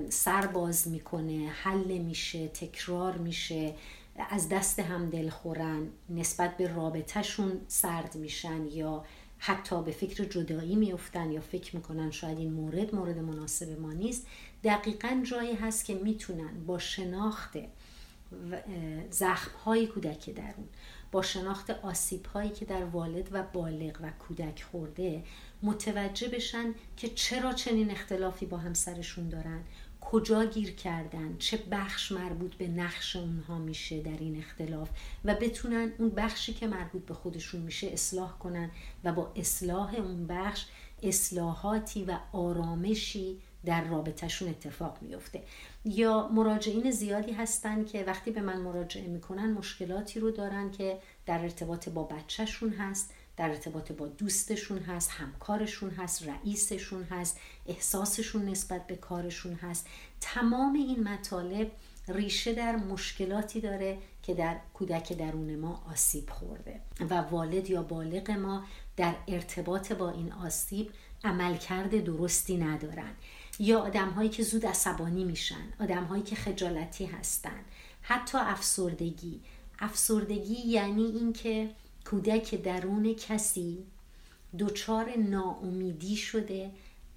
سر 0.09 0.47
باز 0.47 0.89
می‌کنه 0.89 1.49
حل 1.63 1.99
میشه 1.99 2.49
تکرار 2.49 3.19
میشه 3.19 3.75
از 4.31 4.49
دست 4.49 4.79
هم 4.81 5.11
دل 5.11 5.29
خورن 5.29 5.89
نسبت 6.11 6.57
به 6.57 6.75
رابطهشون 6.75 7.61
سرد 7.69 8.17
میشن 8.17 8.67
یا 8.67 9.05
حتی 9.39 9.83
به 9.83 9.91
فکر 9.91 10.25
جدایی 10.25 10.77
میفتن 10.77 11.33
یا 11.33 11.41
فکر 11.41 11.77
می‌کنن 11.77 12.11
شاید 12.11 12.39
این 12.39 12.53
مورد 12.53 12.95
مورد 12.95 13.19
مناسب 13.19 13.81
ما 13.81 13.93
نیست. 13.93 14.27
دقیقا 14.65 15.23
جایی 15.25 15.55
هست 15.55 15.85
که 15.85 15.95
می‌تونن 15.95 16.65
با 16.67 16.79
شناخت 16.79 17.57
زخم 19.11 19.51
های 19.65 19.87
کودک 19.87 20.31
درون 20.31 20.69
با 21.13 21.23
شناخت 21.23 21.71
آسیب 21.71 22.27
هایی 22.27 22.51
که 22.51 22.65
در 22.65 22.85
والد 22.85 23.29
و 23.33 23.43
بالغ 23.43 23.99
و 24.03 24.11
کودک 24.11 24.63
خورده 24.63 25.25
متوجه 25.63 26.29
بشن 26.29 26.75
که 26.97 27.09
چرا 27.09 27.53
چنین 27.53 27.91
اختلافی 27.91 28.47
با 28.47 28.57
همسرشون 28.57 29.29
دارن 29.29 29.65
کجا 30.01 30.45
گیر 30.45 30.71
کردن 30.71 31.37
چه 31.39 31.57
بخش 31.71 32.13
مربوط 32.13 32.55
به 32.55 32.69
نقش 32.69 33.17
اونها 33.17 33.59
میشه 33.59 34.03
در 34.03 34.17
این 34.19 34.39
اختلاف 34.39 34.91
و 35.25 35.35
بتونن 35.35 35.93
اون 35.99 36.11
بخشی 36.11 36.55
که 36.55 36.67
مربوط 36.67 37.07
به 37.07 37.15
خودشون 37.15 37.61
میشه 37.61 37.87
اصلاح 37.87 38.39
کنن 38.39 38.71
و 39.05 39.13
با 39.13 39.33
اصلاح 39.37 39.95
اون 39.95 40.27
بخش 40.27 40.67
اصلاحاتی 41.03 42.05
و 42.05 42.19
آرامشی 42.33 43.39
در 43.65 43.85
رابطهشون 43.85 44.49
اتفاق 44.49 44.99
میفته 45.03 45.43
یا 45.85 46.29
مراجعین 46.29 46.91
زیادی 46.91 47.33
هستن 47.33 47.85
که 47.85 48.05
وقتی 48.05 48.31
به 48.31 48.41
من 48.41 48.61
مراجعه 48.61 49.07
می‌کنن 49.07 49.53
مشکلاتی 49.53 50.21
رو 50.21 50.31
دارن 50.31 50.71
که 50.71 50.99
در 51.27 51.39
ارتباط 51.41 51.89
با 51.89 52.05
بچهشون 52.05 52.71
هست 52.71 53.15
در 53.37 53.51
ارتباط 53.51 53.93
با 53.93 54.07
دوستشون 54.07 54.79
هست 54.79 55.11
همکارشون 55.11 55.91
هست 55.91 56.29
رئیسشون 56.29 57.03
هست 57.03 57.41
احساسشون 57.67 58.49
نسبت 58.49 58.87
به 58.87 58.97
کارشون 58.97 59.55
هست. 59.55 59.87
تمام 60.21 60.75
این 60.75 61.09
مطالب 61.09 61.71
ریشه 62.09 62.53
در 62.53 62.77
مشکلاتی 62.77 63.61
داره 63.61 63.99
که 64.23 64.35
در 64.35 64.57
کودک 64.75 65.13
درون 65.13 65.57
ما 65.57 65.83
آسیب 65.91 66.31
خورده 66.31 66.81
و 67.11 67.15
والد 67.15 67.71
یا 67.71 67.83
بالغ 67.83 68.31
ما 68.31 68.65
در 68.97 69.15
ارتباط 69.29 69.93
با 69.93 70.11
این 70.11 70.33
آسیب 70.33 70.91
عملکرد 71.25 72.05
درستی 72.05 72.57
ندارن. 72.57 73.13
یا 73.59 73.81
آدم 73.81 74.11
هایی 74.11 74.29
که 74.29 74.43
زود 74.43 74.67
عصبانی 74.67 75.25
میشن 75.25 75.73
آدم 75.81 76.05
هایی 76.05 76.23
که 76.23 76.37
خجالتی 76.37 77.07
هستن. 77.07 77.61
حتی 78.03 78.39
افسردگی. 78.39 79.41
افسردگی 79.79 80.55
یعنی 80.55 81.05
اینکه 81.05 81.71
کودک 82.05 82.55
درون 82.55 83.15
کسی 83.15 83.79
دچار 84.59 85.17
ناامیدی 85.17 86.17
شده 86.17 86.71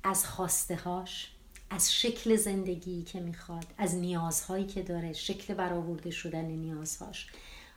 از 0.03 0.25
خواسته 0.25 0.75
هاش 0.75 1.31
از 1.69 1.93
شکل 1.93 2.35
زندگی 2.35 3.03
که 3.03 3.19
می‌خواد 3.19 3.65
از 3.77 3.95
نیازهایی 3.95 4.65
که 4.65 4.83
داره 4.83 5.13
شکل 5.13 5.53
برآورده 5.53 6.11
شدن 6.11 6.45
نیازهاش. 6.45 7.27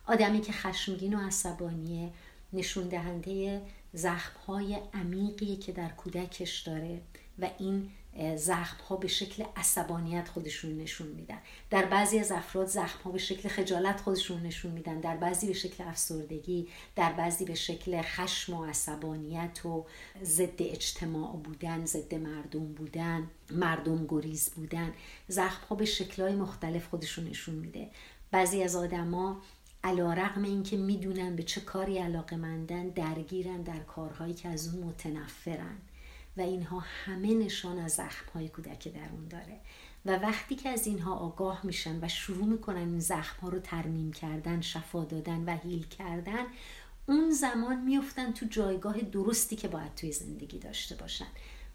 آدمی 0.07 0.41
که 0.41 0.51
خشمگین 0.51 1.13
و 1.13 1.27
عصبانیه 1.27 2.11
نشون 2.53 2.87
دهنده 2.87 3.61
زخمهای 3.93 4.77
عمیقی 4.93 5.55
که 5.55 5.71
در 5.71 5.89
کودکش 5.89 6.59
داره 6.59 7.01
و 7.39 7.49
این 7.59 7.89
زخم 8.35 8.83
ها 8.89 8.95
به 8.95 9.07
شکل 9.07 9.43
عصبانیت 9.55 10.27
خودشون 10.27 10.77
نشون 10.77 11.07
میدن. 11.07 11.37
در 11.69 11.85
بعضی 11.85 12.19
از 12.19 12.31
افراد 12.31 12.67
زخم 12.67 13.03
ها 13.03 13.11
به 13.11 13.17
شکل 13.17 13.49
خجالت 13.49 14.01
خودشون 14.01 14.41
نشون 14.43 14.71
میدن. 14.71 14.99
در 14.99 15.17
بعضی 15.17 15.47
به 15.47 15.53
شکل 15.53 15.83
افسردگی 15.83 16.67
در 16.95 17.13
بعضی 17.13 17.45
به 17.45 17.55
شکل 17.55 18.01
خشم 18.01 18.53
و 18.53 18.65
عصبانیت 18.65 19.65
و 19.65 19.85
ضد 20.23 20.61
اجتماع 20.61 21.35
بودن 21.35 21.85
ضد 21.85 22.15
مردم 22.15 22.65
بودن 22.73 23.27
مردم 23.51 24.05
گریز 24.07 24.49
بودن. 24.49 24.93
زخم 25.27 25.67
ها 25.69 25.75
به 25.75 25.85
شکل 25.85 26.21
های 26.21 26.35
مختلف 26.35 26.87
خودشون 26.87 27.27
نشون 27.27 27.55
میده. 27.55 27.89
بعضی 28.31 28.63
از 28.63 28.75
آدما 28.75 29.41
علا 29.83 30.13
رقم 30.13 30.43
این 30.43 30.63
که 30.63 30.77
می‌دونن 30.77 31.35
به 31.35 31.43
چه 31.43 31.61
کاری 31.61 31.97
علاقه 31.97 32.35
مندن 32.35 32.89
درگیرن 32.89 33.61
در 33.61 33.79
کارهایی 33.79 34.33
که 34.33 34.49
از 34.49 34.73
اون 34.73 34.83
متنفرن. 34.83 35.77
و 36.37 36.41
اینها 36.41 36.79
همه 36.79 37.33
نشان 37.33 37.79
از 37.79 37.91
زخم 37.91 38.31
های 38.33 38.49
کودک 38.49 38.87
درون 38.87 39.27
داره. 39.27 39.59
و 40.05 40.11
وقتی 40.11 40.55
که 40.55 40.69
از 40.69 40.87
اینها 40.87 41.15
آگاه 41.15 41.65
میشن 41.65 41.99
و 42.03 42.07
شروع 42.07 42.45
می‌کنن 42.45 42.77
این 42.77 42.99
زخم 42.99 43.41
ها 43.41 43.49
رو 43.49 43.59
ترمیم 43.59 44.13
کردن 44.13 44.61
شفا 44.61 45.03
دادن 45.03 45.43
و 45.43 45.57
هیل 45.57 45.85
کردن 45.85 46.45
اون 47.07 47.31
زمان 47.31 47.81
میفتن 47.81 48.31
تو 48.31 48.45
جایگاه 48.45 49.01
درستی 49.01 49.55
که 49.55 49.67
باید 49.67 49.95
توی 49.95 50.11
زندگی 50.11 50.59
داشته 50.59 50.95
باشن. 50.95 51.27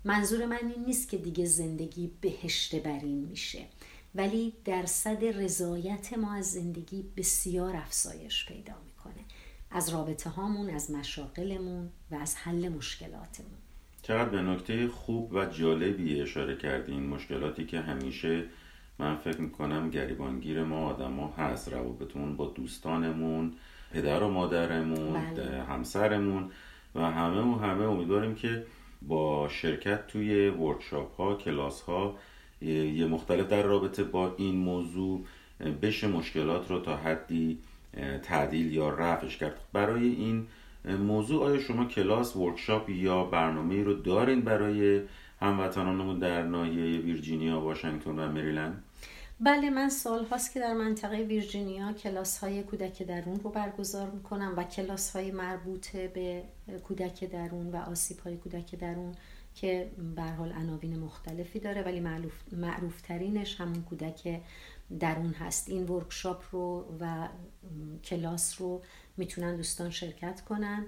منظور 0.04 0.46
من 0.46 0.72
این 0.74 0.84
نیست 0.86 1.08
که 1.08 1.16
دیگه 1.18 1.46
زندگی 1.46 2.10
بهشت 2.20 2.82
برین 2.82 3.24
میشه 3.24 3.66
ولی 4.14 4.54
درصد 4.64 5.24
رضایت 5.24 6.12
ما 6.12 6.32
از 6.34 6.52
زندگی 6.52 7.02
بسیار 7.16 7.76
افزایش 7.76 8.46
پیدا 8.46 8.74
می‌کنه. 8.86 9.24
از 9.70 9.88
رابطه 9.88 10.30
هامون 10.30 10.70
از 10.70 10.90
مشاقلمون 10.90 11.90
و 12.10 12.14
از 12.14 12.36
حل 12.36 12.68
مشکلاتمون. 12.68 13.59
چقدر 14.10 14.28
به 14.28 14.42
نکته 14.42 14.88
خوب 14.88 15.32
و 15.32 15.44
جالبی 15.44 16.20
اشاره 16.20 16.56
کردین 16.56 17.06
مشکلاتی 17.06 17.66
که 17.66 17.80
همیشه 17.80 18.44
من 18.98 19.16
فکر 19.16 19.40
می‌کنم 19.40 19.90
گریبانگیر 19.90 20.64
ما 20.64 20.86
آدما 20.86 21.34
هست 21.38 21.72
روابطمون 21.72 22.36
با 22.36 22.46
دوستانمون 22.46 23.52
پدر 23.92 24.22
و 24.22 24.28
مادرمون 24.28 25.12
بله. 25.12 25.62
همسرمون 25.62 26.50
و 26.94 27.00
همه 27.00 27.40
و 27.40 27.58
همه 27.58 27.84
امیدواریم 27.84 28.34
که 28.34 28.66
با 29.02 29.48
شرکت 29.48 30.06
توی 30.06 30.48
workshop 30.48 31.16
ها 31.16 31.34
کلاس 31.34 31.82
های 31.82 33.06
مختلف 33.06 33.48
در 33.48 33.62
رابطه 33.62 34.04
با 34.04 34.34
این 34.38 34.56
موضوع 34.56 35.24
بشه 35.82 36.08
مشکلات 36.08 36.70
رو 36.70 36.80
تا 36.80 36.96
حدی 36.96 37.58
تعدیل 38.22 38.74
یا 38.74 38.90
رفعش 38.90 39.36
کرد 39.36 39.60
برای 39.72 40.08
این 40.08 40.46
موضوع 40.84 41.44
آیا 41.44 41.60
شما 41.60 41.84
کلاس 41.84 42.36
workshop 42.36 42.90
یا 42.90 43.24
برنامه 43.24 43.82
رو 43.82 43.94
دارین 43.94 44.40
برای 44.40 45.02
هموطنانمون 45.40 46.18
در 46.18 46.42
ناحیه 46.42 47.00
ویرجینیا 47.00 47.60
واشنگتن 47.60 48.18
و 48.18 48.32
مریلند؟ 48.32 48.84
بله 49.40 49.70
من 49.70 49.88
سال 49.88 50.24
هاست 50.24 50.54
که 50.54 50.60
در 50.60 50.74
منطقه 50.74 51.16
ویرجینیا 51.16 51.92
کلاس 51.92 52.38
های 52.38 52.62
کودک 52.62 53.02
درون 53.02 53.40
رو 53.44 53.50
برگزار 53.50 54.10
می‌کنم 54.10 54.54
و 54.56 54.64
کلاس 54.64 55.16
های 55.16 55.30
مربوط 55.30 55.96
به 55.96 56.42
کودک 56.84 57.24
درون 57.24 57.70
و 57.70 57.76
آسیب 57.76 58.18
های 58.18 58.36
کودک 58.36 58.74
درون 58.74 59.14
که 59.54 59.90
به 60.16 60.22
حال 60.22 60.52
عناوین 60.52 60.98
مختلفی 60.98 61.58
داره 61.58 61.82
ولی 61.82 62.00
معروف, 62.00 62.32
معروف 62.52 63.00
ترینش 63.00 63.60
همون 63.60 63.82
کودک 63.82 64.40
درون 65.00 65.32
هست. 65.32 65.68
این 65.68 65.88
ورکشاپ 65.88 66.44
رو 66.50 66.84
و 67.00 67.28
کلاس 68.04 68.60
رو 68.60 68.82
می‌تونن 69.20 69.56
دوستان 69.56 69.90
شرکت 69.90 70.40
کنن. 70.40 70.86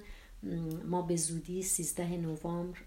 ما 0.84 1.02
به 1.02 1.16
زودی 1.16 1.62
13 1.62 2.16
نوامبر 2.16 2.78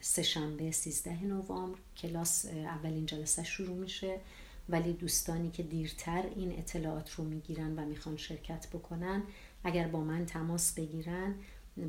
سهشنبه 0.00 0.70
13 0.70 1.24
نوامبر 1.24 1.78
کلاس 1.96 2.46
اولین 2.46 3.06
جلسه 3.06 3.44
شروع 3.44 3.76
میشه. 3.76 4.20
ولی 4.68 4.92
دوستانی 4.92 5.50
که 5.50 5.62
دیرتر 5.62 6.22
این 6.36 6.58
اطلاعات 6.58 7.10
رو 7.10 7.24
می‌گیرن 7.24 7.78
و 7.78 7.86
می‌خوان 7.86 8.16
شرکت 8.16 8.66
بکنن 8.68 9.22
اگر 9.64 9.88
با 9.88 10.00
من 10.00 10.26
تماس 10.26 10.74
بگیرن 10.74 11.34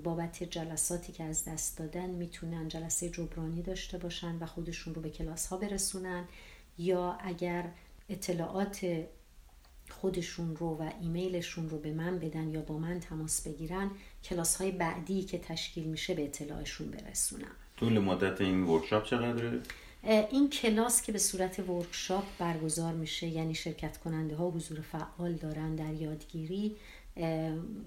بابت 0.03 0.43
جلساتی 0.43 1.11
که 1.13 1.23
از 1.23 1.45
دست 1.45 1.77
دادن 1.77 2.09
می‌تونن 2.09 2.67
جلسه 2.67 3.09
جبرانی 3.09 3.61
داشته 3.61 3.97
باشن 3.97 4.35
و 4.39 4.45
خودشون 4.45 4.95
رو 4.95 5.01
به 5.01 5.09
کلاس 5.09 5.47
ها 5.47 5.57
برسونن. 5.57 6.25
یا 6.77 7.11
اگر 7.11 7.71
اطلاعات 8.09 9.05
خودشون 9.91 10.55
رو 10.55 10.77
و 10.77 10.91
ایمیلشون 11.01 11.69
رو 11.69 11.77
به 11.77 11.93
من 11.93 12.19
بدن 12.19 12.49
یا 12.49 12.61
با 12.61 12.77
من 12.77 12.99
تماس 12.99 13.47
بگیرن 13.47 13.91
کلاس 14.23 14.55
های 14.55 14.71
بعدی 14.71 15.23
که 15.23 15.37
تشکیل 15.37 15.83
میشه 15.83 16.13
به 16.13 16.23
اطلاعشون 16.23 16.91
برسونم. 16.91 17.55
طول 17.77 17.99
مدت 17.99 18.41
این 18.41 18.63
workshop 18.63 19.03
چقدره؟ 19.03 19.59
این 20.03 20.49
کلاس 20.49 21.01
که 21.01 21.11
به 21.11 21.19
صورت 21.19 21.69
workshop 21.69 22.23
برگزار 22.39 22.93
میشه 22.93 23.27
یعنی 23.27 23.55
شرکت 23.55 23.97
کننده 23.97 24.35
ها 24.35 24.49
حضور 24.49 24.81
فعال 24.81 25.33
دارن 25.33 25.75
در 25.75 25.93
یادگیری 25.93 26.75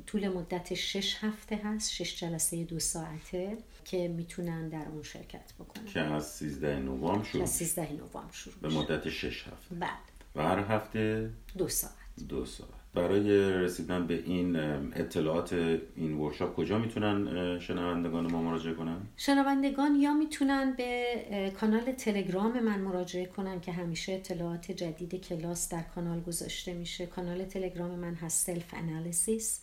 طول 0.06 0.28
مدت 0.28 0.74
شش 0.74 1.16
هفته 1.20 1.56
هست 1.64 1.92
شش 1.92 2.20
جلسه 2.20 2.64
دو 2.64 2.80
ساعته 2.80 3.58
که 3.84 4.08
می‌تونن 4.08 4.68
در 4.68 4.88
اون 4.88 5.02
شرکت 5.02 5.52
بکنن. 5.58 5.84
که 5.84 6.00
از 6.00 6.26
13 6.26 6.78
نوامبر 6.78 7.24
شروع 7.24 7.42
از 7.42 7.50
13 7.50 7.92
نوامبر 7.92 8.32
شروع 8.32 8.56
به 8.62 8.68
مدت 8.68 9.08
شش 9.08 9.46
هفته. 9.46 9.74
بله. 9.74 10.13
و 10.34 10.42
هر 10.42 10.58
هفته؟ 10.58 11.30
دو 11.58 11.68
ساعت. 11.68 11.92
دو 12.28 12.44
ساعت. 12.44 12.70
برای 12.94 13.52
رسیدن 13.52 14.06
به 14.06 14.14
این 14.14 14.56
اطلاعات 14.92 15.52
این 15.96 16.12
workshop 16.12 16.54
کجا 16.56 16.78
می‌تونن 16.78 17.58
شنوندگان 17.58 18.32
ما 18.32 18.42
مراجعه 18.42 18.74
کنن؟ 18.74 18.96
شنوندگان 19.16 19.96
یا 19.96 20.14
می‌تونن 20.14 20.74
به 20.76 21.52
کانال 21.60 21.92
تلگرام 21.92 22.60
من 22.60 22.80
مراجعه 22.80 23.26
کنن 23.26 23.60
که 23.60 23.72
همیشه 23.72 24.12
اطلاعات 24.12 24.72
جدید 24.72 25.14
کلاس 25.14 25.68
در 25.68 25.82
کانال 25.82 26.20
گذاشته 26.20 26.74
میشه. 26.74 27.06
کانال 27.06 27.44
تلگرام 27.44 27.90
من 27.90 28.14
هست 28.14 28.46
self 28.46 28.74
analysis 28.74 29.60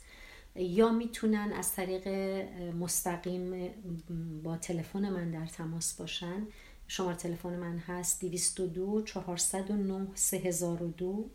یا 0.55 0.91
می‌تونن 0.91 1.53
از 1.57 1.73
طریق 1.73 2.07
مستقیم 2.79 3.69
با 4.43 4.57
تلفن 4.57 5.09
من 5.09 5.31
در 5.31 5.45
تماس 5.45 5.99
باشن. 5.99 6.47
شماره 6.91 7.15
تلفن 7.15 7.55
من 7.55 7.77
هست 7.77 8.21
202 8.25 9.01
409 9.01 10.07
3002 10.15 11.29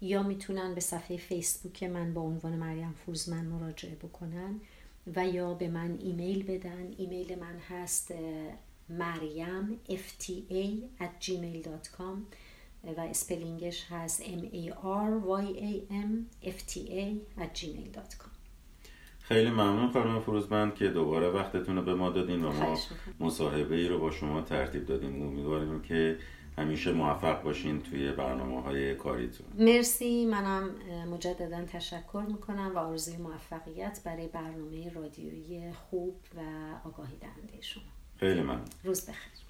یا 0.00 0.22
می‌تونن 0.22 0.74
به 0.74 0.80
صفحه 0.80 1.16
فیسبوک 1.16 1.82
من 1.82 2.14
با 2.14 2.20
عنوان 2.20 2.52
مریم 2.52 2.92
فروزمن 2.92 3.44
مراجعه 3.44 3.94
بکنن 3.94 4.60
و 5.16 5.28
یا 5.28 5.54
به 5.54 5.68
من 5.68 5.98
ایمیل 6.00 6.42
بدن. 6.42 6.94
ایمیل 6.98 7.38
من 7.38 7.58
هست 7.58 8.14
maryamfta 8.88 11.02
at 11.02 11.24
gmail.com 11.26 12.34
و 12.96 13.00
spelling 13.00 13.69
ش 13.69 13.86
هست 13.90 14.22
m 14.22 14.42
a 14.52 14.70
r 14.82 15.10
y 15.42 15.46
a 15.70 15.92
m 15.92 16.10
f 16.42 16.58
t 16.70 16.78
a 16.78 17.04
at 17.42 17.60
gmail.com 17.60 18.33
خیلی 19.28 19.50
ممنون 19.50 19.90
خانم 19.90 20.20
فروزمند 20.20 20.74
که 20.74 20.88
دوباره 20.88 21.28
وقتتون 21.28 21.76
رو 21.76 21.82
به 21.82 21.94
ما 21.94 22.10
دادین 22.10 22.44
و 22.44 22.52
ما 22.52 22.78
مصاحبه 23.20 23.74
ای 23.74 23.88
رو 23.88 23.98
با 23.98 24.10
شما 24.10 24.40
ترتیب 24.40 24.86
دادیم. 24.86 25.22
امیدواریم 25.22 25.82
که 25.82 26.16
همیشه 26.58 26.92
موفق 26.92 27.42
باشین 27.42 27.82
توی 27.82 28.12
برنامه 28.12 28.62
های 28.62 28.94
کاریتون. 28.94 29.46
مرسی. 29.58 30.26
منم 30.26 30.70
مجددا 31.10 31.64
تشکر 31.64 32.24
می‌کنم 32.28 32.72
و 32.74 32.78
آرزوی 32.78 33.16
موفقیت 33.16 34.00
برای 34.04 34.26
برنامه 34.28 34.92
رادیویی 34.94 35.72
خوب 35.72 36.16
و 36.36 36.40
آگاهی 36.88 37.16
دهنده 37.20 37.60
شما. 37.60 37.82
خیلی 38.20 38.40
ممنون. 38.40 38.60
روز 38.84 39.06
بخیر. 39.06 39.44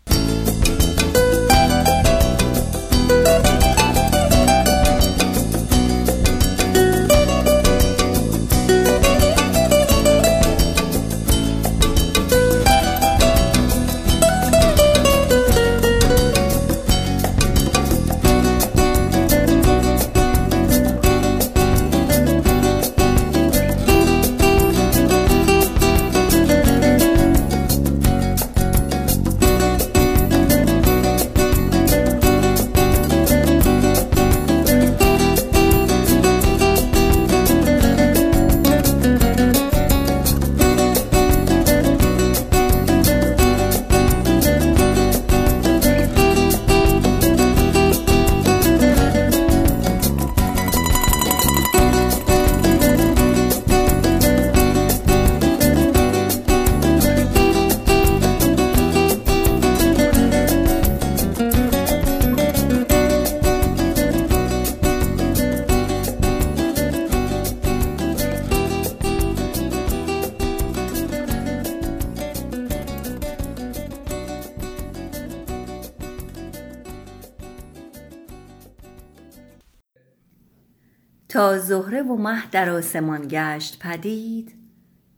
زهره 81.74 82.02
و 82.02 82.16
مه 82.16 82.50
در 82.50 82.70
آسمان 82.70 83.26
گشت 83.30 83.78
پدید 83.78 84.54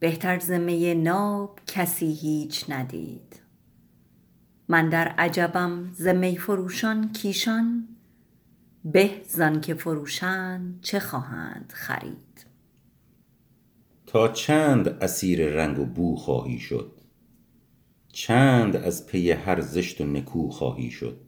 بهتر 0.00 0.38
زمه 0.38 0.94
ناب 0.94 1.60
کسی 1.66 2.12
هیچ 2.12 2.70
ندید. 2.70 3.40
من 4.68 4.88
در 4.88 5.08
عجبم 5.08 5.90
زمی 5.92 6.38
فروشان 6.38 7.12
کیشان 7.12 7.88
به 8.84 9.10
زن 9.28 9.60
که 9.60 9.74
فروشند 9.74 10.78
چه 10.82 11.00
خواهند 11.00 11.72
خرید. 11.74 12.46
تا 14.06 14.28
چند 14.28 14.88
اسیر 14.88 15.48
رنگ 15.48 15.78
و 15.78 15.84
بو 15.84 16.16
خواهی 16.16 16.58
شد؟ 16.58 17.00
چند 18.12 18.76
از 18.76 19.06
پی 19.06 19.30
هر 19.30 19.60
زشت 19.60 20.00
و 20.00 20.04
نکو 20.04 20.48
خواهی 20.48 20.90
شد؟ 20.90 21.20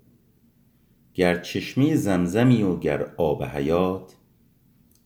گر 1.14 1.40
چشمه 1.40 1.96
زمزمی 1.96 2.62
و 2.62 2.76
گر 2.76 3.02
آب 3.16 3.44
حیات 3.44 4.17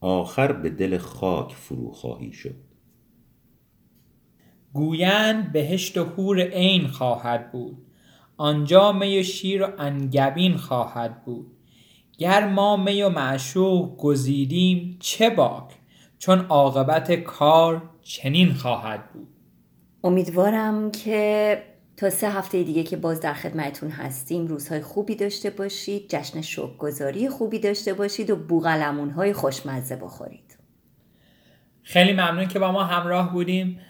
آخر 0.02 0.52
به 0.52 0.70
دل 0.70 0.98
خاک 0.98 1.54
فرو 1.54 1.92
خواهی 1.92 2.32
شد. 2.32 2.54
گویند 4.72 5.52
بهشت 5.52 5.98
و 5.98 6.04
حور 6.04 6.40
عین 6.40 6.86
خواهد 6.86 7.52
بود. 7.52 7.78
آنجا 8.36 8.92
می 8.92 9.20
و 9.20 9.22
شیر 9.22 9.62
و 9.62 9.68
انگبین 9.78 10.56
خواهد 10.56 11.24
بود. 11.24 11.46
گر 12.18 12.48
ما 12.48 12.76
می 12.76 13.02
و 13.02 13.08
معشوق 13.08 13.96
گزیدیم 13.96 14.96
چه 15.00 15.30
باک؟ 15.30 15.70
چون 16.18 16.38
عاقبت 16.38 17.12
کار 17.12 17.90
چنین 18.02 18.52
خواهد 18.52 19.12
بود. 19.12 19.28
امیدوارم 20.04 20.90
که 20.90 21.62
تا 21.96 22.10
سه 22.10 22.30
هفته 22.30 22.62
دیگه 22.62 22.82
که 22.82 22.96
باز 22.96 23.20
در 23.20 23.34
خدمتون 23.34 23.90
هستیم. 23.90 24.46
روزهای 24.46 24.80
خوبی 24.80 25.16
داشته 25.16 25.50
باشید 25.50 26.08
جشن 26.08 26.40
شکرگزاری 26.40 27.28
خوبی 27.28 27.58
داشته 27.58 27.94
باشید 27.94 28.30
و 28.30 28.36
بوغلمون 28.36 29.10
های 29.10 29.32
خوشمزه 29.32 29.96
بخورید. 29.96 30.58
خیلی 31.82 32.12
ممنون 32.12 32.48
که 32.48 32.58
با 32.58 32.72
ما 32.72 32.84
همراه 32.84 33.32
بودیم 33.32 33.80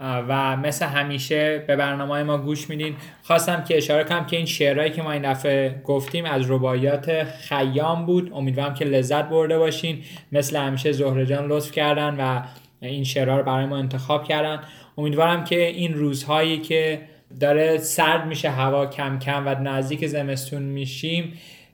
و 0.00 0.56
مثل 0.56 0.86
همیشه 0.86 1.64
به 1.66 1.76
برنامه 1.76 2.22
ما 2.22 2.38
گوش 2.38 2.70
میدین. 2.70 2.96
خواستم 3.22 3.64
که 3.64 3.76
اشاره 3.76 4.04
کنم 4.04 4.26
که 4.26 4.36
این 4.36 4.46
شعرهایی 4.46 4.92
که 4.92 5.02
ما 5.02 5.12
این 5.12 5.32
دفعه 5.32 5.82
گفتیم 5.84 6.24
از 6.24 6.50
رباعیات 6.50 7.24
خیام 7.24 8.06
بود. 8.06 8.32
امیدوارم 8.34 8.74
که 8.74 8.84
لذت 8.84 9.28
برده 9.28 9.58
باشین. 9.58 10.02
مثل 10.32 10.56
همیشه 10.56 10.92
زهره 10.92 11.26
جان 11.26 11.46
لطف 11.46 11.72
کردن 11.72 12.16
و 12.20 12.42
این 12.80 13.04
شعرها 13.04 13.36
رو 13.36 13.42
برای 13.42 13.66
ما 13.66 13.76
انتخاب 13.76 14.24
کردن. 14.24 14.60
امیدوارم 14.98 15.44
که 15.44 15.66
این 15.66 15.94
روزهایی 15.94 16.58
که 16.58 17.00
داره 17.40 17.78
سرد 17.78 18.26
میشه 18.26 18.50
هوا 18.50 18.86
کم 18.86 19.18
کم 19.18 19.46
و 19.46 19.54
نزدیک 19.54 20.06
زمستون 20.06 20.62
میشیم. 20.62 21.32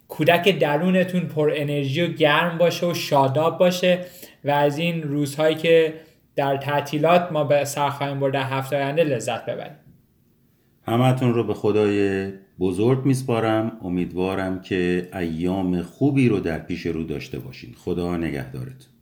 کودک 0.09 0.59
درونتون 0.59 1.21
پر 1.21 1.53
انرژی 1.55 2.03
و 2.03 2.07
گرم 2.07 2.59
باشه 2.59 2.87
و 2.87 2.95
شاداب 2.95 3.59
باشه 3.59 4.05
و 4.45 4.51
از 4.51 4.79
این 4.79 5.03
روزهایی 5.03 5.55
که 5.55 5.95
در 6.37 6.57
تعطیلات 6.57 7.33
ما 7.33 7.45
به 7.45 7.65
سر 7.65 7.91
خواهیم 7.91 8.21
برد 8.21 8.33
در 8.33 8.43
هفته 8.43 8.77
آینده 8.77 9.05
لذت 9.05 9.47
ببریم. 9.47 9.77
همتون 10.87 11.35
رو 11.35 11.45
به 11.45 11.55
خدای 11.55 12.29
بزرگ 12.61 13.05
میسپارم. 13.05 13.73
امیدوارم 13.83 14.61
که 14.61 15.09
ایام 15.15 15.83
خوبی 15.83 16.29
رو 16.29 16.41
در 16.41 16.59
پیش 16.59 16.87
رو 16.87 17.05
داشته 17.05 17.39
باشین. 17.39 17.75
خدا 17.79 18.17
نگهدارتون. 18.17 18.96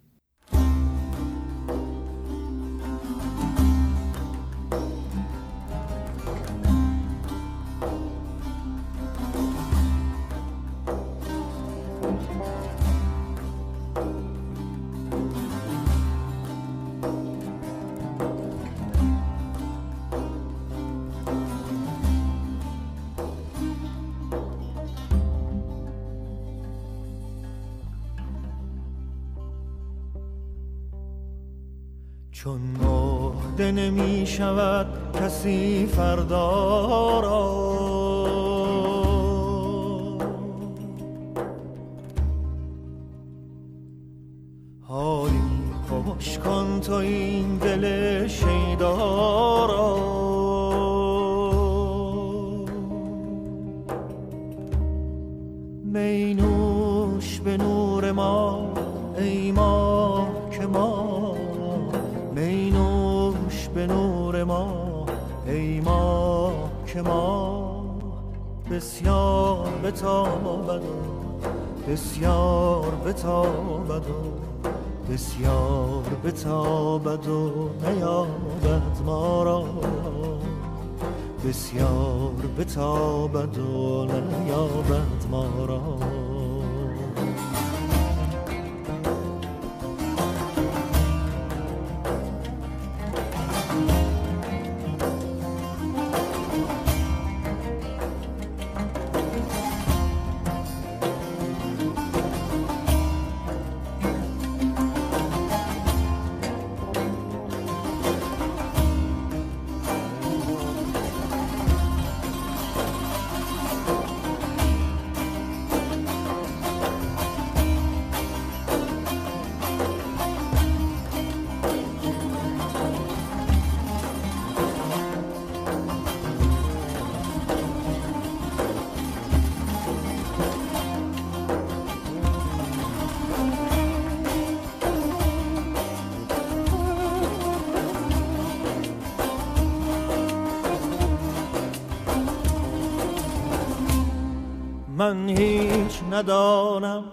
من 145.05 145.29
هیچ 145.29 146.01
ندانم 146.11 147.05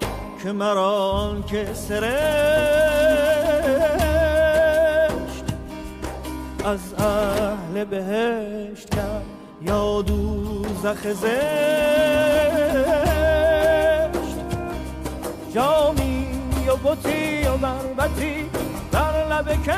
که 0.42 0.52
مران 0.52 1.42
که 1.42 1.74
سرشت 1.74 2.04
از 6.64 6.94
اهل 6.98 7.84
بهشت 7.84 8.90
کرد 8.90 9.24
یا 9.62 10.02
دوزخ 10.02 11.06
زشت. 11.06 11.32
جامی 15.54 16.26
و 16.68 16.76
بطی 16.76 17.46
و 17.46 17.56
بربتی 17.56 18.50
بر 18.92 19.26
لب 19.30 19.52
کشت. 19.62 19.72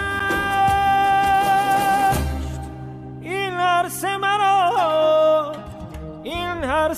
این 3.20 3.52
عرص 3.52 4.04
مرا 4.04 5.52
این 6.22 6.64
هر 6.64 6.94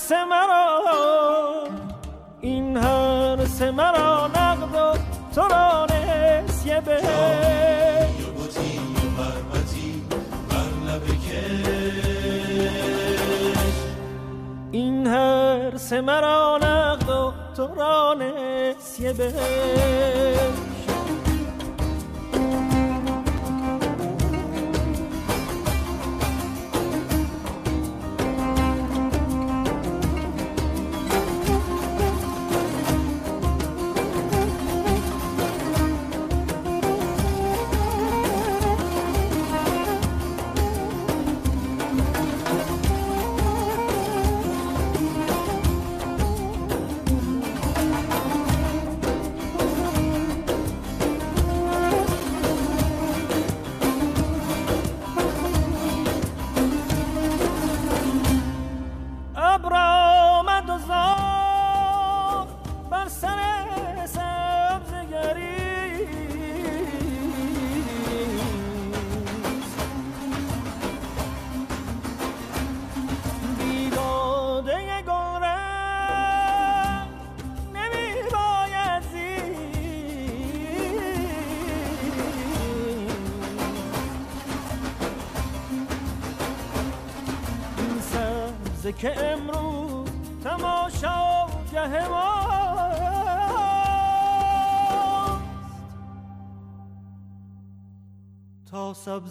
مرا 3.77 4.27
نقد 4.27 4.75
و 4.75 4.99
تو 5.35 5.41
را 5.49 5.87
نسیه 5.87 6.81
به 6.81 7.01
این 14.73 15.07
هر 15.07 15.77
سه 15.77 16.01
مرا 16.01 16.59
نقد 16.63 17.09
و 17.09 17.33
تو 17.57 17.75
را 17.75 18.15
نسیه 18.15 19.13
به 19.13 19.33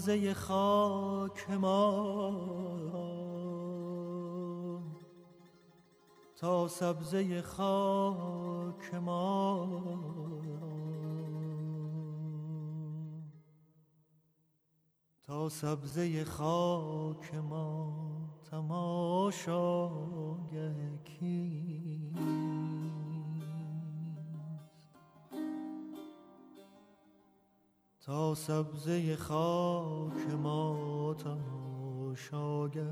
سبزه 0.06 0.34
خاک 0.34 1.52
ما. 1.52 1.82
تا 6.36 6.68
سبزه 6.68 7.42
خاک 7.42 8.96
ما. 8.96 9.68
تا 15.24 15.50
سبزه 15.50 16.26
خاک 16.26 17.36
ما 17.36 17.94
تماشاگه 18.52 19.56
تا 28.06 28.36
سبزه 28.36 29.16
خاک 29.16 30.32
ما 30.44 31.16
تماشاگه 31.24 32.92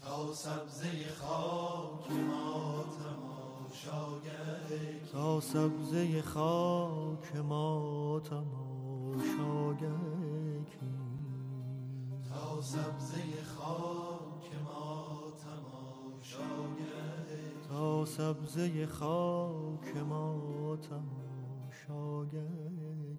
تا 0.00 0.34
سبزه 0.34 1.12
خاک 1.20 2.10
ما 2.10 2.84
تماشاگه 2.98 4.30
تا 5.12 5.40
سبزه 5.40 6.22
خاک 6.22 7.36
ما 7.36 8.20
تماشاگه 8.24 9.88
تا 12.28 12.62
سبزه 12.62 13.42
خاک 13.56 14.54
ما 14.64 15.32
تماشاگه 15.42 16.90
تا 17.68 18.04
سبزه 18.04 18.86
خاک 18.86 19.96
ما 20.08 20.76
تماشاگه 21.90 23.09